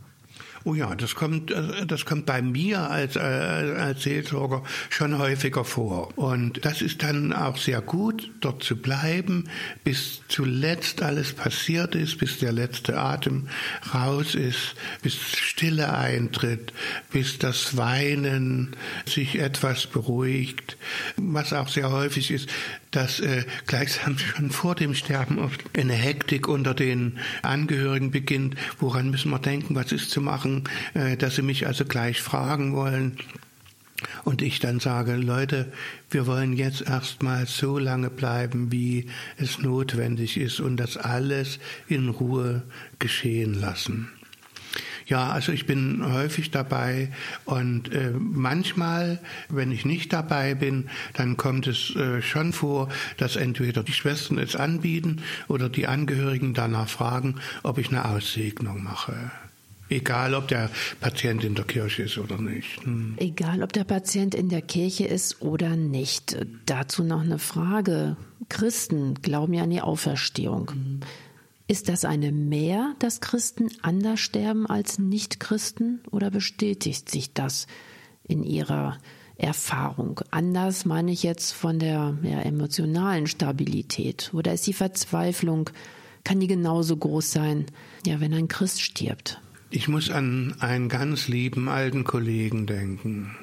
Oh 0.67 0.75
ja, 0.75 0.97
das 0.97 1.15
kommt, 1.15 1.53
äh, 1.53 1.87
das 1.87 2.05
kommt 2.05 2.27
bei 2.27 2.43
mir 2.43 2.91
als, 2.91 3.15
äh, 3.15 3.21
als 3.21 4.03
Seelsorger 4.03 4.65
schon 4.91 5.17
häufiger 5.17 5.65
vor. 5.65 6.09
Und 6.19 6.65
das 6.65 6.83
ist 6.83 7.05
dann 7.05 7.33
auch 7.33 7.57
sehr 7.57 7.81
gut, 7.81 8.33
dort 8.41 8.65
zu 8.65 8.75
bleiben, 8.75 9.49
bis 9.85 10.23
zuletzt 10.27 11.03
alles 11.03 11.35
passiert 11.35 11.95
ist, 11.95 12.19
bis 12.19 12.41
der 12.41 12.51
letzte 12.51 12.99
Atem 12.99 13.49
raus 13.95 14.35
ist, 14.35 14.75
bis 15.03 15.15
Stille 15.15 15.93
eintritt, 15.97 16.73
bis 17.13 17.39
das 17.39 17.77
Weinen 17.77 18.75
sich 19.05 19.39
etwas 19.39 19.87
beruhigt. 19.87 20.79
Was 21.17 21.53
auch 21.53 21.69
sehr 21.69 21.93
häufig 21.93 22.33
ist, 22.33 22.49
dass 22.91 23.21
äh, 23.21 23.45
gleichsam 23.67 24.19
schon 24.37 24.51
vor 24.51 24.75
dem 24.75 24.95
Sterben 24.95 25.39
oft 25.39 25.63
eine 25.79 25.93
Hektik 25.93 26.49
unter 26.49 26.75
den 26.75 27.19
Angehörigen 27.43 28.11
beginnt. 28.11 28.57
Woran 28.81 29.11
müssen 29.11 29.31
wir 29.31 29.39
denken? 29.39 29.77
Was 29.77 29.93
ist 29.93 30.11
zu 30.11 30.21
machen? 30.21 30.56
Äh, 30.95 31.17
dass 31.17 31.37
sie 31.37 31.43
mich 31.43 31.67
also 31.67 31.85
gleich 31.85 32.21
fragen 32.23 32.75
wollen. 32.75 33.19
Und 34.25 34.43
ich 34.43 34.59
dann 34.61 34.81
sage, 34.81 35.17
Leute, 35.17 35.73
wir 36.11 36.27
wollen 36.27 36.53
jetzt 36.53 36.83
erstmal 36.83 37.47
so 37.47 37.79
lange 37.79 38.11
bleiben, 38.11 38.71
wie 38.71 39.07
es 39.39 39.59
notwendig 39.59 40.37
ist 40.37 40.61
und 40.61 40.77
das 40.77 40.97
alles 40.97 41.59
in 41.89 42.11
Ruhe 42.11 42.63
geschehen 42.99 43.55
lassen. 43.55 44.11
Ja, 45.07 45.31
also 45.31 45.53
ich 45.53 45.67
bin 45.67 46.05
häufig 46.05 46.51
dabei 46.51 47.13
und 47.45 47.93
äh, 47.93 48.11
manchmal, 48.19 49.21
wenn 49.49 49.71
ich 49.71 49.85
nicht 49.85 50.13
dabei 50.13 50.57
bin, 50.57 50.89
dann 51.15 51.37
kommt 51.37 51.69
es 51.69 51.95
äh, 51.95 52.21
schon 52.23 52.53
vor, 52.53 52.89
dass 53.17 53.37
entweder 53.37 53.85
die 53.85 53.93
Schwestern 53.93 54.39
es 54.39 54.57
anbieten 54.57 55.23
oder 55.47 55.69
die 55.69 55.87
Angehörigen 55.87 56.55
danach 56.55 56.89
fragen, 56.89 57.37
ob 57.63 57.79
ich 57.79 57.89
eine 57.91 58.05
Aussegnung 58.05 58.83
mache. 58.83 59.31
Egal, 59.89 60.35
ob 60.35 60.49
der 60.49 60.71
Patient 61.01 61.45
in 61.45 61.55
der 61.55 61.65
Kirche 61.65 62.03
ist 62.03 62.19
oder 62.19 62.39
nicht. 62.39 62.85
Hm. 62.85 63.15
Egal, 63.19 63.63
ob 63.63 63.73
der 63.73 63.85
Patient 63.85 64.35
in 64.35 64.49
der 64.49 64.63
Kirche 64.63 65.05
ist 65.05 65.43
oder 65.43 65.77
nicht. 65.77 66.37
Dazu 66.67 67.05
noch 67.05 67.21
eine 67.21 67.39
Frage. 67.39 68.17
Christen 68.49 69.15
glauben 69.23 69.55
ja 69.55 69.63
an 69.63 69.71
die 69.71 69.81
Auferstehung. 69.81 70.73
Mhm. 70.75 71.01
Ist 71.69 71.89
das 71.89 72.05
eine 72.05 72.31
Mehr, 72.31 72.95
dass 73.01 73.21
Christen 73.21 73.69
anders 73.83 74.21
sterben 74.21 74.67
als 74.67 75.01
Nichtchristen 75.01 76.01
oder 76.13 76.31
bestätigt 76.31 77.11
sich 77.11 77.33
das 77.33 77.67
in 78.23 78.45
ihrer 78.45 78.99
Erfahrung? 79.37 80.21
Anders 80.31 80.85
meine 80.85 81.11
ich 81.11 81.25
jetzt 81.25 81.53
von 81.53 81.81
der 81.81 82.17
ja, 82.23 82.41
emotionalen 82.41 83.27
Stabilität 83.27 84.31
oder 84.33 84.53
ist 84.53 84.67
die 84.69 84.75
Verzweiflung, 84.75 85.71
kann 86.23 86.39
die 86.39 86.47
genauso 86.47 86.97
groß 86.97 87.33
sein, 87.33 87.67
ja, 88.07 88.21
wenn 88.21 88.33
ein 88.33 88.49
Christ 88.49 88.81
stirbt? 88.83 89.41
Ich 89.71 89.89
muss 89.89 90.11
an 90.11 90.55
einen 90.61 90.89
ganz 90.89 91.27
lieben 91.27 91.69
alten 91.69 92.05
Kollegen 92.05 92.67
denken, 92.67 93.35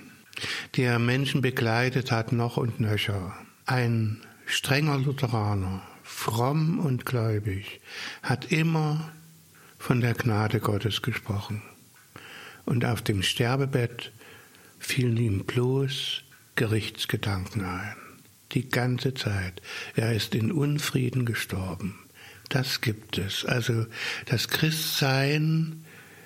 der 0.78 0.98
Menschen 0.98 1.42
begleitet 1.42 2.12
hat 2.12 2.32
noch 2.32 2.56
und 2.56 2.80
nöcher. 2.80 3.36
Ein 3.66 4.22
strenger 4.46 4.98
Lutheraner, 5.00 5.82
fromm 6.02 6.80
und 6.80 7.06
gläubig, 7.06 7.82
hat 8.22 8.52
immer 8.52 9.12
von 9.78 10.00
der 10.00 10.14
Gnade 10.14 10.62
Gottes 10.62 11.02
gesprochen. 11.02 11.62
Und 12.66 12.86
auf 12.86 13.02
dem 13.02 13.22
Sterbebett 13.22 14.14
fielen 14.80 15.18
ihm 15.18 15.44
bloß 15.44 16.24
Gerichtsgedanken 16.56 17.66
ein. 17.66 17.96
Die 18.54 18.70
ganze 18.70 19.14
Zeit. 19.14 19.62
Er 19.96 20.14
ist 20.14 20.36
in 20.36 20.54
Unfrieden 20.54 21.26
gestorben. 21.26 22.00
Das 22.48 22.80
gibt 22.80 23.18
es. 23.18 23.44
Also 23.44 23.88
das 24.26 24.48
Christsein 24.48 25.83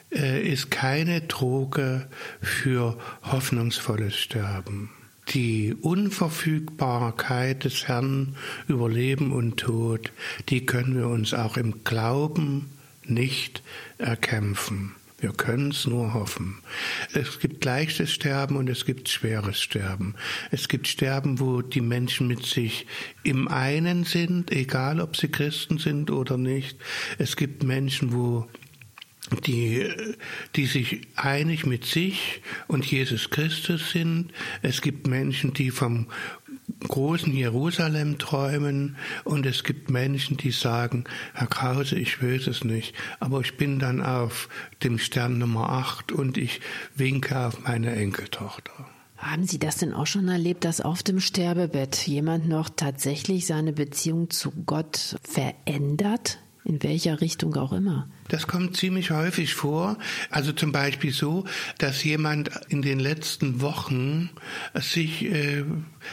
ist 0.09 0.71
keine 0.71 1.21
Droge 1.21 2.07
für 2.41 2.97
hoffnungsvolles 3.23 4.15
Sterben 4.15 4.89
die 5.29 5.75
Unverfügbarkeit 5.81 7.65
des 7.65 7.87
Herrn 7.87 8.35
über 8.67 8.89
Leben 8.89 9.31
und 9.31 9.57
Tod, 9.57 10.11
die 10.49 10.65
können 10.65 10.95
wir 10.95 11.07
uns 11.07 11.33
auch 11.33 11.57
im 11.57 11.83
Glauben 11.83 12.71
nicht 13.03 13.63
erkämpfen. 13.97 14.93
Wir 15.19 15.31
können 15.31 15.71
es 15.71 15.87
nur 15.87 16.13
hoffen. 16.13 16.59
Es 17.11 17.39
gibt 17.39 17.65
leichtes 17.65 18.11
Sterben 18.11 18.55
und 18.55 18.69
es 18.69 18.85
gibt 18.85 19.09
schweres 19.09 19.59
Sterben. 19.59 20.13
Es 20.51 20.67
gibt 20.67 20.87
Sterben, 20.87 21.39
wo 21.39 21.63
die 21.63 21.81
Menschen 21.81 22.27
mit 22.27 22.45
sich 22.45 22.85
im 23.23 23.47
einen 23.47 24.03
sind, 24.03 24.51
egal 24.51 25.01
ob 25.01 25.17
sie 25.17 25.29
Christen 25.29 25.79
sind 25.79 26.11
oder 26.11 26.37
nicht. 26.37 26.77
Es 27.17 27.35
gibt 27.35 27.63
Menschen, 27.63 28.13
wo 28.13 28.47
die, 29.45 29.89
die 30.55 30.65
sich 30.65 31.01
einig 31.15 31.65
mit 31.65 31.85
sich 31.85 32.41
und 32.67 32.85
Jesus 32.85 33.29
Christus 33.29 33.91
sind. 33.91 34.31
Es 34.61 34.81
gibt 34.81 35.07
Menschen, 35.07 35.53
die 35.53 35.71
vom 35.71 36.07
großen 36.87 37.33
Jerusalem 37.33 38.17
träumen 38.17 38.97
und 39.23 39.45
es 39.45 39.63
gibt 39.63 39.89
Menschen, 39.89 40.37
die 40.37 40.51
sagen, 40.51 41.05
Herr 41.33 41.47
Krause, 41.47 41.97
ich 41.97 42.21
weiß 42.21 42.47
es 42.47 42.63
nicht, 42.63 42.93
aber 43.19 43.41
ich 43.41 43.57
bin 43.57 43.79
dann 43.79 44.01
auf 44.01 44.49
dem 44.83 44.99
Stern 44.99 45.37
Nummer 45.37 45.69
8 45.69 46.11
und 46.11 46.37
ich 46.37 46.59
winke 46.95 47.39
auf 47.39 47.63
meine 47.63 47.95
Enkeltochter. 47.95 48.73
Haben 49.17 49.47
Sie 49.47 49.57
das 49.57 49.77
denn 49.77 49.93
auch 49.93 50.05
schon 50.05 50.27
erlebt, 50.27 50.63
dass 50.63 50.79
auf 50.79 51.01
dem 51.01 51.19
Sterbebett 51.19 52.05
jemand 52.05 52.47
noch 52.47 52.69
tatsächlich 52.69 53.47
seine 53.47 53.73
Beziehung 53.73 54.29
zu 54.29 54.51
Gott 54.65 55.17
verändert? 55.23 56.37
In 56.63 56.83
welcher 56.83 57.19
Richtung 57.21 57.55
auch 57.55 57.73
immer? 57.73 58.07
Das 58.27 58.47
kommt 58.47 58.75
ziemlich 58.77 59.11
häufig 59.11 59.53
vor. 59.53 59.97
Also 60.29 60.51
zum 60.51 60.71
Beispiel 60.71 61.11
so, 61.11 61.45
dass 61.77 62.03
jemand 62.03 62.49
in 62.69 62.81
den 62.81 62.99
letzten 62.99 63.61
Wochen 63.61 64.29
sich 64.75 65.25
äh, 65.25 65.63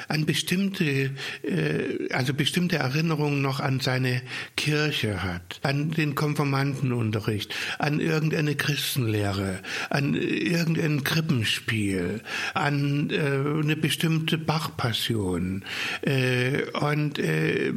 an 0.09 0.27
bestimmte, 0.27 1.11
äh, 1.43 2.13
also 2.13 2.35
bestimmte 2.35 2.77
Erinnerungen 2.77 3.43
noch 3.43 3.61
an 3.61 3.81
seine 3.81 4.23
Kirche 4.57 5.23
hat, 5.23 5.61
an 5.63 5.91
den 5.91 6.15
Konformantenunterricht, 6.15 7.55
an 7.79 8.01
irgendeine 8.01 8.55
Christenlehre, 8.55 9.61
an 9.91 10.15
irgendein 10.15 11.05
Krippenspiel, 11.05 12.23
an 12.55 13.11
äh, 13.11 13.19
eine 13.19 13.77
bestimmte 13.77 14.39
Bachpassion. 14.39 15.65
Äh, 16.03 16.63
und 16.73 17.19
äh, 17.19 17.73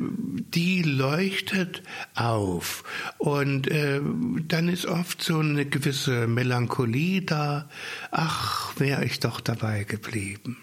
die 0.53 0.81
leuchtet 0.83 1.83
auf. 2.15 2.83
Und 3.17 3.67
äh, 3.69 4.01
dann 4.47 4.69
ist 4.69 4.85
oft 4.85 5.21
so 5.21 5.39
eine 5.39 5.65
gewisse 5.65 6.27
Melancholie 6.27 7.21
da. 7.21 7.69
Ach, 8.11 8.73
wäre 8.79 9.05
ich 9.05 9.19
doch 9.19 9.41
dabei 9.41 9.83
geblieben. 9.83 10.57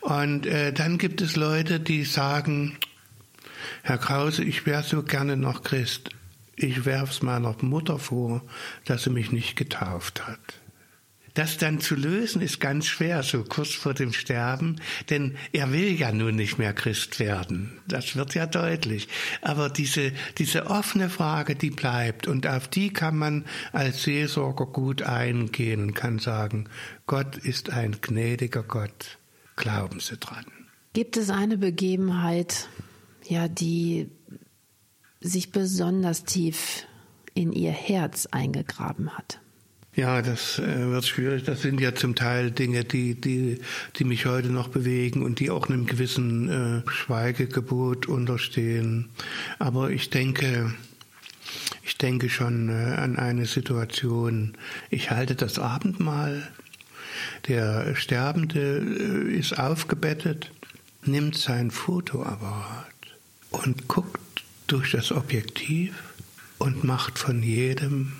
Und 0.00 0.46
äh, 0.46 0.72
dann 0.72 0.98
gibt 0.98 1.20
es 1.20 1.36
Leute, 1.36 1.80
die 1.80 2.04
sagen, 2.04 2.76
Herr 3.82 3.98
Krause, 3.98 4.44
ich 4.44 4.66
wäre 4.66 4.82
so 4.82 5.02
gerne 5.02 5.36
noch 5.36 5.62
Christ. 5.62 6.10
Ich 6.56 6.84
werf's 6.84 7.22
meiner 7.22 7.54
Mutter 7.60 7.98
vor, 7.98 8.42
dass 8.84 9.04
sie 9.04 9.10
mich 9.10 9.32
nicht 9.32 9.56
getauft 9.56 10.26
hat. 10.26 10.63
Das 11.34 11.58
dann 11.58 11.80
zu 11.80 11.96
lösen 11.96 12.40
ist 12.40 12.60
ganz 12.60 12.86
schwer, 12.86 13.24
so 13.24 13.42
kurz 13.42 13.72
vor 13.72 13.92
dem 13.92 14.12
Sterben, 14.12 14.80
denn 15.10 15.36
er 15.52 15.72
will 15.72 15.90
ja 15.90 16.12
nun 16.12 16.36
nicht 16.36 16.58
mehr 16.58 16.72
Christ 16.72 17.18
werden. 17.18 17.80
Das 17.88 18.14
wird 18.14 18.36
ja 18.36 18.46
deutlich. 18.46 19.08
Aber 19.42 19.68
diese, 19.68 20.12
diese 20.38 20.66
offene 20.66 21.10
Frage, 21.10 21.56
die 21.56 21.70
bleibt 21.70 22.28
und 22.28 22.46
auf 22.46 22.68
die 22.68 22.92
kann 22.92 23.16
man 23.16 23.44
als 23.72 24.04
Seelsorger 24.04 24.66
gut 24.66 25.02
eingehen 25.02 25.82
und 25.82 25.94
kann 25.94 26.20
sagen, 26.20 26.68
Gott 27.08 27.36
ist 27.36 27.68
ein 27.68 27.96
gnädiger 28.00 28.62
Gott. 28.62 29.18
Glauben 29.56 29.98
Sie 29.98 30.16
dran. 30.16 30.46
Gibt 30.92 31.16
es 31.16 31.30
eine 31.30 31.58
Begebenheit, 31.58 32.68
ja, 33.24 33.48
die 33.48 34.08
sich 35.20 35.50
besonders 35.50 36.22
tief 36.22 36.86
in 37.34 37.50
Ihr 37.50 37.72
Herz 37.72 38.26
eingegraben 38.26 39.16
hat? 39.16 39.40
Ja, 39.96 40.22
das 40.22 40.58
äh, 40.58 40.90
wird 40.90 41.06
schwierig. 41.06 41.44
Das 41.44 41.62
sind 41.62 41.80
ja 41.80 41.94
zum 41.94 42.16
Teil 42.16 42.50
Dinge, 42.50 42.84
die, 42.84 43.14
die, 43.14 43.60
die 43.96 44.04
mich 44.04 44.26
heute 44.26 44.48
noch 44.48 44.68
bewegen 44.68 45.22
und 45.22 45.38
die 45.38 45.50
auch 45.50 45.68
einem 45.68 45.86
gewissen 45.86 46.48
äh, 46.84 46.90
Schweigegebot 46.90 48.06
unterstehen. 48.06 49.10
Aber 49.60 49.90
ich 49.90 50.10
denke, 50.10 50.74
ich 51.84 51.96
denke 51.96 52.28
schon 52.28 52.70
äh, 52.70 52.72
an 52.72 53.16
eine 53.16 53.46
Situation. 53.46 54.56
Ich 54.90 55.12
halte 55.12 55.36
das 55.36 55.60
Abendmahl. 55.60 56.50
Der 57.46 57.94
Sterbende 57.94 58.78
äh, 58.78 59.32
ist 59.32 59.56
aufgebettet, 59.60 60.50
nimmt 61.04 61.36
sein 61.36 61.70
Fotoapparat 61.70 62.86
und 63.50 63.86
guckt 63.86 64.42
durch 64.66 64.90
das 64.90 65.12
Objektiv 65.12 65.94
und 66.58 66.82
macht 66.82 67.16
von 67.16 67.44
jedem 67.44 68.14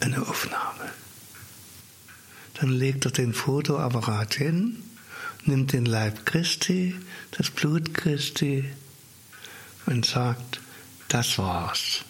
eine 0.00 0.26
Aufnahme. 0.26 0.90
Dann 2.54 2.70
legt 2.70 3.04
er 3.06 3.10
den 3.10 3.32
Fotoapparat 3.32 4.34
hin, 4.34 4.82
nimmt 5.44 5.72
den 5.72 5.86
Leib 5.86 6.26
Christi, 6.26 6.94
das 7.30 7.50
Blut 7.50 7.94
Christi 7.94 8.64
und 9.86 10.04
sagt, 10.04 10.60
das 11.08 11.38
war's. 11.38 12.04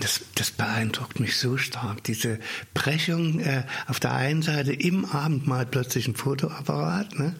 Das, 0.00 0.20
das 0.34 0.52
beeindruckt 0.52 1.18
mich 1.18 1.36
so 1.36 1.56
stark. 1.56 2.04
Diese 2.04 2.38
Brechung 2.72 3.40
äh, 3.40 3.64
auf 3.86 3.98
der 3.98 4.12
einen 4.12 4.42
Seite 4.42 4.72
im 4.72 5.04
Abendmahl 5.04 5.66
plötzlich 5.66 6.06
ein 6.06 6.14
Fotoapparat. 6.14 7.18
Ne? 7.18 7.34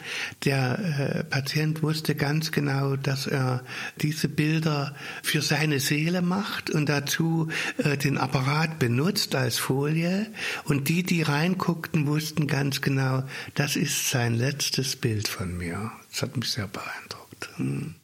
Der 0.45 0.79
äh, 0.79 1.25
Patient 1.25 1.83
wusste 1.83 2.17
ganz 2.17 2.51
genau, 2.51 2.97
dass 2.97 3.27
er 3.27 3.63
diese 4.01 4.29
Bilder 4.29 4.95
für 5.23 5.41
seine 5.41 5.79
Seele 5.79 6.21
macht 6.21 6.71
und 6.71 6.89
dazu 6.89 7.49
äh, 7.79 7.97
den 7.97 8.19
Apparat 8.19 8.79
benutzt 8.79 9.37
als 9.37 9.59
Folie. 9.59 10.27
Und 10.65 10.89
die, 10.89 11.05
die 11.05 11.23
reinguckten, 11.23 12.07
wussten 12.07 12.49
ganz 12.49 12.81
genau, 12.81 13.23
das 13.55 13.77
ist 13.77 14.11
sein 14.11 14.35
letztes 14.35 14.97
Bild 14.97 15.29
von 15.29 15.57
mir. 15.57 15.93
Das 16.11 16.23
hat 16.23 16.37
mich 16.37 16.51
sehr 16.51 16.67
beeindruckt. 16.67 17.49
Hm. 17.57 17.95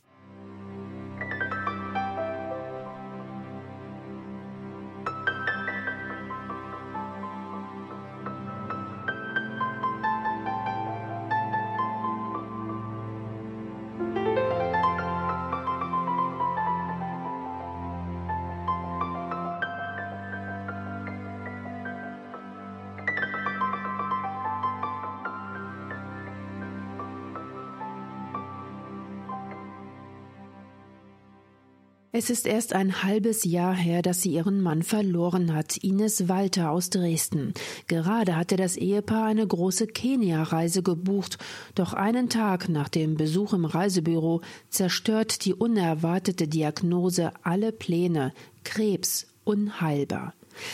Es 32.25 32.31
ist 32.31 32.47
erst 32.47 32.73
ein 32.73 33.03
halbes 33.03 33.45
Jahr 33.45 33.75
her, 33.75 34.01
dass 34.01 34.23
sie 34.23 34.33
ihren 34.33 34.63
Mann 34.63 34.83
verloren 34.83 35.55
hat, 35.55 35.77
Ines 35.77 36.27
Walter 36.27 36.71
aus 36.71 36.89
Dresden. 36.89 37.53
Gerade 37.87 38.35
hatte 38.35 38.57
das 38.57 38.79
Ehepaar 38.79 39.27
eine 39.27 39.47
große 39.47 39.87
Kenia-Reise 39.89 40.83
gebucht, 40.83 41.37
doch 41.75 41.93
einen 41.93 42.31
Tag 42.31 42.71
nach 42.71 42.89
dem 42.89 43.17
Besuch 43.17 43.53
im 43.53 43.67
Reisebüro 43.67 44.41
zerstört 44.71 45.45
die 45.45 45.53
unerwartete 45.53 46.49
Diagnose 46.49 47.31
alle 47.43 47.73
Pläne. 47.73 48.33
Krebs 48.65 49.27
unheilbar. 49.45 50.33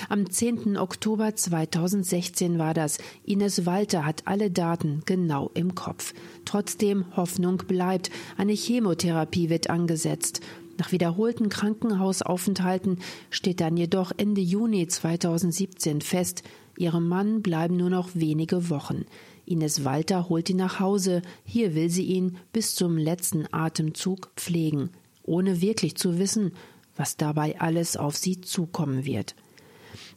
Am 0.09 0.31
10. 0.31 0.77
Oktober 0.77 1.35
2016 1.35 2.59
war 2.59 2.75
das. 2.75 2.99
Ines 3.25 3.67
Walter 3.67 4.05
hat 4.05 4.27
alle 4.27 4.51
Daten 4.51 5.03
genau 5.07 5.51
im 5.55 5.75
Kopf. 5.75 6.15
Trotzdem 6.45 7.05
Hoffnung 7.17 7.59
bleibt. 7.59 8.11
Eine 8.37 8.53
Chemotherapie 8.53 9.49
wird 9.49 9.71
angesetzt. 9.71 10.41
Nach 10.81 10.93
wiederholten 10.93 11.51
Krankenhausaufenthalten 11.51 13.01
steht 13.29 13.61
dann 13.61 13.77
jedoch 13.77 14.13
Ende 14.17 14.41
Juni 14.41 14.87
2017 14.89 16.01
fest, 16.01 16.43
ihrem 16.79 17.07
Mann 17.07 17.43
bleiben 17.43 17.77
nur 17.77 17.91
noch 17.91 18.15
wenige 18.15 18.71
Wochen. 18.71 19.05
Ines 19.45 19.85
Walter 19.85 20.31
holt 20.31 20.49
ihn 20.49 20.57
nach 20.57 20.81
Hause, 20.81 21.21
hier 21.45 21.75
will 21.75 21.91
sie 21.91 22.05
ihn 22.05 22.39
bis 22.55 22.75
zum 22.75 22.97
letzten 22.97 23.45
Atemzug 23.53 24.31
pflegen, 24.37 24.89
ohne 25.23 25.61
wirklich 25.61 25.97
zu 25.97 26.19
wissen, 26.19 26.53
was 26.97 27.19
dabei 27.19 27.61
alles 27.61 27.99
auf 27.99 28.17
sie 28.17 28.41
zukommen 28.41 29.05
wird. 29.05 29.35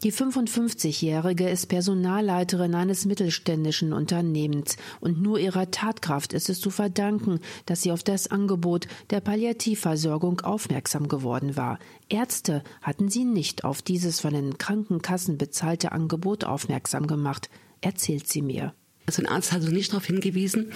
Die 0.04 0.12
55-Jährige 0.12 1.48
ist 1.48 1.68
Personalleiterin 1.68 2.76
eines 2.76 3.06
mittelständischen 3.06 3.94
Unternehmens 3.94 4.76
und 5.00 5.22
nur 5.22 5.40
ihrer 5.40 5.72
Tatkraft 5.72 6.34
ist 6.34 6.50
es 6.50 6.60
zu 6.60 6.72
verdanken, 6.72 7.40
dass 7.68 7.84
sie 7.84 7.92
auf 7.94 8.04
das 8.04 8.28
Angebot 8.28 8.90
der 9.12 9.22
Palliativversorgung 9.22 10.42
aufmerksam 10.42 11.08
geworden 11.08 11.56
war. 11.56 11.80
Ärzte 12.10 12.66
hatten 12.82 13.08
sie 13.08 13.24
nicht 13.24 13.64
auf 13.64 13.82
dieses 13.82 14.20
von 14.20 14.34
den 14.34 14.58
Krankenkassen 14.58 15.38
bezahlte 15.38 15.94
Angebot 15.94 16.44
aufmerksam 16.44 17.08
gemacht, 17.08 17.50
erzählt 17.80 18.28
sie 18.28 18.42
mir. 18.42 18.74
Also 19.06 19.22
ein 19.22 19.30
Arzt 19.30 19.54
hat 19.54 19.62
uns 19.62 19.72
nicht 19.72 19.94
darauf 19.94 20.06
hingewiesen. 20.06 20.74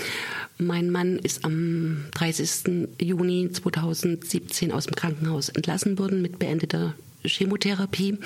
Mein 0.58 0.90
Mann 0.90 1.20
ist 1.20 1.44
am 1.44 2.06
30. 2.14 2.88
Juni 3.02 3.52
2017 3.52 4.72
aus 4.72 4.86
dem 4.86 4.96
Krankenhaus 4.96 5.50
entlassen 5.50 6.00
worden 6.00 6.22
mit 6.22 6.40
beendeter 6.40 6.94
Chemotherapie. 7.26 8.20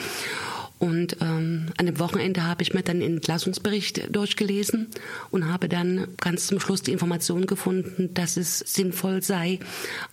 Und 0.81 1.17
ähm, 1.21 1.67
an 1.77 1.85
dem 1.85 1.99
Wochenende 1.99 2.43
habe 2.43 2.63
ich 2.63 2.73
mir 2.73 2.81
dann 2.81 3.01
den 3.01 3.17
Entlassungsbericht 3.17 4.15
durchgelesen 4.15 4.87
und 5.29 5.47
habe 5.47 5.69
dann 5.69 6.07
ganz 6.17 6.47
zum 6.47 6.59
Schluss 6.59 6.81
die 6.81 6.91
Information 6.91 7.45
gefunden, 7.45 8.11
dass 8.15 8.35
es 8.35 8.57
sinnvoll 8.57 9.21
sei, 9.21 9.59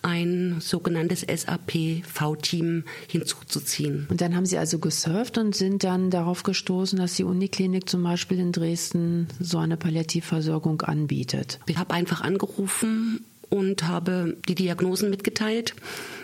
ein 0.02 0.56
sogenanntes 0.60 1.22
SAP-V-Team 1.22 2.84
hinzuzuziehen. 3.06 4.08
Und 4.10 4.20
dann 4.20 4.36
haben 4.36 4.44
Sie 4.44 4.58
also 4.58 4.78
gesurft 4.78 5.38
und 5.38 5.56
sind 5.56 5.84
dann 5.84 6.10
darauf 6.10 6.42
gestoßen, 6.42 6.98
dass 6.98 7.14
die 7.14 7.24
Uniklinik 7.24 7.88
zum 7.88 8.02
Beispiel 8.02 8.38
in 8.38 8.52
Dresden 8.52 9.28
so 9.40 9.56
eine 9.56 9.78
Palliativversorgung 9.78 10.82
anbietet. 10.82 11.60
Ich 11.64 11.78
habe 11.78 11.94
einfach 11.94 12.20
angerufen 12.20 13.24
und 13.50 13.86
habe 13.86 14.36
die 14.48 14.54
Diagnosen 14.54 15.10
mitgeteilt, 15.10 15.74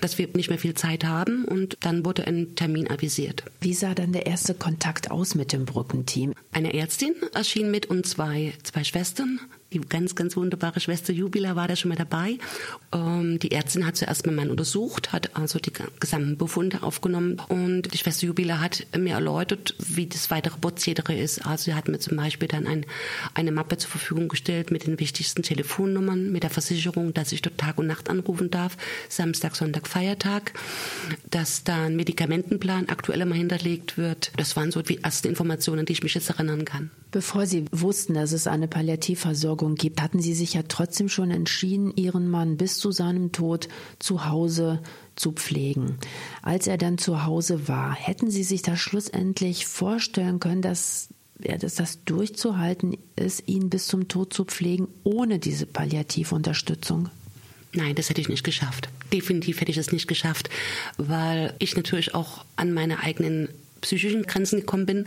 dass 0.00 0.18
wir 0.18 0.28
nicht 0.34 0.50
mehr 0.50 0.58
viel 0.58 0.74
Zeit 0.74 1.04
haben 1.04 1.44
und 1.44 1.76
dann 1.80 2.04
wurde 2.04 2.26
ein 2.26 2.54
Termin 2.54 2.90
avisiert. 2.90 3.44
Wie 3.60 3.74
sah 3.74 3.94
dann 3.94 4.12
der 4.12 4.26
erste 4.26 4.54
Kontakt 4.54 5.10
aus 5.10 5.34
mit 5.34 5.52
dem 5.52 5.64
Brückenteam? 5.64 6.34
Eine 6.52 6.74
Ärztin 6.74 7.14
erschien 7.32 7.70
mit 7.70 7.86
und 7.86 8.06
zwei, 8.06 8.52
zwei 8.62 8.84
Schwestern, 8.84 9.40
die 9.72 9.80
ganz, 9.80 10.14
ganz 10.14 10.36
wunderbare 10.36 10.80
Schwester 10.80 11.12
Jubila 11.12 11.56
war 11.56 11.68
da 11.68 11.76
schon 11.76 11.88
mal 11.88 11.96
dabei. 11.96 12.38
Ähm, 12.92 13.38
die 13.38 13.50
Ärztin 13.50 13.86
hat 13.86 13.96
zuerst 13.96 14.24
meinen 14.26 14.36
Mann 14.36 14.50
untersucht, 14.50 15.12
hat 15.12 15.36
also 15.36 15.58
die 15.58 15.72
gesamten 16.00 16.38
Befunde 16.38 16.82
aufgenommen 16.82 17.40
und 17.48 17.92
die 17.92 17.98
Schwester 17.98 18.26
Jubila 18.26 18.60
hat 18.60 18.86
mir 18.96 19.14
erläutert, 19.14 19.74
wie 19.78 20.06
das 20.06 20.30
weitere 20.30 20.58
Prozedere 20.58 21.14
ist. 21.14 21.44
Also 21.44 21.64
sie 21.64 21.74
hat 21.74 21.88
mir 21.88 21.98
zum 21.98 22.16
Beispiel 22.16 22.48
dann 22.48 22.66
ein, 22.66 22.86
eine 23.34 23.52
Mappe 23.52 23.76
zur 23.76 23.90
Verfügung 23.90 24.28
gestellt 24.28 24.70
mit 24.70 24.86
den 24.86 25.00
wichtigsten 25.00 25.42
Telefonnummern, 25.42 26.30
mit 26.30 26.42
der 26.42 26.50
Versicherung, 26.50 27.12
dass 27.12 27.32
ich 27.32 27.42
dort 27.42 27.58
Tag 27.58 27.78
und 27.78 27.86
Nacht 27.86 28.08
anrufen 28.08 28.50
darf, 28.50 28.76
Samstag, 29.08 29.56
Sonntag, 29.56 29.88
Feiertag, 29.88 30.52
dass 31.30 31.64
da 31.64 31.84
ein 31.86 31.96
Medikamentenplan 31.96 32.88
aktuell 32.88 33.20
immer 33.20 33.34
hinterlegt 33.34 33.98
wird. 33.98 34.32
Das 34.36 34.56
waren 34.56 34.70
so 34.70 34.82
die 34.82 35.02
ersten 35.02 35.28
Informationen, 35.28 35.86
die 35.86 35.94
ich 35.94 36.02
mich 36.02 36.14
jetzt 36.14 36.30
erinnern 36.30 36.64
kann. 36.64 36.90
Bevor 37.14 37.46
Sie 37.46 37.66
wussten, 37.70 38.14
dass 38.14 38.32
es 38.32 38.48
eine 38.48 38.66
Palliativversorgung 38.66 39.34
Versorgung 39.34 39.74
gibt, 39.76 40.02
hatten 40.02 40.20
Sie 40.20 40.34
sich 40.34 40.54
ja 40.54 40.62
trotzdem 40.66 41.08
schon 41.08 41.30
entschieden, 41.30 41.92
Ihren 41.94 42.28
Mann 42.28 42.56
bis 42.56 42.78
zu 42.78 42.90
seinem 42.90 43.30
Tod 43.30 43.68
zu 44.00 44.26
Hause 44.26 44.82
zu 45.14 45.30
pflegen. 45.30 45.96
Als 46.42 46.66
er 46.66 46.76
dann 46.76 46.98
zu 46.98 47.24
Hause 47.24 47.68
war, 47.68 47.94
hätten 47.94 48.32
Sie 48.32 48.42
sich 48.42 48.62
da 48.62 48.76
schlussendlich 48.76 49.64
vorstellen 49.66 50.40
können, 50.40 50.60
dass 50.60 51.06
ja, 51.40 51.56
dass 51.56 51.76
das 51.76 52.02
durchzuhalten 52.04 52.96
ist, 53.14 53.46
ihn 53.46 53.70
bis 53.70 53.86
zum 53.86 54.08
Tod 54.08 54.34
zu 54.34 54.44
pflegen, 54.44 54.88
ohne 55.04 55.38
diese 55.38 55.66
Palliativunterstützung? 55.66 57.10
Nein, 57.72 57.94
das 57.94 58.10
hätte 58.10 58.22
ich 58.22 58.28
nicht 58.28 58.42
geschafft. 58.42 58.88
Definitiv 59.12 59.60
hätte 59.60 59.70
ich 59.70 59.78
es 59.78 59.92
nicht 59.92 60.08
geschafft, 60.08 60.50
weil 60.96 61.54
ich 61.60 61.76
natürlich 61.76 62.12
auch 62.12 62.44
an 62.56 62.72
meine 62.72 62.98
eigenen 63.04 63.50
psychischen 63.84 64.24
Grenzen 64.24 64.60
gekommen 64.60 64.86
bin 64.86 65.06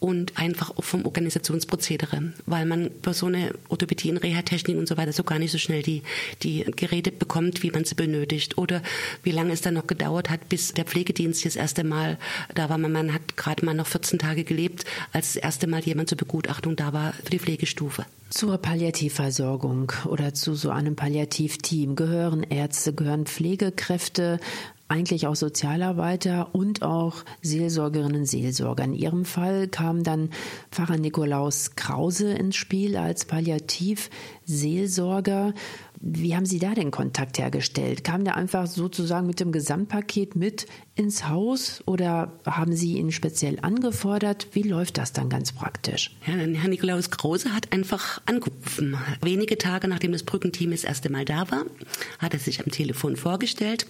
und 0.00 0.38
einfach 0.38 0.76
auch 0.76 0.84
vom 0.84 1.04
Organisationsprozedere, 1.04 2.32
weil 2.46 2.66
man 2.66 2.90
bei 3.02 3.12
so 3.12 3.26
einer 3.26 3.50
Orthopädie 3.68 4.10
und 4.10 4.18
Reha-Technik 4.18 4.76
und 4.76 4.88
so 4.88 4.96
weiter 4.96 5.12
so 5.12 5.24
gar 5.24 5.38
nicht 5.38 5.52
so 5.52 5.58
schnell 5.58 5.82
die, 5.82 6.02
die 6.42 6.64
Geräte 6.76 7.12
bekommt, 7.12 7.62
wie 7.62 7.70
man 7.70 7.84
sie 7.84 7.94
benötigt 7.94 8.58
oder 8.58 8.82
wie 9.22 9.30
lange 9.30 9.52
es 9.52 9.60
dann 9.60 9.74
noch 9.74 9.86
gedauert 9.86 10.30
hat, 10.30 10.48
bis 10.48 10.72
der 10.72 10.84
Pflegedienst 10.84 11.44
das 11.44 11.56
erste 11.56 11.84
Mal 11.84 12.18
da 12.54 12.68
war. 12.68 12.78
Man 12.78 13.12
hat 13.12 13.36
gerade 13.36 13.64
mal 13.64 13.74
noch 13.74 13.86
14 13.86 14.18
Tage 14.18 14.44
gelebt, 14.44 14.84
als 15.12 15.34
das 15.34 15.42
erste 15.42 15.66
Mal 15.66 15.80
jemand 15.82 16.08
zur 16.08 16.18
Begutachtung 16.18 16.76
da 16.76 16.92
war 16.92 17.12
für 17.12 17.30
die 17.30 17.38
Pflegestufe. 17.38 18.06
Zur 18.30 18.58
Palliativversorgung 18.58 19.92
oder 20.06 20.34
zu 20.34 20.54
so 20.54 20.70
einem 20.70 20.96
Palliativteam 20.96 21.96
gehören 21.96 22.42
Ärzte, 22.42 22.92
gehören 22.92 23.24
Pflegekräfte, 23.24 24.38
eigentlich 24.88 25.26
auch 25.26 25.36
Sozialarbeiter 25.36 26.54
und 26.54 26.82
auch 26.82 27.16
Seelsorgerinnen 27.42 28.24
Seelsorger. 28.24 28.84
In 28.84 28.94
ihrem 28.94 29.26
Fall 29.26 29.68
kam 29.68 30.02
dann 30.02 30.30
Pfarrer 30.70 30.96
Nikolaus 30.96 31.76
Krause 31.76 32.32
ins 32.32 32.56
Spiel 32.56 32.96
als 32.96 33.26
Palliativseelsorger. 33.26 35.52
Wie 36.00 36.36
haben 36.36 36.46
Sie 36.46 36.60
da 36.60 36.74
den 36.74 36.92
Kontakt 36.92 37.38
hergestellt? 37.38 38.04
Kam 38.04 38.22
der 38.22 38.36
einfach 38.36 38.68
sozusagen 38.68 39.26
mit 39.26 39.40
dem 39.40 39.50
Gesamtpaket 39.50 40.36
mit 40.36 40.66
ins 40.94 41.28
Haus 41.28 41.82
oder 41.86 42.38
haben 42.46 42.72
Sie 42.72 42.98
ihn 42.98 43.10
speziell 43.10 43.58
angefordert? 43.62 44.48
Wie 44.52 44.62
läuft 44.62 44.98
das 44.98 45.12
dann 45.12 45.28
ganz 45.28 45.52
praktisch? 45.52 46.16
Ja, 46.26 46.34
Herr 46.34 46.68
Nikolaus 46.68 47.10
Krause 47.10 47.52
hat 47.52 47.72
einfach 47.72 48.20
angerufen. 48.26 48.96
Wenige 49.22 49.58
Tage 49.58 49.88
nachdem 49.88 50.12
das 50.12 50.22
Brückenteam 50.22 50.70
das 50.70 50.84
erste 50.84 51.10
Mal 51.10 51.24
da 51.24 51.50
war, 51.50 51.64
hat 52.18 52.32
er 52.32 52.40
sich 52.40 52.60
am 52.60 52.70
Telefon 52.70 53.16
vorgestellt 53.16 53.86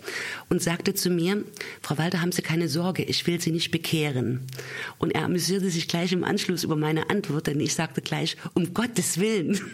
und 0.49 0.63
sagte 0.63 0.95
zu 0.95 1.11
mir, 1.11 1.45
Frau 1.83 1.99
Walter, 1.99 2.23
haben 2.23 2.33
Sie 2.33 2.43
keine 2.43 2.69
Sorge, 2.69 3.03
ich 3.03 3.27
will 3.27 3.41
Sie 3.41 3.53
nicht 3.53 3.71
bekehren. 3.71 4.47
Und 4.99 5.15
er 5.15 5.25
amüsierte 5.25 5.69
sich 5.69 5.89
gleich 5.89 6.13
im 6.13 6.25
Anschluss 6.25 6.65
über 6.65 6.77
meine 6.77 7.11
Antwort, 7.11 7.49
denn 7.49 7.61
ich 7.61 7.75
sagte 7.75 8.01
gleich, 8.01 8.37
um 8.55 8.73
Gottes 8.73 9.19
Willen. 9.19 9.61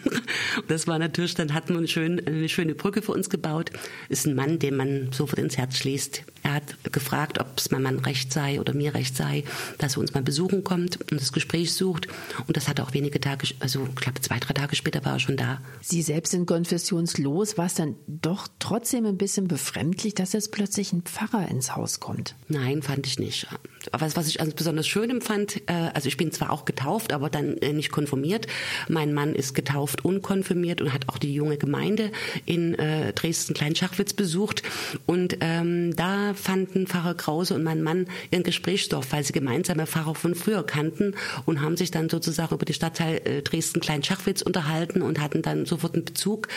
Das 0.68 0.86
war 0.86 0.98
natürlich, 0.98 1.34
dann 1.34 1.52
hat 1.52 1.68
man 1.68 1.88
schön 1.88 2.23
eine 2.26 2.48
schöne 2.48 2.74
Brücke 2.74 3.02
für 3.02 3.12
uns 3.12 3.30
gebaut. 3.30 3.70
Ist 4.08 4.26
ein 4.26 4.34
Mann, 4.34 4.58
den 4.58 4.76
man 4.76 5.12
sofort 5.12 5.38
ins 5.38 5.56
Herz 5.56 5.76
schließt. 5.76 6.24
Er 6.44 6.52
hat 6.52 6.92
gefragt, 6.92 7.40
ob 7.40 7.56
es 7.56 7.70
meinem 7.70 7.84
Mann 7.84 7.98
recht 8.00 8.30
sei 8.30 8.60
oder 8.60 8.74
mir 8.74 8.94
recht 8.94 9.16
sei, 9.16 9.44
dass 9.78 9.96
er 9.96 10.00
uns 10.00 10.12
mal 10.12 10.22
besuchen 10.22 10.62
kommt 10.62 11.00
und 11.10 11.18
das 11.18 11.32
Gespräch 11.32 11.72
sucht. 11.72 12.06
Und 12.46 12.58
das 12.58 12.68
hat 12.68 12.78
er 12.78 12.86
auch 12.86 12.92
wenige 12.92 13.18
Tage, 13.18 13.48
also 13.60 13.88
ich 13.88 13.96
glaube 13.96 14.20
zwei, 14.20 14.38
drei 14.38 14.52
Tage 14.52 14.76
später 14.76 15.02
war 15.06 15.14
er 15.14 15.20
schon 15.20 15.38
da. 15.38 15.62
Sie 15.80 16.02
selbst 16.02 16.32
sind 16.32 16.44
konfessionslos. 16.44 17.56
War 17.56 17.64
es 17.64 17.74
dann 17.74 17.96
doch 18.06 18.46
trotzdem 18.58 19.06
ein 19.06 19.16
bisschen 19.16 19.48
befremdlich, 19.48 20.14
dass 20.14 20.34
jetzt 20.34 20.52
plötzlich 20.52 20.92
ein 20.92 21.00
Pfarrer 21.00 21.48
ins 21.48 21.74
Haus 21.76 21.98
kommt? 21.98 22.34
Nein, 22.48 22.82
fand 22.82 23.06
ich 23.06 23.18
nicht. 23.18 23.46
Aber 23.92 24.14
was 24.14 24.28
ich 24.28 24.40
also 24.40 24.52
besonders 24.54 24.86
schön 24.86 25.08
empfand, 25.08 25.62
äh, 25.66 25.90
also 25.94 26.08
ich 26.08 26.18
bin 26.18 26.30
zwar 26.30 26.50
auch 26.50 26.66
getauft, 26.66 27.14
aber 27.14 27.30
dann 27.30 27.56
äh, 27.58 27.72
nicht 27.72 27.90
konfirmiert. 27.90 28.48
Mein 28.88 29.14
Mann 29.14 29.34
ist 29.34 29.54
getauft 29.54 30.04
und 30.04 30.20
konfirmiert 30.20 30.82
und 30.82 30.92
hat 30.92 31.08
auch 31.08 31.16
die 31.16 31.32
junge 31.32 31.56
Gemeinde 31.56 32.12
in 32.44 32.74
äh, 32.74 33.14
Dresden-Kleinschachwitz 33.14 34.12
besucht. 34.12 34.62
Und 35.06 35.38
ähm, 35.40 35.96
da 35.96 36.33
fanden 36.34 36.86
Pfarrer 36.86 37.14
Krause 37.14 37.54
und 37.54 37.62
mein 37.62 37.82
Mann 37.82 38.06
ihren 38.30 38.42
Gesprächsstoff, 38.42 39.12
weil 39.12 39.24
sie 39.24 39.32
gemeinsame 39.32 39.86
Pfarrer 39.86 40.14
von 40.14 40.34
früher 40.34 40.64
kannten 40.64 41.14
und 41.46 41.60
haben 41.60 41.76
sich 41.76 41.90
dann 41.90 42.08
sozusagen 42.08 42.54
über 42.54 42.64
die 42.64 42.74
Stadtteil 42.74 43.20
äh, 43.24 43.42
Dresden-Kleinschachwitz 43.42 44.42
unterhalten 44.42 45.02
und 45.02 45.20
hatten 45.20 45.42
dann 45.42 45.66
sofort 45.66 45.94
einen 45.94 46.04
Bezug. 46.04 46.48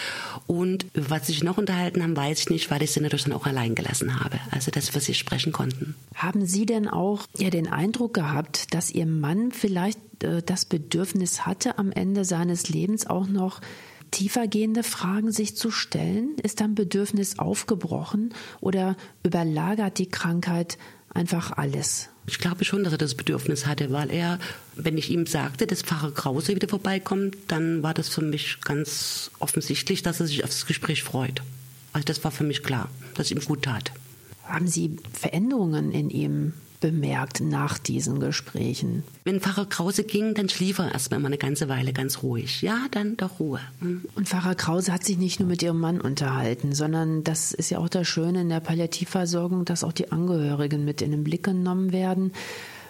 Und 0.45 0.85
was 0.93 1.27
sich 1.27 1.43
noch 1.43 1.57
unterhalten 1.57 2.03
haben, 2.03 2.15
weiß 2.15 2.39
ich 2.39 2.49
nicht, 2.49 2.71
weil 2.71 2.83
ich 2.83 2.91
sie 2.91 3.01
natürlich 3.01 3.25
dann 3.25 3.33
auch 3.33 3.45
allein 3.45 3.75
gelassen 3.75 4.19
habe. 4.19 4.39
Also, 4.51 4.71
dass 4.71 4.93
wir 4.93 5.01
sie 5.01 5.13
sprechen 5.13 5.51
konnten. 5.51 5.95
Haben 6.15 6.45
Sie 6.45 6.65
denn 6.65 6.87
auch 6.87 7.25
ja 7.37 7.49
den 7.49 7.67
Eindruck 7.67 8.13
gehabt, 8.13 8.73
dass 8.73 8.91
Ihr 8.91 9.05
Mann 9.05 9.51
vielleicht 9.51 9.99
äh, 10.23 10.41
das 10.43 10.65
Bedürfnis 10.65 11.45
hatte, 11.45 11.77
am 11.77 11.91
Ende 11.91 12.25
seines 12.25 12.69
Lebens 12.69 13.07
auch 13.07 13.27
noch 13.27 13.61
tiefergehende 14.11 14.83
Fragen 14.83 15.31
sich 15.31 15.55
zu 15.55 15.71
stellen? 15.71 16.35
Ist 16.43 16.61
dann 16.61 16.75
Bedürfnis 16.75 17.39
aufgebrochen 17.39 18.33
oder 18.61 18.95
überlagert 19.23 19.97
die 19.97 20.09
Krankheit 20.09 20.77
einfach 21.09 21.51
alles? 21.51 22.09
Ich 22.29 22.39
glaube 22.39 22.65
schon, 22.65 22.83
dass 22.83 22.91
er 22.91 22.97
das 22.97 23.15
Bedürfnis 23.15 23.65
hatte, 23.65 23.91
weil 23.91 24.11
er, 24.11 24.37
wenn 24.75 24.97
ich 24.97 25.09
ihm 25.09 25.25
sagte, 25.25 25.65
dass 25.65 25.81
Pfarrer 25.81 26.11
Krause 26.11 26.55
wieder 26.55 26.67
vorbeikommt, 26.67 27.37
dann 27.47 27.83
war 27.83 27.93
das 27.93 28.09
für 28.09 28.21
mich 28.21 28.59
ganz 28.61 29.31
offensichtlich, 29.39 30.03
dass 30.03 30.19
er 30.19 30.27
sich 30.27 30.43
auf 30.43 30.49
das 30.49 30.65
Gespräch 30.65 31.03
freut. 31.03 31.41
Also 31.93 32.05
das 32.05 32.23
war 32.25 32.31
für 32.31 32.43
mich 32.43 32.63
klar, 32.63 32.89
dass 33.15 33.27
es 33.27 33.31
ihm 33.31 33.39
gut 33.39 33.63
tat. 33.63 33.93
Haben 34.43 34.67
Sie 34.67 34.97
Veränderungen 35.13 35.91
in 35.91 36.09
ihm 36.09 36.53
bemerkt 36.79 37.41
nach 37.41 37.77
diesen 37.77 38.19
Gesprächen? 38.19 39.03
Wenn 39.23 39.41
Pfarrer 39.41 39.65
Krause 39.65 40.03
ging, 40.03 40.33
dann 40.33 40.49
schlief 40.49 40.79
er 40.79 40.91
erstmal 40.91 41.25
eine 41.25 41.37
ganze 41.37 41.69
Weile 41.69 41.93
ganz 41.93 42.23
ruhig. 42.23 42.61
Ja, 42.61 42.87
dann 42.91 43.17
doch 43.17 43.39
Ruhe. 43.39 43.59
Hm. 43.79 44.05
Und 44.15 44.27
Pfarrer 44.27 44.55
Krause 44.55 44.93
hat 44.93 45.03
sich 45.03 45.17
nicht 45.17 45.39
nur 45.39 45.49
mit 45.49 45.61
ihrem 45.61 45.79
Mann 45.79 46.01
unterhalten, 46.01 46.73
sondern 46.73 47.23
das 47.23 47.51
ist 47.51 47.69
ja 47.69 47.79
auch 47.79 47.89
das 47.89 48.07
Schöne 48.07 48.41
in 48.41 48.49
der 48.49 48.59
Palliativversorgung, 48.59 49.65
dass 49.65 49.83
auch 49.83 49.93
die 49.93 50.11
Angehörigen 50.11 50.85
mit 50.85 51.01
in 51.01 51.11
den 51.11 51.23
Blick 51.23 51.43
genommen 51.43 51.91
werden. 51.91 52.31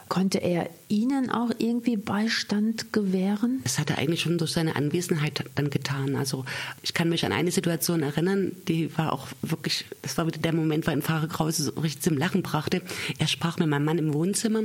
Konnte 0.10 0.38
er 0.40 0.70
Ihnen 0.88 1.30
auch 1.30 1.52
irgendwie 1.58 1.98
Beistand 1.98 2.94
gewähren? 2.94 3.60
Das 3.64 3.78
hat 3.78 3.90
er 3.90 3.98
eigentlich 3.98 4.22
schon 4.22 4.38
durch 4.38 4.52
seine 4.52 4.76
Anwesenheit 4.76 5.44
dann 5.56 5.70
getan. 5.70 6.16
Also 6.16 6.46
ich 6.82 6.94
kann 6.94 7.10
mich 7.10 7.26
an 7.26 7.34
eine 7.34 7.52
Situation 7.52 8.04
erinnern, 8.04 8.54
die 8.68 8.96
war 8.98 9.12
auch 9.12 9.28
wirklich, 9.42 9.86
das 10.02 10.18
war 10.18 10.28
wieder 10.28 10.40
der 10.40 10.54
Moment, 10.54 10.88
wo 10.88 10.92
ein 10.92 11.02
Pfarrer 11.02 11.28
Krause 11.28 11.64
so 11.64 11.72
richtig 11.82 12.02
zum 12.02 12.18
Lachen 12.18 12.42
brachte. 12.42 12.82
Er 13.20 13.28
sprach 13.28 13.58
mit 13.58 13.68
meinem 13.68 13.86
Mann 13.86 13.98
im 13.98 14.14
Wohnzimmer 14.14 14.64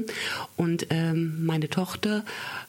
und 0.56 0.86
ähm, 0.90 1.44
meine 1.44 1.68
Tochter, 1.68 2.24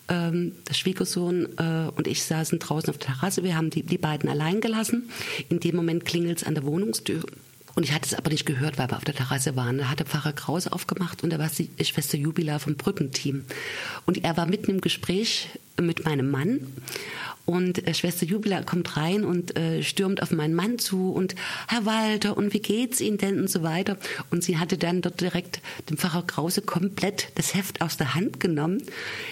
ähm, 0.09 0.53
der 0.67 0.73
Schwiegersohn 0.73 1.47
äh, 1.57 1.89
und 1.95 2.07
ich 2.07 2.23
saßen 2.23 2.59
draußen 2.59 2.89
auf 2.89 2.97
der 2.97 3.13
Terrasse. 3.13 3.43
Wir 3.43 3.55
haben 3.55 3.69
die, 3.69 3.83
die 3.83 3.97
beiden 3.97 4.29
allein 4.29 4.61
gelassen. 4.61 5.09
In 5.49 5.59
dem 5.59 5.75
Moment 5.75 6.05
klingelt 6.05 6.39
es 6.39 6.43
an 6.43 6.55
der 6.55 6.65
Wohnungstür 6.65 7.23
und 7.75 7.83
ich 7.83 7.91
hatte 7.91 8.05
es 8.05 8.13
aber 8.13 8.29
nicht 8.29 8.45
gehört, 8.45 8.77
weil 8.77 8.89
wir 8.89 8.97
auf 8.97 9.03
der 9.03 9.15
Terrasse 9.15 9.55
waren. 9.55 9.79
Da 9.79 9.89
hatte 9.89 10.05
Pfarrer 10.05 10.33
Krause 10.33 10.71
aufgemacht 10.71 11.23
und 11.23 11.31
da 11.31 11.39
war 11.39 11.49
die 11.49 11.69
Schwester 11.83 12.17
Jubila 12.17 12.59
vom 12.59 12.75
Brückenteam. 12.75 13.45
Und 14.05 14.23
er 14.23 14.37
war 14.37 14.45
mitten 14.45 14.71
im 14.71 14.81
Gespräch 14.81 15.49
mit 15.81 16.05
meinem 16.05 16.29
Mann. 16.29 16.67
Und 17.45 17.85
äh, 17.85 17.93
Schwester 17.93 18.25
Jubila 18.25 18.63
kommt 18.63 18.95
rein 18.95 19.25
und 19.25 19.57
äh, 19.57 19.83
stürmt 19.83 20.21
auf 20.21 20.31
meinen 20.31 20.53
Mann 20.53 20.79
zu 20.79 21.11
und 21.11 21.35
Herr 21.67 21.85
Walter 21.85 22.37
und 22.37 22.53
wie 22.53 22.59
geht's 22.59 23.01
Ihnen 23.01 23.17
denn 23.17 23.39
und 23.39 23.49
so 23.49 23.63
weiter. 23.63 23.97
Und 24.31 24.43
sie 24.43 24.57
hatte 24.57 24.77
dann 24.77 25.01
dort 25.01 25.19
direkt 25.19 25.61
dem 25.89 25.97
Pfarrer 25.97 26.23
Krause 26.25 26.61
komplett 26.61 27.31
das 27.35 27.53
Heft 27.53 27.81
aus 27.81 27.97
der 27.97 28.15
Hand 28.15 28.39
genommen. 28.39 28.81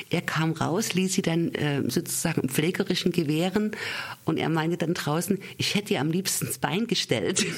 Er 0.09 0.21
kam 0.21 0.51
raus, 0.51 0.93
ließ 0.93 1.13
sie 1.13 1.21
dann 1.21 1.53
äh, 1.53 1.83
sozusagen 1.89 2.41
im 2.41 2.49
pflegerischen 2.49 3.11
gewähren 3.11 3.71
und 4.25 4.37
er 4.37 4.49
meinte 4.49 4.77
dann 4.77 4.93
draußen, 4.93 5.39
ich 5.57 5.75
hätte 5.75 5.93
ihr 5.93 6.01
am 6.01 6.11
liebsten 6.11 6.47
ins 6.47 6.57
Bein 6.57 6.87
gestellt. 6.87 7.45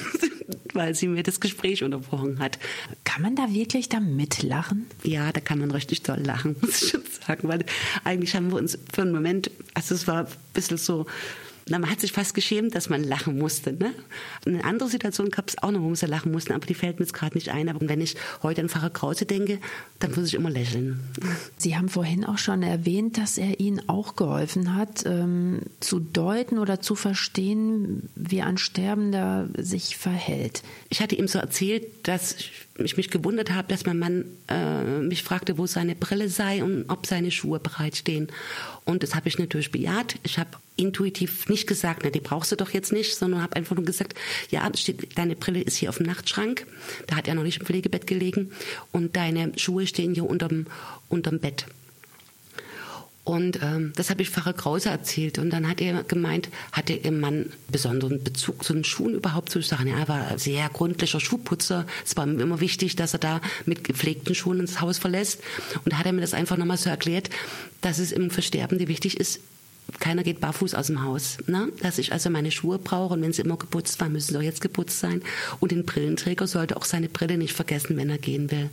weil 0.74 0.94
sie 0.94 1.08
mir 1.08 1.22
das 1.22 1.40
Gespräch 1.40 1.82
unterbrochen 1.82 2.38
hat. 2.38 2.58
Kann 3.04 3.22
man 3.22 3.36
da 3.36 3.52
wirklich 3.52 3.88
da 3.88 4.00
mitlachen? 4.00 4.86
Ja, 5.02 5.32
da 5.32 5.40
kann 5.40 5.58
man 5.58 5.70
richtig 5.70 6.02
toll 6.02 6.20
lachen, 6.20 6.56
muss 6.60 6.82
ich 6.82 6.90
schon 6.90 7.02
sagen, 7.26 7.48
weil 7.48 7.64
eigentlich 8.02 8.34
haben 8.34 8.50
wir 8.50 8.58
uns 8.58 8.78
für 8.92 9.02
einen 9.02 9.12
Moment, 9.12 9.50
also 9.74 9.94
es 9.94 10.06
war 10.06 10.26
bisschen 10.54 10.78
so, 10.78 11.06
na, 11.68 11.78
man 11.78 11.90
hat 11.90 12.00
sich 12.00 12.12
fast 12.12 12.34
geschämt, 12.34 12.74
dass 12.74 12.90
man 12.90 13.02
lachen 13.02 13.38
musste. 13.38 13.72
Ne? 13.72 13.94
Eine 14.44 14.64
andere 14.64 14.88
Situation 14.88 15.30
gab 15.30 15.48
es 15.48 15.62
auch 15.62 15.70
noch, 15.70 15.80
wo 15.80 15.90
wir 15.90 16.08
lachen 16.08 16.30
mussten, 16.30 16.52
aber 16.52 16.66
die 16.66 16.74
fällt 16.74 16.98
mir 16.98 17.06
jetzt 17.06 17.14
gerade 17.14 17.36
nicht 17.36 17.50
ein. 17.50 17.68
Aber 17.68 17.88
wenn 17.88 18.00
ich 18.00 18.16
heute 18.42 18.60
an 18.60 18.68
Pfarrer 18.68 18.90
Krause 18.90 19.24
denke, 19.24 19.58
dann 19.98 20.10
muss 20.14 20.28
ich 20.28 20.34
immer 20.34 20.50
lächeln. 20.50 21.00
Sie 21.56 21.76
haben 21.76 21.88
vorhin 21.88 22.24
auch 22.24 22.38
schon 22.38 22.62
erwähnt, 22.62 23.16
dass 23.16 23.38
er 23.38 23.60
Ihnen 23.60 23.88
auch 23.88 24.14
geholfen 24.16 24.74
hat, 24.74 25.04
ähm, 25.06 25.60
zu 25.80 26.00
deuten 26.00 26.58
oder 26.58 26.80
zu 26.80 26.94
verstehen, 26.94 28.10
wie 28.14 28.42
ein 28.42 28.58
Sterbender 28.58 29.48
sich 29.56 29.96
verhält. 29.96 30.62
Ich 30.90 31.00
hatte 31.00 31.14
ihm 31.14 31.28
so 31.28 31.38
erzählt, 31.38 32.06
dass 32.06 32.34
ich 32.34 32.52
mich 32.76 33.10
gewundert 33.10 33.52
habe, 33.52 33.68
dass 33.68 33.86
mein 33.86 33.98
Mann 33.98 34.24
äh, 34.48 35.00
mich 35.00 35.22
fragte, 35.22 35.58
wo 35.58 35.66
seine 35.66 35.94
Brille 35.94 36.28
sei 36.28 36.62
und 36.62 36.86
ob 36.88 37.06
seine 37.06 37.30
Schuhe 37.30 37.60
bereitstehen. 37.60 38.28
Und 38.84 39.02
das 39.02 39.14
habe 39.14 39.28
ich 39.28 39.38
natürlich 39.38 39.70
bejaht. 39.70 40.16
Ich 40.24 40.38
habe 40.38 40.50
intuitiv 40.76 41.48
nicht 41.48 41.66
gesagt, 41.66 42.00
na, 42.04 42.10
die 42.10 42.20
brauchst 42.20 42.50
du 42.50 42.56
doch 42.56 42.70
jetzt 42.70 42.92
nicht, 42.92 43.14
sondern 43.14 43.42
habe 43.42 43.56
einfach 43.56 43.76
nur 43.76 43.84
gesagt, 43.84 44.14
ja, 44.50 44.68
steht, 44.74 45.16
deine 45.16 45.36
Brille 45.36 45.60
ist 45.60 45.76
hier 45.76 45.88
auf 45.88 45.98
dem 45.98 46.06
Nachtschrank. 46.06 46.66
Da 47.06 47.16
hat 47.16 47.28
er 47.28 47.34
noch 47.34 47.44
nicht 47.44 47.60
im 47.60 47.66
Pflegebett 47.66 48.06
gelegen. 48.06 48.50
Und 48.90 49.16
deine 49.16 49.52
Schuhe 49.56 49.86
stehen 49.86 50.14
hier 50.14 50.28
unterm, 50.28 50.66
unterm 51.08 51.38
Bett. 51.38 51.66
Und 53.24 53.62
ähm, 53.62 53.92
das 53.96 54.10
habe 54.10 54.20
ich 54.20 54.28
Pfarrer 54.28 54.52
Krause 54.52 54.90
erzählt. 54.90 55.38
Und 55.38 55.48
dann 55.50 55.66
hat 55.66 55.80
er 55.80 56.02
gemeint, 56.04 56.50
hatte 56.72 56.92
ihr 56.92 57.10
Mann 57.10 57.50
besonderen 57.68 58.22
Bezug 58.22 58.62
zu 58.62 58.74
den 58.74 58.84
Schuhen 58.84 59.14
überhaupt 59.14 59.48
zu 59.48 59.62
sagen. 59.62 59.88
Ja, 59.88 59.98
er 59.98 60.08
war 60.08 60.38
sehr 60.38 60.68
gründlicher 60.68 61.20
Schuhputzer. 61.20 61.86
Es 62.04 62.16
war 62.18 62.26
ihm 62.26 62.38
immer 62.38 62.60
wichtig, 62.60 62.96
dass 62.96 63.14
er 63.14 63.20
da 63.20 63.40
mit 63.64 63.82
gepflegten 63.82 64.34
Schuhen 64.34 64.60
ins 64.60 64.82
Haus 64.82 64.98
verlässt. 64.98 65.40
Und 65.86 65.98
hat 65.98 66.04
er 66.04 66.12
mir 66.12 66.20
das 66.20 66.34
einfach 66.34 66.58
nochmal 66.58 66.76
so 66.76 66.90
erklärt, 66.90 67.30
dass 67.80 67.98
es 67.98 68.12
im 68.12 68.30
Versterbenden 68.30 68.88
wichtig 68.88 69.18
ist, 69.18 69.40
keiner 70.00 70.22
geht 70.22 70.40
barfuß 70.40 70.74
aus 70.74 70.88
dem 70.88 71.02
Haus. 71.02 71.38
Ne? 71.46 71.70
Dass 71.80 71.98
ich 71.98 72.12
also 72.12 72.30
meine 72.30 72.50
Schuhe 72.50 72.78
brauche 72.78 73.14
und 73.14 73.22
wenn 73.22 73.32
sie 73.32 73.42
immer 73.42 73.56
geputzt 73.56 74.00
waren, 74.00 74.12
müssen 74.12 74.32
sie 74.32 74.38
auch 74.38 74.42
jetzt 74.42 74.60
geputzt 74.60 74.98
sein. 74.98 75.22
Und 75.60 75.72
den 75.72 75.84
Brillenträger 75.84 76.46
sollte 76.46 76.76
auch 76.76 76.84
seine 76.84 77.08
Brille 77.08 77.38
nicht 77.38 77.54
vergessen, 77.54 77.96
wenn 77.96 78.10
er 78.10 78.18
gehen 78.18 78.50
will. 78.50 78.70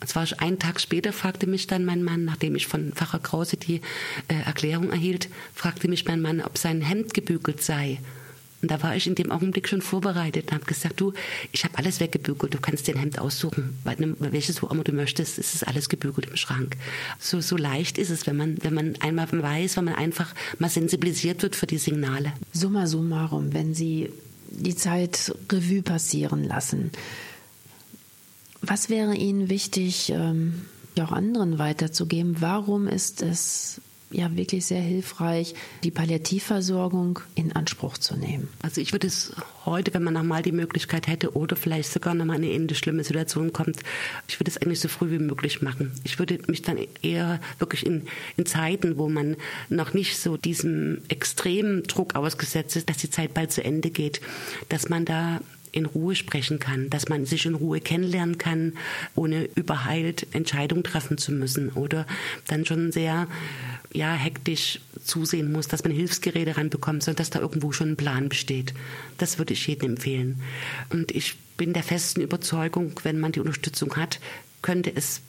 Und 0.00 0.08
zwar 0.08 0.26
einen 0.38 0.58
Tag 0.58 0.80
später 0.80 1.12
fragte 1.12 1.46
mich 1.46 1.66
dann 1.66 1.84
mein 1.84 2.02
Mann, 2.02 2.24
nachdem 2.24 2.54
ich 2.54 2.66
von 2.66 2.92
Pfarrer 2.92 3.18
Krause 3.18 3.56
die 3.56 3.80
äh, 4.28 4.34
Erklärung 4.44 4.90
erhielt, 4.90 5.28
fragte 5.54 5.88
mich 5.88 6.04
mein 6.04 6.20
Mann, 6.20 6.40
ob 6.40 6.58
sein 6.58 6.82
Hemd 6.82 7.14
gebügelt 7.14 7.62
sei. 7.62 7.98
Und 8.62 8.70
da 8.70 8.82
war 8.82 8.96
ich 8.96 9.06
in 9.06 9.14
dem 9.14 9.30
Augenblick 9.30 9.68
schon 9.68 9.82
vorbereitet 9.82 10.46
und 10.48 10.54
habe 10.54 10.64
gesagt, 10.64 11.00
du, 11.00 11.12
ich 11.52 11.64
habe 11.64 11.76
alles 11.78 12.00
weggebügelt, 12.00 12.54
du 12.54 12.58
kannst 12.58 12.86
dir 12.86 12.94
ein 12.94 13.00
Hemd 13.00 13.18
aussuchen, 13.18 13.78
welches 14.18 14.62
wo 14.62 14.66
immer 14.66 14.82
du 14.82 14.92
möchtest, 14.92 15.38
es 15.38 15.54
ist 15.54 15.66
alles 15.68 15.88
gebügelt 15.88 16.28
im 16.30 16.36
Schrank. 16.36 16.76
So, 17.18 17.40
so 17.40 17.56
leicht 17.56 17.98
ist 17.98 18.10
es, 18.10 18.26
wenn 18.26 18.36
man, 18.36 18.56
wenn 18.62 18.74
man 18.74 18.96
einmal 19.00 19.28
weiß, 19.30 19.76
wenn 19.76 19.84
man 19.84 19.94
einfach 19.94 20.34
mal 20.58 20.70
sensibilisiert 20.70 21.42
wird 21.42 21.54
für 21.54 21.66
die 21.66 21.78
Signale. 21.78 22.32
Summa 22.52 22.86
summarum, 22.86 23.52
wenn 23.52 23.74
Sie 23.74 24.10
die 24.48 24.74
Zeit 24.74 25.34
Revue 25.52 25.82
passieren 25.82 26.42
lassen, 26.42 26.90
was 28.66 28.90
wäre 28.90 29.14
Ihnen 29.14 29.48
wichtig, 29.48 30.10
ähm, 30.10 30.66
auch 30.98 31.12
anderen 31.12 31.58
weiterzugeben? 31.58 32.36
Warum 32.40 32.88
ist 32.88 33.22
es 33.22 33.80
ja 34.10 34.34
wirklich 34.36 34.66
sehr 34.66 34.80
hilfreich, 34.80 35.54
die 35.82 35.90
Palliativversorgung 35.90 37.20
in 37.34 37.52
Anspruch 37.52 37.98
zu 37.98 38.16
nehmen. 38.16 38.48
Also 38.62 38.80
ich 38.80 38.92
würde 38.92 39.08
es 39.08 39.32
heute, 39.64 39.92
wenn 39.94 40.04
man 40.04 40.14
nochmal 40.14 40.42
die 40.42 40.52
Möglichkeit 40.52 41.08
hätte 41.08 41.36
oder 41.36 41.56
vielleicht 41.56 41.92
sogar 41.92 42.14
nochmal 42.14 42.36
in 42.36 42.44
eine 42.44 42.52
ähnliche 42.52 42.76
schlimme 42.76 43.02
Situation 43.02 43.52
kommt, 43.52 43.80
ich 44.28 44.38
würde 44.38 44.50
es 44.50 44.58
eigentlich 44.58 44.80
so 44.80 44.88
früh 44.88 45.10
wie 45.10 45.18
möglich 45.18 45.60
machen. 45.60 45.92
Ich 46.04 46.18
würde 46.18 46.38
mich 46.46 46.62
dann 46.62 46.78
eher 47.02 47.40
wirklich 47.58 47.84
in, 47.84 48.06
in 48.36 48.46
Zeiten, 48.46 48.96
wo 48.96 49.08
man 49.08 49.36
noch 49.68 49.92
nicht 49.92 50.18
so 50.18 50.36
diesem 50.36 51.02
extremen 51.08 51.82
Druck 51.82 52.14
ausgesetzt 52.14 52.76
ist, 52.76 52.88
dass 52.88 52.98
die 52.98 53.10
Zeit 53.10 53.34
bald 53.34 53.50
zu 53.50 53.64
Ende 53.64 53.90
geht, 53.90 54.20
dass 54.68 54.88
man 54.88 55.04
da 55.04 55.40
in 55.76 55.86
Ruhe 55.86 56.16
sprechen 56.16 56.58
kann, 56.58 56.90
dass 56.90 57.08
man 57.08 57.26
sich 57.26 57.46
in 57.46 57.54
Ruhe 57.54 57.80
kennenlernen 57.80 58.38
kann, 58.38 58.72
ohne 59.14 59.44
überheilt 59.54 60.26
Entscheidungen 60.32 60.82
treffen 60.82 61.18
zu 61.18 61.32
müssen 61.32 61.70
oder 61.70 62.06
dann 62.46 62.64
schon 62.64 62.92
sehr 62.92 63.28
ja, 63.92 64.14
hektisch 64.14 64.80
zusehen 65.04 65.52
muss, 65.52 65.68
dass 65.68 65.84
man 65.84 65.92
Hilfsgeräte 65.92 66.56
ranbekommt, 66.56 67.02
sondern 67.02 67.18
dass 67.18 67.30
da 67.30 67.40
irgendwo 67.40 67.72
schon 67.72 67.90
ein 67.90 67.96
Plan 67.96 68.28
besteht. 68.28 68.74
Das 69.18 69.38
würde 69.38 69.52
ich 69.52 69.66
jedem 69.66 69.90
empfehlen. 69.90 70.42
Und 70.90 71.12
ich 71.12 71.36
bin 71.56 71.72
der 71.72 71.82
festen 71.82 72.20
Überzeugung, 72.20 72.92
wenn 73.02 73.18
man 73.20 73.32
die 73.32 73.40
Unterstützung 73.40 73.96
hat, 73.96 74.20
könnte 74.62 74.92
es 74.94 75.20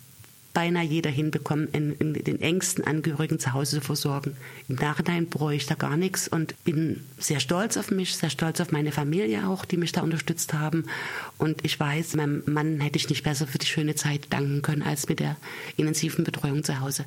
beinahe 0.58 0.84
jeder 0.84 1.12
hinbekommen, 1.12 1.68
in, 1.72 1.93
in 1.97 2.14
den 2.16 2.41
engsten 2.41 2.84
Angehörigen 2.84 3.38
zu 3.38 3.53
Hause 3.53 3.76
zu 3.76 3.82
versorgen. 3.82 4.36
Im 4.68 4.78
Nachhinein 4.78 5.30
bereue 5.30 5.55
ich 5.55 5.68
da 5.68 5.76
gar 5.76 5.97
nichts 5.97 6.28
und 6.28 6.55
bin 6.64 7.03
sehr 7.20 7.39
stolz 7.39 7.78
auf 7.78 7.91
mich, 7.91 8.16
sehr 8.16 8.32
stolz 8.32 8.60
auf 8.60 8.72
meine 8.72 8.91
Familie 8.91 9.47
auch, 9.47 9.66
die 9.66 9.78
mich 9.78 9.91
da 9.91 10.01
unterstützt 10.01 10.55
haben. 10.55 10.86
Und 11.38 11.64
ich 11.64 11.80
weiß, 11.80 12.16
meinem 12.16 12.41
Mann 12.47 12.80
hätte 12.80 12.97
ich 12.97 13.08
nicht 13.08 13.24
besser 13.24 13.45
für 13.45 13.60
die 13.60 13.68
schöne 13.68 13.93
Zeit 13.93 14.34
danken 14.34 14.64
können 14.64 14.82
als 14.82 15.08
mit 15.08 15.20
der 15.20 15.38
intensiven 15.76 16.24
Betreuung 16.24 16.64
zu 16.64 16.80
Hause. 16.80 17.05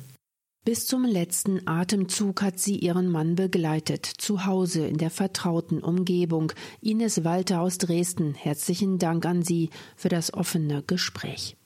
Bis 0.63 0.85
zum 0.85 1.03
letzten 1.03 1.67
Atemzug 1.67 2.41
hat 2.43 2.57
sie 2.57 2.77
ihren 2.77 3.09
Mann 3.09 3.35
begleitet, 3.35 4.05
zu 4.05 4.45
Hause 4.45 4.87
in 4.87 4.97
der 4.97 5.09
vertrauten 5.09 5.83
Umgebung. 5.83 6.53
Ines 6.79 7.25
Walter 7.25 7.59
aus 7.59 7.79
Dresden, 7.79 8.33
herzlichen 8.33 8.97
Dank 8.97 9.25
an 9.25 9.43
Sie 9.43 9.71
für 9.97 10.07
das 10.07 10.33
offene 10.33 10.83
Gespräch. 10.83 11.57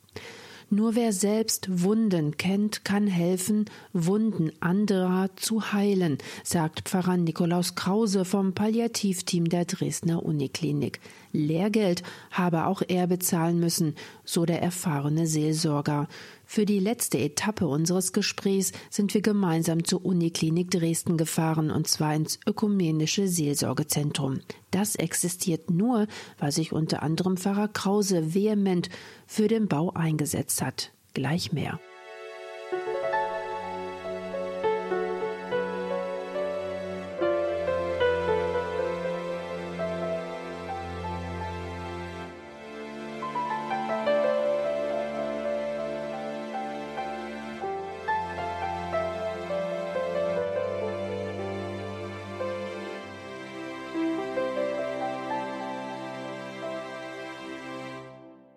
Nur 0.72 0.96
wer 0.96 1.14
selbst 1.14 1.68
Wunden 1.84 2.38
kennt, 2.38 2.84
kann 2.84 3.06
helfen, 3.06 3.66
Wunden 3.94 4.52
anderer 4.62 5.30
zu 5.36 5.72
heilen, 5.72 6.18
sagt 6.44 6.90
Pfarrer 6.90 7.18
Nikolaus 7.18 7.76
Krause 7.76 8.26
vom 8.26 8.54
Palliativteam 8.54 9.48
der 9.48 9.66
Dresdner 9.66 10.24
Uniklinik. 10.26 11.00
Lehrgeld 11.32 12.02
habe 12.32 12.66
auch 12.66 12.82
er 12.88 13.06
bezahlen 13.06 13.60
müssen, 13.60 13.96
so 14.24 14.46
der 14.46 14.62
erfahrene 14.64 15.28
Seelsorger. 15.28 16.08
Für 16.56 16.66
die 16.66 16.80
letzte 16.80 17.18
Etappe 17.18 17.68
unseres 17.68 18.14
Gesprächs 18.14 18.72
sind 18.90 19.14
wir 19.14 19.20
gemeinsam 19.22 19.84
zur 19.84 20.06
Uniklinik 20.06 20.72
Dresden 20.72 21.18
gefahren, 21.18 21.70
und 21.70 21.86
zwar 21.90 22.16
ins 22.16 22.40
ökumenische 22.48 23.28
Seelsorgezentrum. 23.28 24.40
Das 24.72 24.96
existiert 24.96 25.70
nur, 25.70 26.08
weil 26.40 26.54
sich 26.54 26.72
unter 26.72 27.04
anderem 27.04 27.36
Pfarrer 27.36 27.68
Krause 27.68 28.34
vehement 28.34 28.88
für 29.28 29.50
den 29.50 29.68
Bau 29.68 29.92
eingesetzt 29.96 30.62
hat. 30.62 30.94
Gleich 31.14 31.52
mehr. 31.52 31.78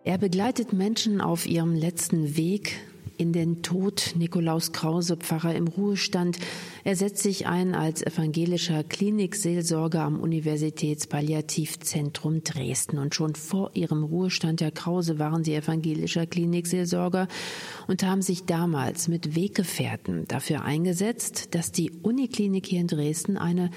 Er 0.09 0.17
begleitet 0.17 0.73
Menschen 0.73 1.21
auf 1.21 1.47
ihrem 1.47 1.75
letzten 1.75 2.39
Weg 2.39 2.79
in 3.19 3.35
den 3.35 3.63
Tod. 3.63 4.15
Nikolaus 4.17 4.73
Krause, 4.73 5.19
Pfarrer 5.19 5.55
im 5.55 5.69
Ruhestand. 5.69 6.39
Er 6.83 6.97
setzt 6.97 7.23
sich 7.23 7.47
ein 7.47 7.75
als 7.75 8.01
evangelischer 8.01 8.85
Klinikseelsorger 8.85 10.01
am 10.01 10.19
Universitätspalliativzentrum 10.19 12.43
Dresden. 12.43 12.97
Und 12.97 13.15
schon 13.15 13.35
vor 13.35 13.73
ihrem 13.75 14.03
Ruhestand, 14.03 14.63
Herr 14.63 14.71
Krause, 14.71 15.19
waren 15.19 15.45
Sie 15.45 15.55
evangelischer 15.55 16.25
Klinikseelsorger 16.25 17.29
und 17.87 18.03
haben 18.03 18.23
sich 18.23 18.47
damals 18.47 19.09
mit 19.09 19.37
Weggefährten 19.37 20.27
dafür 20.27 20.65
eingesetzt, 20.65 21.55
dass 21.55 21.71
die 21.71 21.91
Uniklinik 21.91 22.65
hier 22.65 22.81
in 22.81 22.87
Dresden 22.87 23.37
eine 23.37 23.71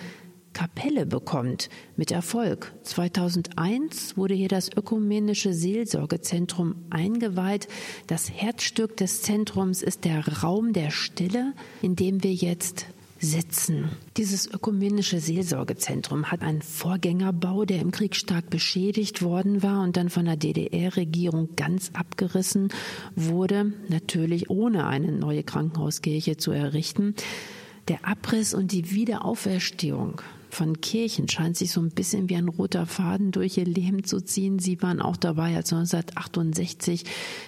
Kapelle 0.54 1.06
bekommt, 1.06 1.70
mit 1.96 2.12
Erfolg. 2.12 2.74
2001 2.84 4.18
wurde 4.18 4.34
hier 4.34 4.48
das 4.48 4.70
ökumenische 4.76 5.54
Seelsorgezentrum 5.54 6.76
eingeweiht. 6.90 7.68
Das 8.08 8.30
Herzstück 8.32 8.98
des 8.98 9.22
Zentrums 9.22 9.82
ist 9.82 10.06
der 10.06 10.28
Raum 10.42 10.74
der 10.74 10.92
Stille, 10.92 11.54
in 11.82 11.96
dem 11.96 12.24
wir 12.24 12.34
jetzt 12.34 12.86
sitzen. 13.22 13.90
Dieses 14.18 14.52
ökumenische 14.52 15.20
Seelsorgezentrum 15.20 16.32
hat 16.32 16.42
einen 16.42 16.62
Vorgängerbau, 16.62 17.66
der 17.66 17.80
im 17.80 17.92
Krieg 17.92 18.16
stark 18.16 18.50
beschädigt 18.50 19.22
worden 19.22 19.62
war 19.62 19.84
und 19.84 19.96
dann 19.96 20.10
von 20.10 20.26
der 20.26 20.38
DDR-Regierung 20.38 21.50
ganz 21.56 21.92
abgerissen 21.94 22.70
wurde, 23.16 23.74
natürlich 23.90 24.50
ohne 24.50 24.88
eine 24.88 25.12
neue 25.12 25.44
Krankenhauskirche 25.44 26.38
zu 26.38 26.52
errichten. 26.52 27.16
Der 27.88 28.08
Abriss 28.08 28.54
und 28.54 28.72
die 28.72 28.92
Wiederauferstehung 28.92 30.22
von 30.52 30.82
Kirchen 30.82 31.30
scheint 31.30 31.58
sich 31.58 31.72
so 31.72 31.82
ein 31.82 31.90
bisschen 31.90 32.30
wie 32.30 32.36
ein 32.36 32.50
roter 32.50 32.86
Faden 32.86 33.32
durch 33.32 33.58
ihr 33.58 33.66
Leben 33.66 34.04
zu 34.04 34.22
ziehen. 34.22 34.60
Sie 34.60 34.82
waren 34.82 35.02
auch 35.02 35.18
dabei, 35.18 35.56
als 35.56 35.72
1968 35.72 37.06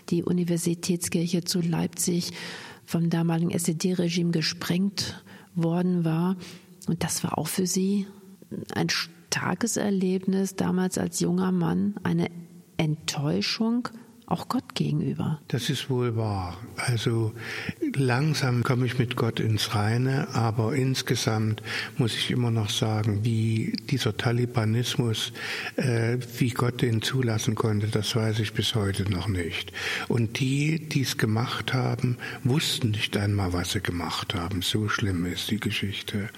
die 0.10 0.24
Universitätskirche 0.24 1.44
zu 1.44 1.62
Leipzig 1.62 2.32
vom 2.86 3.10
damaligen 3.10 3.52
SED-Regime 3.52 4.32
gesprengt 4.32 5.22
worden 5.56 6.06
war. 6.06 6.38
Und 6.88 7.04
das 7.04 7.24
war 7.24 7.38
auch 7.38 7.48
für 7.48 7.68
sie 7.68 8.08
ein 8.74 8.90
starkes 8.90 9.78
Erlebnis, 9.78 10.56
damals 10.56 10.98
als 10.98 11.20
junger 11.20 11.52
Mann, 11.52 11.96
eine 12.04 12.30
Enttäuschung, 12.78 13.90
auch 14.34 14.50
Gott 14.50 14.74
gegenüber. 14.74 15.40
Das 15.48 15.70
ist 15.70 15.90
wohl 15.90 16.16
wahr. 16.16 16.58
Also 16.76 17.34
langsam 17.96 18.64
komme 18.64 18.88
ich 18.88 18.98
mit 18.98 19.16
Gott 19.16 19.40
ins 19.40 19.76
Reine, 19.76 20.28
aber 20.34 20.74
insgesamt 20.74 21.62
muss 21.98 22.16
ich 22.16 22.32
immer 22.32 22.50
noch 22.50 22.70
sagen, 22.70 23.24
wie 23.24 23.78
dieser 23.92 24.18
Talibanismus, 24.18 25.34
äh, 25.76 26.18
wie 26.40 26.50
Gott 26.50 26.82
den 26.82 27.04
zulassen 27.04 27.54
konnte, 27.54 27.88
das 27.88 28.16
weiß 28.16 28.40
ich 28.40 28.54
bis 28.54 28.74
heute 28.74 29.10
noch 29.12 29.28
nicht. 29.28 29.72
Und 30.08 30.40
die, 30.40 30.80
die 30.80 31.02
es 31.02 31.20
gemacht 31.20 31.74
haben, 31.74 32.18
wussten 32.44 32.92
nicht 32.92 33.16
einmal, 33.16 33.54
was 33.54 33.74
sie 33.74 33.82
gemacht 33.82 34.34
haben. 34.34 34.64
So 34.64 34.90
schlimm 34.90 35.26
ist 35.28 35.52
die 35.52 35.60
Geschichte. 35.60 36.30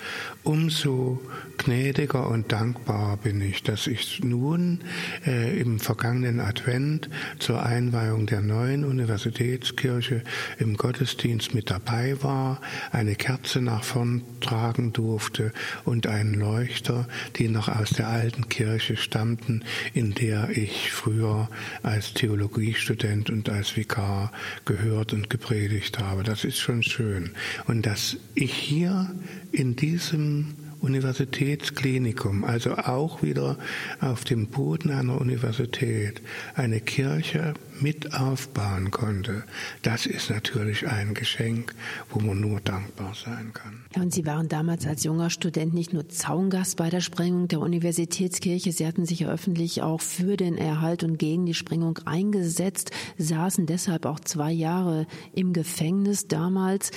Umso 0.44 1.22
gnädiger 1.58 2.28
und 2.28 2.52
dankbarer 2.52 3.18
bin 3.18 3.40
ich, 3.40 3.64
dass 3.64 3.88
ich 3.88 4.22
nun 4.22 4.82
äh, 5.26 5.58
im 5.60 5.80
vergangenen 5.80 6.42
Advent 6.42 7.10
zur 7.40 7.64
Einweihung 7.86 8.26
der 8.26 8.42
neuen 8.42 8.84
Universitätskirche 8.84 10.24
im 10.58 10.76
Gottesdienst 10.76 11.54
mit 11.54 11.70
dabei 11.70 12.16
war, 12.24 12.60
eine 12.92 13.14
Kerze 13.14 13.62
nach 13.62 13.84
vorn 13.84 14.24
tragen 14.42 14.92
durfte 14.92 15.54
und 15.84 16.08
einen 16.08 16.34
Leuchter, 16.34 17.08
die 17.36 17.48
noch 17.48 17.68
aus 17.68 17.92
der 17.92 18.08
alten 18.08 18.50
Kirche 18.50 18.98
stammten, 18.98 19.64
in 19.94 20.16
der 20.16 20.50
ich 20.50 20.92
früher 20.92 21.48
als 21.84 22.16
Theologiestudent 22.16 23.30
und 23.30 23.50
als 23.50 23.78
Vikar 23.78 24.32
gehört 24.66 25.14
und 25.14 25.30
gepredigt 25.30 26.00
habe. 26.00 26.24
Das 26.24 26.44
ist 26.44 26.58
schon 26.58 26.82
schön. 26.82 27.32
Und 27.68 27.86
dass 27.86 28.18
ich 28.34 28.54
hier 28.54 29.14
in 29.52 29.76
diesem 29.76 30.56
Universitätsklinikum, 30.86 32.44
also 32.44 32.76
auch 32.76 33.24
wieder 33.24 33.58
auf 34.00 34.24
dem 34.24 34.48
Boden 34.48 34.92
einer 34.92 35.20
Universität, 35.20 36.22
eine 36.54 36.80
Kirche 36.80 37.56
mit 37.82 38.14
aufbauen 38.14 38.92
konnte, 38.92 39.44
das 39.82 40.06
ist 40.06 40.30
natürlich 40.30 40.88
ein 40.88 41.14
Geschenk, 41.14 41.74
wo 42.10 42.20
man 42.20 42.40
nur 42.40 42.62
dankbar 42.62 43.14
sein 43.16 43.52
kann. 43.54 43.84
Ja, 43.96 44.02
und 44.02 44.14
Sie 44.14 44.26
waren 44.26 44.48
damals 44.48 44.86
als 44.88 45.04
junger 45.04 45.30
Student 45.30 45.74
nicht 45.74 45.92
nur 45.92 46.08
Zaungast 46.08 46.78
bei 46.78 46.90
der 46.90 47.02
Sprengung 47.02 47.48
der 47.48 47.60
Universitätskirche, 47.60 48.72
Sie 48.72 48.88
hatten 48.88 49.06
sich 49.06 49.22
ja 49.22 49.30
öffentlich 49.30 49.82
auch 49.82 50.02
für 50.02 50.38
den 50.38 50.58
Erhalt 50.58 51.04
und 51.04 51.18
gegen 51.18 51.46
die 51.46 51.54
Sprengung 51.54 52.00
eingesetzt, 52.06 52.92
saßen 53.18 53.66
deshalb 53.66 54.06
auch 54.06 54.20
zwei 54.20 54.52
Jahre 54.52 55.08
im 55.34 55.52
Gefängnis 55.52 56.28
damals. 56.28 56.92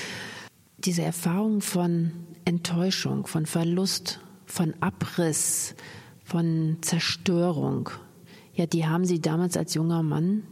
Diese 0.78 1.02
Erfahrung 1.02 1.60
von 1.60 2.12
Enttäuschung, 2.48 3.26
von 3.26 3.44
Verlust, 3.44 4.20
von 4.46 4.72
Abriss, 4.80 5.74
von 6.24 6.78
Zerstörung. 6.80 7.90
Ja, 8.54 8.64
die 8.64 8.86
haben 8.86 9.04
Sie 9.04 9.20
damals 9.20 9.54
als 9.58 9.74
junger 9.74 10.02
Mann 10.02 10.44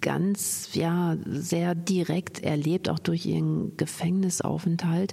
ganz, 0.00 0.70
ja, 0.72 1.18
sehr 1.26 1.74
direkt 1.74 2.42
erlebt, 2.42 2.88
auch 2.88 2.98
durch 2.98 3.26
Ihren 3.26 3.76
Gefängnisaufenthalt. 3.76 5.12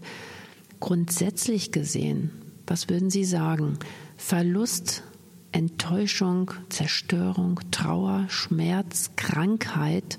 Grundsätzlich 0.79 1.73
gesehen, 1.73 2.31
was 2.65 2.87
würden 2.87 3.09
Sie 3.09 3.25
sagen? 3.25 3.77
Verlust, 4.15 5.03
Enttäuschung, 5.51 6.51
Zerstörung, 6.69 7.59
Trauer, 7.71 8.23
Schmerz, 8.29 9.11
Krankheit, 9.17 10.17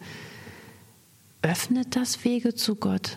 öffnet 1.41 1.97
das 1.97 2.23
Wege 2.27 2.55
zu 2.55 2.75
Gott? 2.75 3.17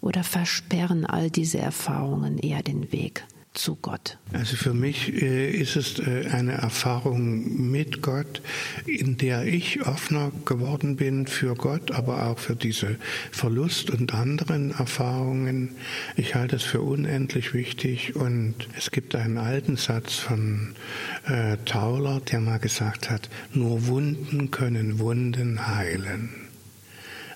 Oder 0.00 0.22
versperren 0.24 1.04
all 1.04 1.30
diese 1.30 1.58
Erfahrungen 1.58 2.38
eher 2.38 2.62
den 2.62 2.92
Weg? 2.92 3.24
zu 3.58 3.76
Gott? 3.76 4.18
Also 4.32 4.56
für 4.56 4.72
mich 4.72 5.12
äh, 5.20 5.50
ist 5.50 5.76
es 5.76 5.98
äh, 5.98 6.28
eine 6.30 6.52
Erfahrung 6.52 7.70
mit 7.70 8.02
Gott, 8.02 8.40
in 8.86 9.16
der 9.16 9.44
ich 9.44 9.84
offener 9.86 10.32
geworden 10.44 10.96
bin 10.96 11.26
für 11.26 11.54
Gott, 11.54 11.90
aber 11.90 12.26
auch 12.26 12.38
für 12.38 12.56
diese 12.56 12.96
Verlust 13.30 13.90
und 13.90 14.14
anderen 14.14 14.70
Erfahrungen. 14.70 15.70
Ich 16.16 16.34
halte 16.34 16.56
es 16.56 16.62
für 16.62 16.80
unendlich 16.80 17.52
wichtig 17.52 18.16
und 18.16 18.54
es 18.76 18.90
gibt 18.90 19.14
einen 19.14 19.38
alten 19.38 19.76
Satz 19.76 20.14
von 20.14 20.74
äh, 21.26 21.56
Tauler, 21.64 22.20
der 22.20 22.40
mal 22.40 22.58
gesagt 22.58 23.10
hat, 23.10 23.28
nur 23.52 23.86
Wunden 23.86 24.50
können 24.50 24.98
Wunden 24.98 25.66
heilen. 25.66 26.47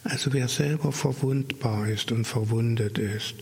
Also 0.04 0.32
wer 0.32 0.48
selber 0.48 0.90
verwundbar 0.90 1.88
ist 1.88 2.10
und 2.10 2.26
verwundet 2.26 2.98
ist, 2.98 3.34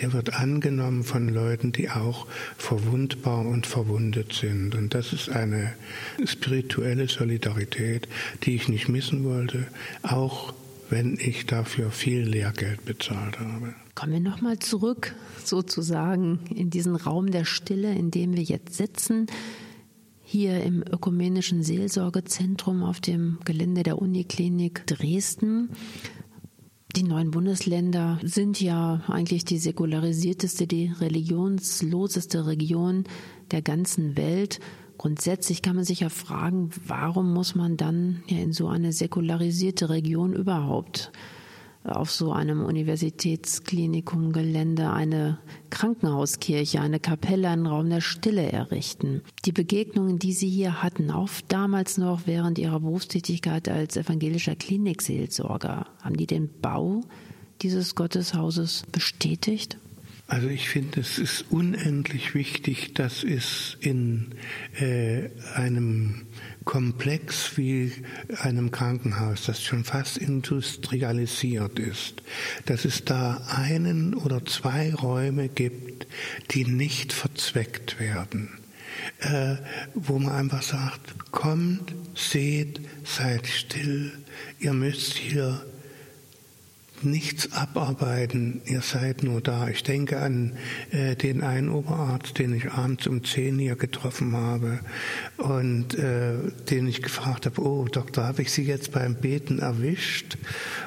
der 0.00 0.12
wird 0.12 0.34
angenommen 0.34 1.04
von 1.04 1.28
Leuten, 1.28 1.72
die 1.72 1.88
auch 1.88 2.26
verwundbar 2.58 3.46
und 3.46 3.66
verwundet 3.66 4.34
sind. 4.34 4.74
Und 4.74 4.94
das 4.94 5.14
ist 5.14 5.30
eine 5.30 5.72
spirituelle 6.24 7.08
Solidarität, 7.08 8.08
die 8.42 8.56
ich 8.56 8.68
nicht 8.68 8.88
missen 8.88 9.24
wollte, 9.24 9.66
auch 10.02 10.52
wenn 10.90 11.16
ich 11.18 11.46
dafür 11.46 11.90
viel 11.90 12.20
Lehrgeld 12.28 12.84
bezahlt 12.84 13.38
habe. 13.38 13.74
Kommen 13.94 14.12
wir 14.12 14.20
nochmal 14.20 14.58
zurück, 14.58 15.14
sozusagen, 15.42 16.40
in 16.54 16.68
diesen 16.68 16.96
Raum 16.96 17.30
der 17.30 17.46
Stille, 17.46 17.94
in 17.94 18.10
dem 18.10 18.36
wir 18.36 18.42
jetzt 18.42 18.74
sitzen 18.74 19.26
hier 20.32 20.62
im 20.62 20.82
Ökumenischen 20.82 21.62
Seelsorgezentrum 21.62 22.82
auf 22.82 23.02
dem 23.02 23.38
Gelände 23.44 23.82
der 23.82 24.00
Uniklinik 24.00 24.86
Dresden. 24.86 25.68
Die 26.96 27.02
neuen 27.02 27.30
Bundesländer 27.30 28.18
sind 28.22 28.58
ja 28.58 29.02
eigentlich 29.08 29.44
die 29.44 29.58
säkularisierteste, 29.58 30.66
die 30.66 30.86
religionsloseste 30.86 32.46
Region 32.46 33.04
der 33.50 33.60
ganzen 33.60 34.16
Welt. 34.16 34.58
Grundsätzlich 34.96 35.60
kann 35.60 35.76
man 35.76 35.84
sich 35.84 36.00
ja 36.00 36.08
fragen, 36.08 36.70
warum 36.86 37.34
muss 37.34 37.54
man 37.54 37.76
dann 37.76 38.22
ja 38.26 38.38
in 38.38 38.54
so 38.54 38.68
eine 38.68 38.94
säkularisierte 38.94 39.90
Region 39.90 40.32
überhaupt 40.32 41.12
auf 41.84 42.10
so 42.10 42.32
einem 42.32 42.64
Universitätsklinikum-Gelände 42.64 44.90
eine 44.90 45.38
Krankenhauskirche, 45.70 46.80
eine 46.80 46.98
Kapelle, 47.00 47.48
einen 47.48 47.66
Raum 47.66 47.90
der 47.90 48.00
Stille 48.00 48.50
errichten. 48.50 49.22
Die 49.44 49.52
Begegnungen, 49.52 50.18
die 50.18 50.32
Sie 50.32 50.48
hier 50.48 50.82
hatten, 50.82 51.10
auch 51.10 51.28
damals 51.48 51.98
noch 51.98 52.22
während 52.26 52.58
Ihrer 52.58 52.80
Berufstätigkeit 52.80 53.68
als 53.68 53.96
evangelischer 53.96 54.56
Klinikseelsorger, 54.56 55.86
haben 56.00 56.16
die 56.16 56.26
den 56.26 56.48
Bau 56.60 57.02
dieses 57.62 57.94
Gotteshauses 57.94 58.84
bestätigt? 58.92 59.78
Also 60.32 60.48
ich 60.48 60.68
finde, 60.68 61.00
es 61.00 61.18
ist 61.18 61.44
unendlich 61.50 62.34
wichtig, 62.34 62.94
dass 62.94 63.22
es 63.22 63.76
in 63.80 64.34
äh, 64.80 65.28
einem 65.54 66.22
Komplex 66.64 67.56
wie 67.56 67.92
einem 68.40 68.70
Krankenhaus, 68.70 69.46
das 69.46 69.62
schon 69.62 69.84
fast 69.84 70.18
industrialisiert 70.18 71.78
ist, 71.78 72.22
dass 72.66 72.84
es 72.84 73.04
da 73.04 73.42
einen 73.48 74.14
oder 74.14 74.44
zwei 74.44 74.94
Räume 74.94 75.48
gibt, 75.48 76.06
die 76.50 76.64
nicht 76.64 77.12
verzweckt 77.12 77.98
werden. 77.98 78.58
Äh, 79.20 79.56
wo 79.94 80.18
man 80.18 80.34
einfach 80.34 80.62
sagt, 80.62 81.32
kommt, 81.32 81.94
seht, 82.14 82.80
seid 83.04 83.46
still, 83.46 84.12
ihr 84.58 84.72
müsst 84.72 85.14
hier 85.14 85.64
nichts 87.04 87.52
abarbeiten, 87.52 88.62
ihr 88.64 88.82
seid 88.82 89.22
nur 89.22 89.40
da. 89.40 89.68
Ich 89.68 89.82
denke 89.82 90.20
an 90.20 90.52
äh, 90.90 91.16
den 91.16 91.42
einen 91.42 91.68
Oberarzt, 91.68 92.38
den 92.38 92.54
ich 92.54 92.70
abends 92.72 93.06
um 93.06 93.24
zehn 93.24 93.58
hier 93.58 93.76
getroffen 93.76 94.36
habe 94.36 94.80
und 95.36 95.98
äh, 95.98 96.34
den 96.70 96.86
ich 96.86 97.02
gefragt 97.02 97.46
habe, 97.46 97.60
oh 97.62 97.86
Doktor, 97.86 98.24
habe 98.24 98.42
ich 98.42 98.50
Sie 98.50 98.64
jetzt 98.64 98.92
beim 98.92 99.14
Beten 99.14 99.58
erwischt? 99.58 100.36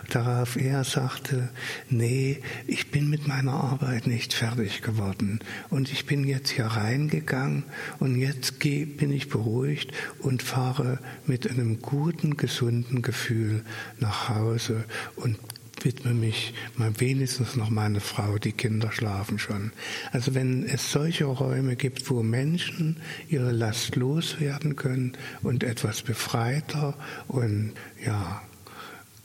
Darauf 0.09 0.55
er 0.55 0.83
sagte, 0.83 1.49
nee, 1.89 2.41
ich 2.67 2.91
bin 2.91 3.09
mit 3.09 3.27
meiner 3.27 3.53
Arbeit 3.53 4.07
nicht 4.07 4.33
fertig 4.33 4.81
geworden 4.81 5.39
und 5.69 5.91
ich 5.91 6.05
bin 6.05 6.23
jetzt 6.25 6.49
hier 6.49 6.65
reingegangen 6.65 7.63
und 7.99 8.15
jetzt 8.15 8.59
bin 8.59 9.11
ich 9.11 9.29
beruhigt 9.29 9.91
und 10.19 10.41
fahre 10.41 10.99
mit 11.25 11.49
einem 11.49 11.81
guten, 11.81 12.37
gesunden 12.37 13.01
Gefühl 13.01 13.63
nach 13.99 14.29
Hause 14.29 14.85
und 15.15 15.37
widme 15.85 16.13
mich 16.13 16.53
mal 16.75 16.99
wenigstens 16.99 17.55
noch 17.55 17.69
meine 17.69 18.01
Frau, 18.01 18.37
die 18.37 18.51
Kinder 18.51 18.91
schlafen 18.91 19.39
schon. 19.39 19.71
Also 20.11 20.35
wenn 20.35 20.65
es 20.65 20.91
solche 20.91 21.25
Räume 21.25 21.75
gibt, 21.75 22.09
wo 22.09 22.23
Menschen 22.23 22.97
ihre 23.29 23.51
Last 23.51 23.95
loswerden 23.95 24.75
können 24.75 25.13
und 25.43 25.63
etwas 25.63 26.01
befreiter 26.01 26.95
und 27.27 27.73
ja, 28.05 28.41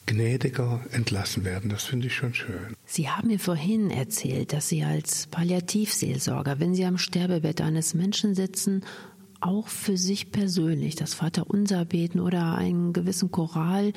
gnädiger 0.06 0.80
entlassen 0.92 1.44
werden. 1.44 1.70
Das 1.70 1.84
finde 1.84 2.08
ich 2.08 2.14
schon 2.14 2.34
schön. 2.34 2.76
Sie 2.84 3.08
haben 3.08 3.28
mir 3.28 3.38
vorhin 3.38 3.90
erzählt, 3.90 4.52
dass 4.52 4.68
Sie 4.68 4.82
als 4.82 5.28
Palliativseelsorger, 5.28 6.58
wenn 6.58 6.74
Sie 6.74 6.84
am 6.84 6.98
Sterbebett 6.98 7.60
eines 7.60 7.94
Menschen 7.94 8.34
sitzen, 8.34 8.84
auch 9.40 9.68
für 9.68 9.96
sich 9.96 10.32
persönlich 10.32 10.96
das 10.96 11.14
Vaterunser 11.14 11.84
beten 11.84 12.20
oder 12.20 12.56
einen 12.56 12.92
gewissen 12.92 13.30
Choral 13.30 13.92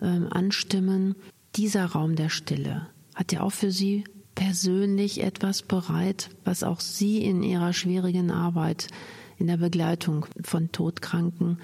äh, 0.00 0.06
anstimmen, 0.30 1.16
dieser 1.56 1.86
Raum 1.86 2.16
der 2.16 2.28
Stille, 2.28 2.88
hat 3.14 3.32
er 3.32 3.42
auch 3.42 3.52
für 3.52 3.70
Sie 3.70 4.04
persönlich 4.34 5.22
etwas 5.22 5.62
bereit, 5.62 6.30
was 6.44 6.62
auch 6.62 6.80
Sie 6.80 7.24
in 7.24 7.42
Ihrer 7.42 7.72
schwierigen 7.72 8.30
Arbeit 8.30 8.88
in 9.38 9.46
der 9.46 9.56
Begleitung 9.56 10.26
von 10.42 10.70
Todkranken, 10.72 11.58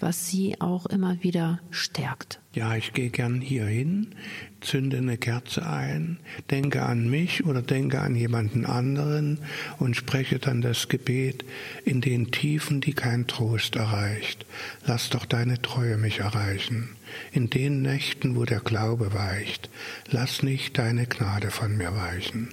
was 0.00 0.28
Sie 0.28 0.60
auch 0.60 0.86
immer 0.86 1.22
wieder 1.22 1.60
stärkt? 1.70 2.40
Ja, 2.52 2.74
ich 2.74 2.92
gehe 2.94 3.10
gern 3.10 3.40
hier 3.40 3.66
hin, 3.66 4.08
zünde 4.60 4.96
eine 4.98 5.16
Kerze 5.16 5.64
ein, 5.64 6.18
denke 6.50 6.82
an 6.82 7.08
mich 7.08 7.44
oder 7.44 7.62
denke 7.62 8.00
an 8.00 8.16
jemanden 8.16 8.66
anderen 8.66 9.38
und 9.78 9.94
spreche 9.94 10.40
dann 10.40 10.60
das 10.60 10.88
Gebet 10.88 11.44
in 11.84 12.00
den 12.00 12.32
Tiefen, 12.32 12.80
die 12.80 12.92
kein 12.92 13.28
Trost 13.28 13.76
erreicht. 13.76 14.46
Lass 14.84 15.10
doch 15.10 15.26
deine 15.26 15.62
Treue 15.62 15.96
mich 15.96 16.18
erreichen. 16.18 16.88
In 17.30 17.50
den 17.50 17.82
Nächten, 17.82 18.34
wo 18.34 18.44
der 18.44 18.60
Glaube 18.60 19.14
weicht, 19.14 19.70
lass 20.08 20.42
nicht 20.42 20.78
deine 20.78 21.06
Gnade 21.06 21.50
von 21.50 21.76
mir 21.76 21.94
weichen. 21.94 22.48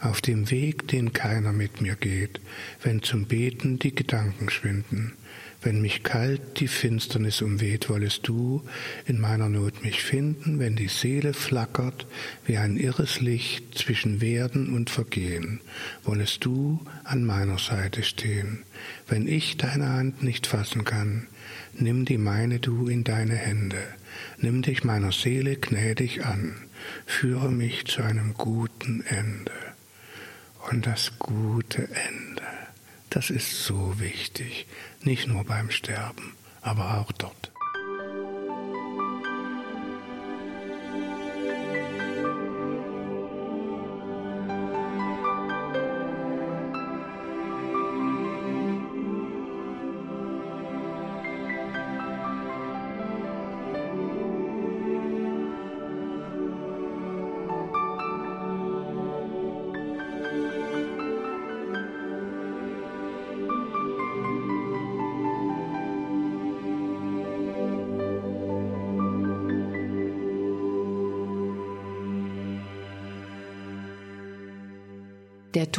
Auf 0.00 0.20
dem 0.20 0.50
Weg, 0.50 0.86
den 0.88 1.12
keiner 1.12 1.52
mit 1.52 1.80
mir 1.80 1.96
geht, 1.96 2.40
wenn 2.82 3.02
zum 3.02 3.26
Beten 3.26 3.78
die 3.78 3.94
Gedanken 3.94 4.48
schwinden. 4.50 5.14
Wenn 5.62 5.82
mich 5.82 6.02
kalt 6.02 6.58
die 6.58 6.68
Finsternis 6.68 7.42
umweht, 7.42 7.90
wollest 7.90 8.26
du 8.26 8.62
in 9.06 9.20
meiner 9.20 9.50
Not 9.50 9.84
mich 9.84 10.02
finden, 10.02 10.58
wenn 10.58 10.74
die 10.74 10.88
Seele 10.88 11.34
flackert 11.34 12.06
wie 12.46 12.56
ein 12.56 12.78
irres 12.78 13.20
Licht 13.20 13.76
zwischen 13.76 14.22
Werden 14.22 14.72
und 14.74 14.88
Vergehen, 14.88 15.60
wollest 16.02 16.46
du 16.46 16.80
an 17.04 17.24
meiner 17.24 17.58
Seite 17.58 18.04
stehen. 18.04 18.64
Wenn 19.06 19.28
ich 19.28 19.58
deine 19.58 19.90
Hand 19.90 20.22
nicht 20.22 20.46
fassen 20.46 20.84
kann, 20.84 21.26
nimm 21.74 22.06
die 22.06 22.18
meine 22.18 22.58
du 22.58 22.88
in 22.88 23.04
deine 23.04 23.34
Hände, 23.34 23.82
nimm 24.38 24.62
dich 24.62 24.82
meiner 24.82 25.12
Seele 25.12 25.56
gnädig 25.56 26.24
an, 26.24 26.54
führe 27.04 27.50
mich 27.50 27.84
zu 27.84 28.02
einem 28.02 28.32
guten 28.32 29.02
Ende. 29.02 29.52
Und 30.70 30.86
das 30.86 31.18
gute 31.18 31.82
Ende 31.82 32.59
das 33.10 33.30
ist 33.30 33.64
so 33.64 33.98
wichtig, 33.98 34.66
nicht 35.02 35.26
nur 35.26 35.44
beim 35.44 35.70
Sterben, 35.70 36.34
aber 36.62 36.98
auch 36.98 37.12
dort. 37.12 37.49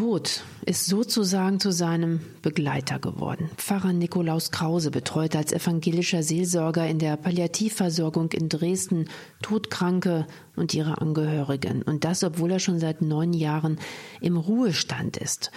Tod 0.02 0.42
ist 0.66 0.88
sozusagen 0.88 1.60
zu 1.60 1.72
seinem 1.72 2.22
Begleiter 2.42 2.98
geworden. 2.98 3.52
Pfarrer 3.58 3.94
Nikolaus 3.94 4.50
Krause 4.50 4.90
betreut 4.90 5.36
als 5.36 5.54
evangelischer 5.54 6.24
Seelsorger 6.24 6.88
in 6.88 6.98
der 6.98 7.18
Palliativversorgung 7.18 8.32
in 8.32 8.50
Dresden 8.50 9.10
Todkranke 9.44 10.26
und 10.56 10.74
ihre 10.74 11.00
Angehörigen. 11.02 11.84
Und 11.84 12.04
das, 12.04 12.24
obwohl 12.24 12.50
er 12.50 12.58
schon 12.58 12.80
seit 12.80 13.04
neun 13.04 13.32
Jahren 13.32 13.78
im 14.22 14.38
Ruhestand 14.38 15.18
ist. 15.18 15.52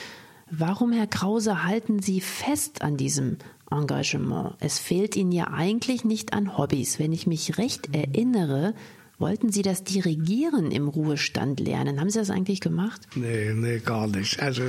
Warum, 0.51 0.92
Herr 0.92 1.07
Krause, 1.07 1.64
halten 1.64 2.03
Sie 2.03 2.20
fest 2.20 2.82
an 2.82 2.99
diesem 2.99 3.38
Engagement? 3.70 4.57
Es 4.61 4.78
fehlt 4.78 5.16
Ihnen 5.16 5.32
ja 5.32 5.55
eigentlich 5.55 6.05
nicht 6.05 6.34
an 6.34 6.59
Hobbys. 6.59 6.99
Wenn 6.99 7.14
ich 7.14 7.26
mich 7.26 7.57
recht 7.57 7.97
erinnere, 7.97 8.74
Wollten 9.17 9.53
Sie 9.53 9.62
das 9.62 9.85
Dirigieren 9.85 10.73
im 10.73 10.89
Ruhestand 10.89 11.61
lernen? 11.61 12.01
Haben 12.01 12.11
Sie 12.11 12.19
das 12.19 12.31
eigentlich 12.31 12.61
gemacht? 12.61 13.01
Nee, 13.15 13.53
nee, 13.55 13.79
gar 13.79 14.09
nicht. 14.09 14.41
Also 14.41 14.65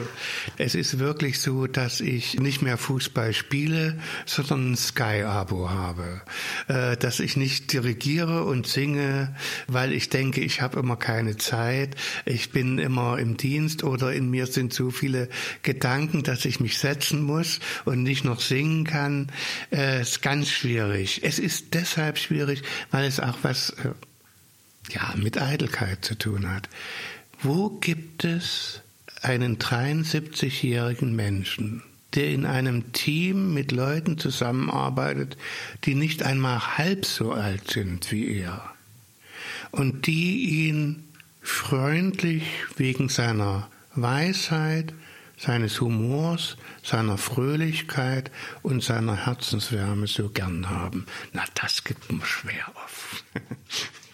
es 0.58 0.76
ist 0.76 1.00
wirklich 1.00 1.40
so, 1.40 1.66
dass 1.66 2.00
ich 2.00 2.40
nicht 2.40 2.62
mehr 2.62 2.78
Fußball 2.78 3.34
spiele, 3.34 3.98
sondern 4.28 4.74
ein 4.74 4.76
Sky-Abo 4.78 5.72
habe. 5.72 6.22
Äh, 6.68 6.96
dass 6.98 7.20
ich 7.20 7.38
nicht 7.38 7.74
dirigiere 7.74 8.44
und 8.44 8.68
singe, 8.68 9.36
weil 9.68 9.92
ich 9.94 10.10
denke, 10.10 10.42
ich 10.42 10.62
habe 10.62 10.80
immer 10.80 10.96
keine 10.96 11.38
Zeit. 11.38 11.96
Ich 12.26 12.52
bin 12.52 12.78
immer 12.78 13.18
im 13.18 13.38
Dienst 13.38 13.84
oder 13.84 14.14
in 14.14 14.30
mir 14.30 14.46
sind 14.46 14.74
so 14.74 14.92
viele 14.92 15.28
Gedanken, 15.64 16.22
dass 16.22 16.46
ich 16.46 16.60
mich 16.60 16.78
setzen 16.78 17.24
muss 17.24 17.60
und 17.86 18.04
nicht 18.04 18.24
noch 18.24 18.42
singen 18.42 18.84
kann. 18.84 19.32
Äh, 19.72 20.02
ist 20.02 20.22
ganz 20.22 20.50
schwierig. 20.50 21.22
Es 21.24 21.40
ist 21.40 21.74
deshalb 21.74 22.20
schwierig, 22.20 22.62
weil 22.92 23.06
es 23.06 23.20
auch 23.20 23.40
was 23.42 23.72
äh, 23.72 23.90
ja, 24.90 25.14
mit 25.16 25.42
Eitelkeit 25.42 26.04
zu 26.06 26.16
tun 26.16 26.50
hat. 26.50 26.70
Wo 27.42 27.70
gibt 27.70 28.24
es 28.24 28.82
einen 29.22 29.58
73-jährigen 29.58 31.16
Menschen, 31.16 31.84
der 32.14 32.30
in 32.30 32.46
einem 32.46 32.94
Team 32.94 33.54
mit 33.54 33.72
Leuten 33.72 34.18
zusammenarbeitet, 34.18 35.38
die 35.84 35.96
nicht 35.96 36.24
einmal 36.24 36.78
halb 36.78 37.06
so 37.06 37.32
alt 37.32 37.72
sind 37.72 38.12
wie 38.12 38.40
er 38.40 38.72
und 39.72 40.08
die 40.08 40.68
ihn 40.68 41.04
freundlich 41.42 42.44
wegen 42.78 43.10
seiner 43.10 43.70
Weisheit, 43.94 44.94
seines 45.38 45.82
Humors, 45.82 46.58
seiner 46.82 47.18
Fröhlichkeit 47.18 48.32
und 48.62 48.84
seiner 48.84 49.26
Herzenswärme 49.26 50.08
so 50.08 50.30
gern 50.30 50.70
haben. 50.70 51.06
Na, 51.34 51.44
das 51.56 51.84
gibt 51.84 52.12
man 52.12 52.26
schwer 52.26 52.68
auf. 52.76 53.24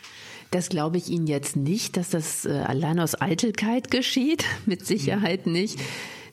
Das 0.52 0.68
glaube 0.68 0.98
ich 0.98 1.10
Ihnen 1.10 1.28
jetzt 1.28 1.56
nicht, 1.56 1.96
dass 1.96 2.10
das 2.10 2.46
äh, 2.46 2.52
allein 2.52 3.00
aus 3.00 3.20
Eitelkeit 3.20 3.90
geschieht. 3.90 4.46
Mit 4.66 4.86
Sicherheit 4.86 5.48
nicht. 5.48 5.80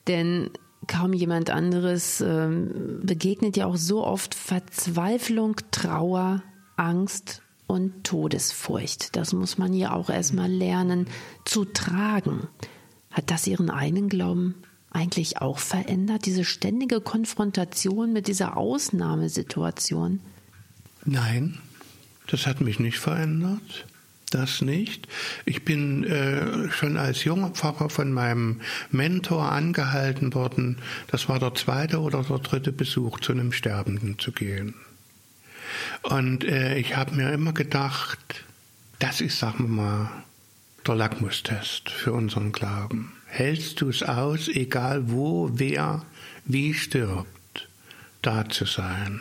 Denn 0.08 0.50
kaum 0.88 1.12
jemand 1.12 1.50
anderes 1.50 2.20
ähm, 2.20 3.00
begegnet 3.02 3.56
ja 3.56 3.66
auch 3.66 3.76
so 3.76 4.04
oft 4.04 4.34
Verzweiflung, 4.34 5.56
Trauer, 5.70 6.42
Angst 6.76 7.42
und 7.68 8.04
Todesfurcht. 8.04 9.14
Das 9.14 9.32
muss 9.32 9.56
man 9.56 9.72
ja 9.72 9.92
auch 9.92 10.10
erstmal 10.10 10.50
lernen 10.50 11.06
zu 11.44 11.64
tragen. 11.64 12.48
Hat 13.12 13.30
das 13.30 13.46
Ihren 13.46 13.70
eigenen 13.70 14.08
Glauben 14.08 14.56
eigentlich 14.90 15.40
auch 15.40 15.58
verändert, 15.58 16.26
diese 16.26 16.44
ständige 16.44 17.00
Konfrontation 17.00 18.12
mit 18.12 18.26
dieser 18.26 18.56
Ausnahmesituation? 18.56 20.20
Nein, 21.04 21.58
das 22.26 22.46
hat 22.46 22.60
mich 22.60 22.80
nicht 22.80 22.98
verändert 22.98 23.86
das 24.30 24.60
nicht. 24.60 25.08
Ich 25.44 25.64
bin 25.64 26.04
äh, 26.04 26.70
schon 26.70 26.96
als 26.96 27.24
junger 27.24 27.50
Pfarrer 27.50 27.90
von 27.90 28.12
meinem 28.12 28.60
Mentor 28.90 29.50
angehalten 29.50 30.34
worden, 30.34 30.78
das 31.08 31.28
war 31.28 31.38
der 31.38 31.54
zweite 31.54 32.00
oder 32.00 32.22
der 32.22 32.38
dritte 32.38 32.72
Besuch, 32.72 33.20
zu 33.20 33.32
einem 33.32 33.52
Sterbenden 33.52 34.18
zu 34.18 34.32
gehen. 34.32 34.74
Und 36.02 36.44
äh, 36.44 36.78
ich 36.78 36.96
habe 36.96 37.14
mir 37.14 37.32
immer 37.32 37.52
gedacht, 37.52 38.44
das 38.98 39.20
ist, 39.20 39.38
sagen 39.38 39.64
wir 39.64 39.82
mal, 39.82 40.10
der 40.86 40.94
Lackmustest 40.94 41.90
für 41.90 42.12
unseren 42.12 42.52
Glauben. 42.52 43.12
Hältst 43.26 43.80
du 43.80 43.90
es 43.90 44.02
aus, 44.02 44.48
egal 44.48 45.10
wo, 45.10 45.50
wer, 45.52 46.04
wie 46.46 46.72
stirbt, 46.72 47.68
da 48.22 48.48
zu 48.48 48.64
sein? 48.64 49.20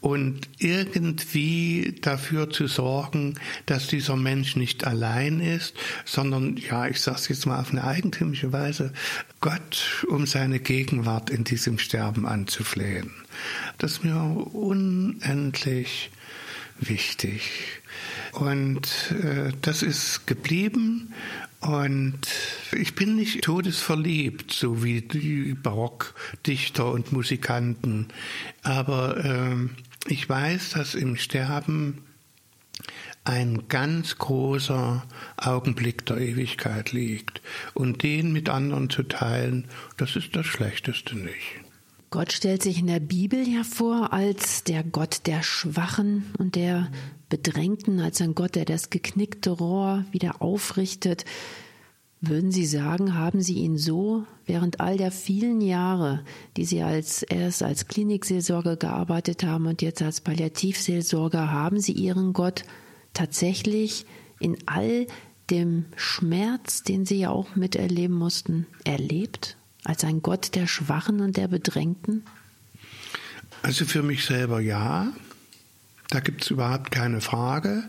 Und 0.00 0.48
irgendwie 0.58 1.98
dafür 2.00 2.50
zu 2.50 2.66
sorgen, 2.66 3.34
dass 3.66 3.86
dieser 3.86 4.16
Mensch 4.16 4.56
nicht 4.56 4.86
allein 4.86 5.40
ist, 5.40 5.74
sondern, 6.04 6.56
ja, 6.56 6.86
ich 6.86 7.00
sage 7.00 7.18
es 7.18 7.28
jetzt 7.28 7.46
mal 7.46 7.60
auf 7.60 7.70
eine 7.70 7.84
eigentümliche 7.84 8.52
Weise, 8.52 8.92
Gott 9.40 10.06
um 10.08 10.26
seine 10.26 10.58
Gegenwart 10.58 11.30
in 11.30 11.44
diesem 11.44 11.78
Sterben 11.78 12.26
anzuflehen. 12.26 13.10
Das 13.78 13.92
ist 13.92 14.04
mir 14.04 14.16
unendlich 14.52 16.10
wichtig. 16.78 17.50
Und 18.32 19.12
äh, 19.22 19.52
das 19.60 19.82
ist 19.82 20.26
geblieben 20.26 21.12
und 21.60 22.20
ich 22.72 22.94
bin 22.94 23.16
nicht 23.16 23.42
todesverliebt, 23.42 24.52
so 24.52 24.82
wie 24.82 25.02
die 25.02 25.54
Barockdichter 25.54 26.90
und 26.90 27.12
Musikanten. 27.12 28.08
Aber 28.62 29.24
äh, 29.24 29.68
ich 30.06 30.28
weiß, 30.28 30.70
dass 30.70 30.94
im 30.94 31.16
Sterben 31.16 32.04
ein 33.24 33.68
ganz 33.68 34.16
großer 34.16 35.04
Augenblick 35.36 36.06
der 36.06 36.18
Ewigkeit 36.18 36.92
liegt. 36.92 37.42
Und 37.74 38.02
den 38.02 38.32
mit 38.32 38.48
anderen 38.48 38.90
zu 38.90 39.02
teilen, 39.02 39.68
das 39.96 40.16
ist 40.16 40.34
das 40.34 40.46
Schlechteste 40.46 41.16
nicht. 41.16 41.60
Gott 42.10 42.32
stellt 42.32 42.62
sich 42.62 42.80
in 42.80 42.88
der 42.88 42.98
Bibel 42.98 43.46
ja 43.46 43.62
vor 43.62 44.12
als 44.12 44.64
der 44.64 44.82
Gott 44.82 45.26
der 45.26 45.44
Schwachen 45.44 46.24
und 46.38 46.56
der 46.56 46.90
Bedrängten, 47.28 48.00
als 48.00 48.20
ein 48.20 48.34
Gott, 48.34 48.56
der 48.56 48.64
das 48.64 48.90
geknickte 48.90 49.50
Rohr 49.50 50.04
wieder 50.10 50.42
aufrichtet. 50.42 51.24
Würden 52.22 52.52
Sie 52.52 52.66
sagen, 52.66 53.14
haben 53.14 53.40
Sie 53.40 53.54
ihn 53.54 53.78
so 53.78 54.26
während 54.44 54.78
all 54.80 54.98
der 54.98 55.10
vielen 55.10 55.62
Jahre, 55.62 56.22
die 56.58 56.66
Sie 56.66 56.82
als 56.82 57.22
erst 57.22 57.62
als 57.62 57.88
Klinikseelsorger 57.88 58.76
gearbeitet 58.76 59.42
haben 59.42 59.66
und 59.66 59.80
jetzt 59.80 60.02
als 60.02 60.20
Palliativseelsorger, 60.20 61.50
haben 61.50 61.80
Sie 61.80 61.92
Ihren 61.92 62.34
Gott 62.34 62.64
tatsächlich 63.14 64.04
in 64.38 64.58
all 64.66 65.06
dem 65.48 65.86
Schmerz, 65.96 66.82
den 66.82 67.06
Sie 67.06 67.20
ja 67.20 67.30
auch 67.30 67.56
miterleben 67.56 68.16
mussten, 68.16 68.66
erlebt? 68.84 69.56
Als 69.84 70.04
ein 70.04 70.20
Gott 70.20 70.54
der 70.54 70.66
Schwachen 70.66 71.20
und 71.20 71.38
der 71.38 71.48
Bedrängten? 71.48 72.24
Also 73.62 73.86
für 73.86 74.02
mich 74.02 74.26
selber 74.26 74.60
ja. 74.60 75.12
Da 76.10 76.18
gibt 76.18 76.42
es 76.42 76.50
überhaupt 76.50 76.90
keine 76.90 77.20
Frage. 77.20 77.84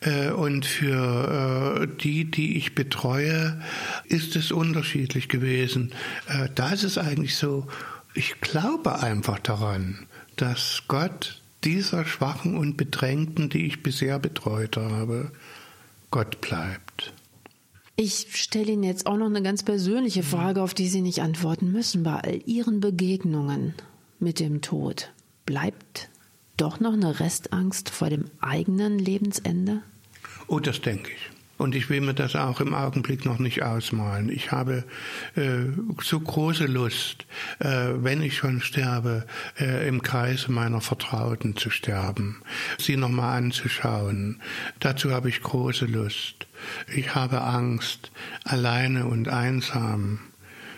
Äh, 0.00 0.30
und 0.30 0.66
für 0.66 1.80
äh, 1.82 1.86
die, 2.02 2.30
die 2.30 2.58
ich 2.58 2.74
betreue, 2.74 3.60
ist 4.04 4.36
es 4.36 4.52
unterschiedlich 4.52 5.28
gewesen. 5.28 5.92
Äh, 6.28 6.50
da 6.54 6.70
ist 6.70 6.84
es 6.84 6.98
eigentlich 6.98 7.36
so, 7.36 7.66
ich 8.14 8.40
glaube 8.42 9.00
einfach 9.00 9.38
daran, 9.38 10.06
dass 10.36 10.82
Gott 10.88 11.40
dieser 11.64 12.04
Schwachen 12.04 12.56
und 12.56 12.76
Bedrängten, 12.76 13.48
die 13.48 13.66
ich 13.66 13.82
bisher 13.82 14.18
betreut 14.18 14.76
habe, 14.76 15.32
Gott 16.10 16.42
bleibt. 16.42 17.14
Ich 17.96 18.26
stelle 18.34 18.72
Ihnen 18.72 18.82
jetzt 18.82 19.06
auch 19.06 19.16
noch 19.16 19.26
eine 19.26 19.42
ganz 19.42 19.62
persönliche 19.62 20.22
Frage, 20.22 20.60
auf 20.62 20.74
die 20.74 20.88
Sie 20.88 21.00
nicht 21.00 21.20
antworten 21.20 21.72
müssen. 21.72 22.02
Bei 22.02 22.16
all 22.16 22.40
Ihren 22.44 22.80
Begegnungen 22.80 23.74
mit 24.18 24.40
dem 24.40 24.60
Tod, 24.60 25.12
bleibt 25.46 26.10
doch 26.56 26.80
noch 26.80 26.92
eine 26.92 27.20
Restangst 27.20 27.90
vor 27.90 28.10
dem 28.10 28.26
eigenen 28.40 28.98
Lebensende? 28.98 29.82
Oh, 30.46 30.60
das 30.60 30.80
denke 30.80 31.10
ich. 31.12 31.30
Und 31.56 31.76
ich 31.76 31.88
will 31.88 32.00
mir 32.00 32.14
das 32.14 32.34
auch 32.34 32.60
im 32.60 32.74
Augenblick 32.74 33.24
noch 33.24 33.38
nicht 33.38 33.62
ausmalen. 33.62 34.28
Ich 34.28 34.50
habe 34.50 34.84
äh, 35.36 35.66
so 36.02 36.18
große 36.18 36.66
Lust, 36.66 37.26
äh, 37.60 37.90
wenn 37.94 38.22
ich 38.22 38.36
schon 38.36 38.60
sterbe, 38.60 39.24
äh, 39.58 39.86
im 39.86 40.02
Kreise 40.02 40.50
meiner 40.50 40.80
Vertrauten 40.80 41.56
zu 41.56 41.70
sterben, 41.70 42.42
sie 42.78 42.96
nochmal 42.96 43.38
anzuschauen. 43.38 44.40
Dazu 44.80 45.12
habe 45.12 45.28
ich 45.28 45.42
große 45.42 45.86
Lust. 45.86 46.46
Ich 46.92 47.14
habe 47.14 47.42
Angst, 47.42 48.10
alleine 48.44 49.06
und 49.06 49.28
einsam 49.28 50.20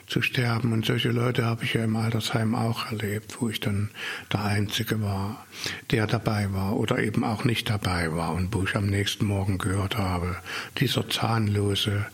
zu 0.07 0.23
sterben. 0.23 0.73
Und 0.73 0.87
solche 0.87 1.11
Leute 1.11 1.45
habe 1.45 1.65
ich 1.65 1.75
ja 1.75 1.85
im 1.85 1.97
Altersheim 1.97 2.55
auch 2.55 2.91
erlebt, 2.91 3.37
wo 3.41 3.49
ich 3.49 3.61
dann 3.61 3.91
der 4.33 4.45
Einzige 4.45 5.03
war, 5.03 5.45
der 5.91 6.07
dabei 6.07 6.53
war 6.53 6.77
oder 6.77 6.99
eben 6.99 7.25
auch 7.25 7.45
nicht 7.45 7.69
dabei 7.69 8.13
war 8.13 8.33
und 8.35 8.55
wo 8.55 8.63
ich 8.63 8.77
am 8.77 8.87
nächsten 8.87 9.27
Morgen 9.27 9.59
gehört 9.59 9.99
habe, 9.99 10.37
dieser 10.79 11.09
zahnlose 11.09 12.07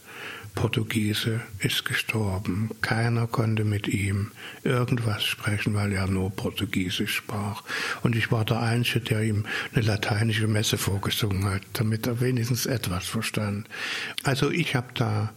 Portugiese 0.55 1.41
ist 1.61 1.85
gestorben. 1.85 2.71
Keiner 2.83 3.27
konnte 3.27 3.65
mit 3.65 3.89
ihm 3.89 4.33
irgendwas 4.65 5.25
sprechen, 5.25 5.75
weil 5.75 5.93
er 5.93 6.07
nur 6.07 6.31
Portugiesisch 6.31 7.17
sprach. 7.17 7.63
Und 8.03 8.17
ich 8.17 8.31
war 8.31 8.45
der 8.45 8.61
Einzige, 8.61 9.01
der 9.01 9.23
ihm 9.23 9.47
eine 9.75 9.85
lateinische 9.85 10.47
Messe 10.47 10.79
vorgesungen 10.79 11.45
hat, 11.47 11.63
damit 11.73 12.07
er 12.07 12.21
wenigstens 12.21 12.67
etwas 12.67 13.07
verstand. 13.07 13.67
Also 14.25 14.51
ich 14.51 14.75
habe 14.75 14.89
da 14.95 15.33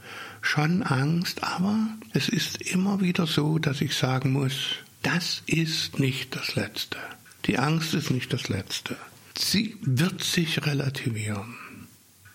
schon 0.46 0.84
Angst, 0.84 1.44
aber 1.44 1.88
es 2.14 2.30
ist 2.30 2.62
immer 2.62 3.02
wieder 3.02 3.28
so, 3.28 3.58
dass 3.60 3.82
ich 3.82 3.96
sagen 3.96 4.32
muss, 4.32 4.76
das 5.02 5.42
ist 5.46 6.00
nicht 6.00 6.36
das 6.36 6.56
Letzte. 6.56 6.98
Die 7.46 7.60
Angst 7.60 7.94
ist 7.94 8.12
nicht 8.12 8.32
das 8.34 8.50
Letzte. 8.50 8.96
Sie 9.38 9.78
wird 9.82 10.24
sich 10.24 10.66
relativieren. 10.66 11.56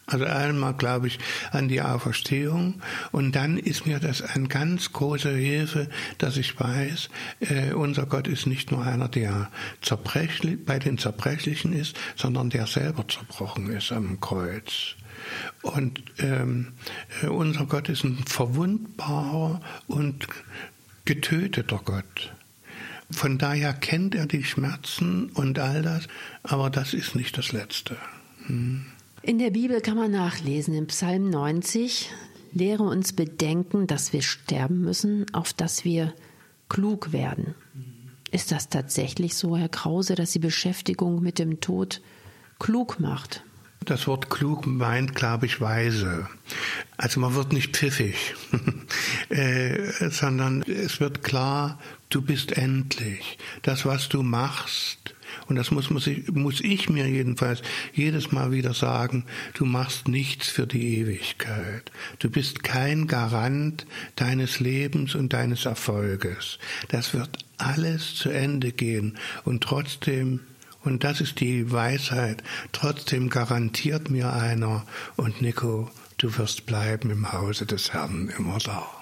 Also 0.06 0.24
einmal 0.24 0.74
glaube 0.74 1.06
ich 1.06 1.20
an 1.52 1.68
die 1.68 1.80
Auferstehung 1.80 2.82
und 3.12 3.36
dann 3.36 3.58
ist 3.58 3.86
mir 3.86 4.00
das 4.00 4.22
eine 4.22 4.48
ganz 4.48 4.92
große 4.92 5.30
Hilfe, 5.32 5.88
dass 6.18 6.36
ich 6.36 6.58
weiß, 6.58 7.10
äh, 7.40 7.72
unser 7.72 8.06
Gott 8.06 8.26
ist 8.26 8.46
nicht 8.46 8.72
nur 8.72 8.84
einer, 8.84 9.08
der 9.08 9.50
zerbrechlich, 9.82 10.64
bei 10.66 10.80
den 10.80 10.98
Zerbrechlichen 10.98 11.72
ist, 11.72 11.96
sondern 12.16 12.50
der 12.50 12.66
selber 12.66 13.06
zerbrochen 13.06 13.70
ist 13.70 13.92
am 13.92 14.18
Kreuz. 14.18 14.96
Und 15.62 16.00
ähm, 16.18 16.72
äh, 17.22 17.26
unser 17.26 17.66
Gott 17.66 17.88
ist 17.88 18.04
ein 18.04 18.18
verwundbarer 18.26 19.60
und 19.86 20.26
getöteter 21.04 21.80
Gott. 21.84 22.32
Von 23.10 23.38
daher 23.38 23.72
kennt 23.72 24.14
er 24.14 24.26
die 24.26 24.44
Schmerzen 24.44 25.30
und 25.30 25.58
all 25.58 25.82
das, 25.82 26.06
aber 26.42 26.70
das 26.70 26.94
ist 26.94 27.16
nicht 27.16 27.36
das 27.36 27.52
Letzte. 27.52 27.96
Hm. 28.46 28.86
In 29.22 29.38
der 29.38 29.50
Bibel 29.50 29.80
kann 29.80 29.96
man 29.96 30.10
nachlesen, 30.10 30.74
im 30.74 30.86
Psalm 30.86 31.28
90, 31.28 32.10
lehre 32.52 32.84
uns 32.84 33.12
bedenken, 33.12 33.86
dass 33.86 34.12
wir 34.12 34.22
sterben 34.22 34.80
müssen, 34.80 35.26
auf 35.34 35.52
dass 35.52 35.84
wir 35.84 36.14
klug 36.68 37.12
werden. 37.12 37.54
Ist 38.30 38.52
das 38.52 38.68
tatsächlich 38.68 39.34
so, 39.34 39.56
Herr 39.56 39.68
Krause, 39.68 40.14
dass 40.14 40.30
die 40.30 40.38
Beschäftigung 40.38 41.20
mit 41.20 41.38
dem 41.38 41.60
Tod 41.60 42.00
klug 42.58 43.00
macht? 43.00 43.42
Das 43.86 44.06
Wort 44.06 44.28
klug 44.28 44.66
meint, 44.66 45.14
glaube 45.14 45.46
ich, 45.46 45.60
weise. 45.60 46.28
Also 46.98 47.18
man 47.18 47.34
wird 47.34 47.52
nicht 47.52 47.76
pfiffig, 47.76 48.34
äh, 49.30 50.10
sondern 50.10 50.62
es 50.62 51.00
wird 51.00 51.24
klar, 51.24 51.80
du 52.10 52.20
bist 52.20 52.52
endlich. 52.52 53.38
Das, 53.62 53.86
was 53.86 54.10
du 54.10 54.22
machst, 54.22 55.14
und 55.46 55.56
das 55.56 55.70
muss, 55.70 55.90
muss, 55.90 56.06
ich, 56.06 56.30
muss 56.30 56.60
ich 56.60 56.88
mir 56.90 57.08
jedenfalls 57.08 57.62
jedes 57.94 58.32
Mal 58.32 58.52
wieder 58.52 58.74
sagen, 58.74 59.24
du 59.54 59.64
machst 59.64 60.08
nichts 60.08 60.48
für 60.48 60.66
die 60.66 60.98
Ewigkeit. 60.98 61.90
Du 62.18 62.30
bist 62.30 62.62
kein 62.62 63.06
Garant 63.06 63.86
deines 64.16 64.60
Lebens 64.60 65.14
und 65.14 65.32
deines 65.32 65.64
Erfolges. 65.64 66.58
Das 66.88 67.14
wird 67.14 67.30
alles 67.56 68.14
zu 68.14 68.30
Ende 68.30 68.72
gehen 68.72 69.18
und 69.44 69.62
trotzdem 69.62 70.40
und 70.82 71.04
das 71.04 71.20
ist 71.20 71.40
die 71.40 71.70
Weisheit. 71.70 72.42
Trotzdem 72.72 73.28
garantiert 73.28 74.10
mir 74.10 74.32
einer, 74.32 74.84
und 75.16 75.42
Nico, 75.42 75.90
du 76.18 76.36
wirst 76.38 76.66
bleiben 76.66 77.10
im 77.10 77.32
Hause 77.32 77.66
des 77.66 77.92
Herrn 77.92 78.32
immer 78.36 78.58
da. 78.58 78.99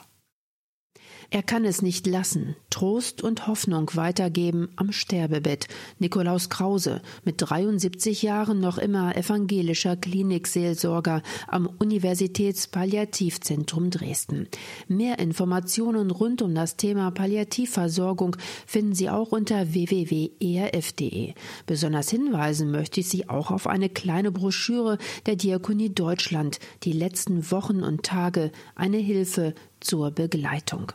Er 1.31 1.43
kann 1.43 1.67
es 1.67 1.83
nicht 1.83 2.07
lassen, 2.07 2.57
Trost 2.71 3.23
und 3.23 3.47
Hoffnung 3.47 3.91
weitergeben 3.93 4.71
am 4.77 4.93
Sterbebett. 4.93 5.69
Nikolaus 5.99 6.49
Krause, 6.49 7.03
mit 7.23 7.35
73 7.39 8.23
Jahren 8.23 8.61
noch 8.61 8.79
immer 8.79 9.15
evangelischer 9.15 9.97
Klinikseelsorger 9.97 11.23
am 11.47 11.67
Universitätspalliativzentrum 11.67 13.91
Dresden. 13.91 14.49
Mehr 14.89 15.19
Informationen 15.19 16.11
rund 16.11 16.41
um 16.41 16.55
das 16.55 16.77
Thema 16.77 17.11
Palliativversorgung 17.11 18.35
finden 18.67 18.95
Sie 18.95 19.11
auch 19.11 19.31
unter 19.31 19.75
www.erf.de. 19.75 21.35
Besonders 21.67 22.09
hinweisen 22.09 22.71
möchte 22.71 23.01
ich 23.01 23.11
Sie 23.11 23.29
auch 23.29 23.51
auf 23.51 23.67
eine 23.67 23.91
kleine 23.91 24.33
Broschüre 24.33 24.97
der 25.27 25.37
Diakonie 25.37 25.91
Deutschland, 25.91 26.59
die 26.85 26.93
letzten 26.93 27.51
Wochen 27.51 27.83
und 27.83 28.03
Tage, 28.03 28.51
eine 28.75 28.97
Hilfe 28.97 29.55
zur 29.81 30.11
Begleitung. 30.11 30.93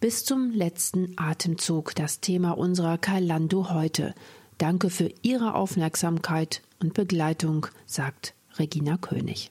Bis 0.00 0.24
zum 0.24 0.50
letzten 0.50 1.14
Atemzug 1.16 1.94
das 1.94 2.20
Thema 2.20 2.52
unserer 2.58 2.98
Kalando 2.98 3.70
heute. 3.70 4.14
Danke 4.58 4.90
für 4.90 5.10
Ihre 5.22 5.54
Aufmerksamkeit 5.54 6.62
und 6.80 6.94
Begleitung, 6.94 7.66
sagt 7.86 8.34
Regina 8.58 8.96
König. 8.96 9.50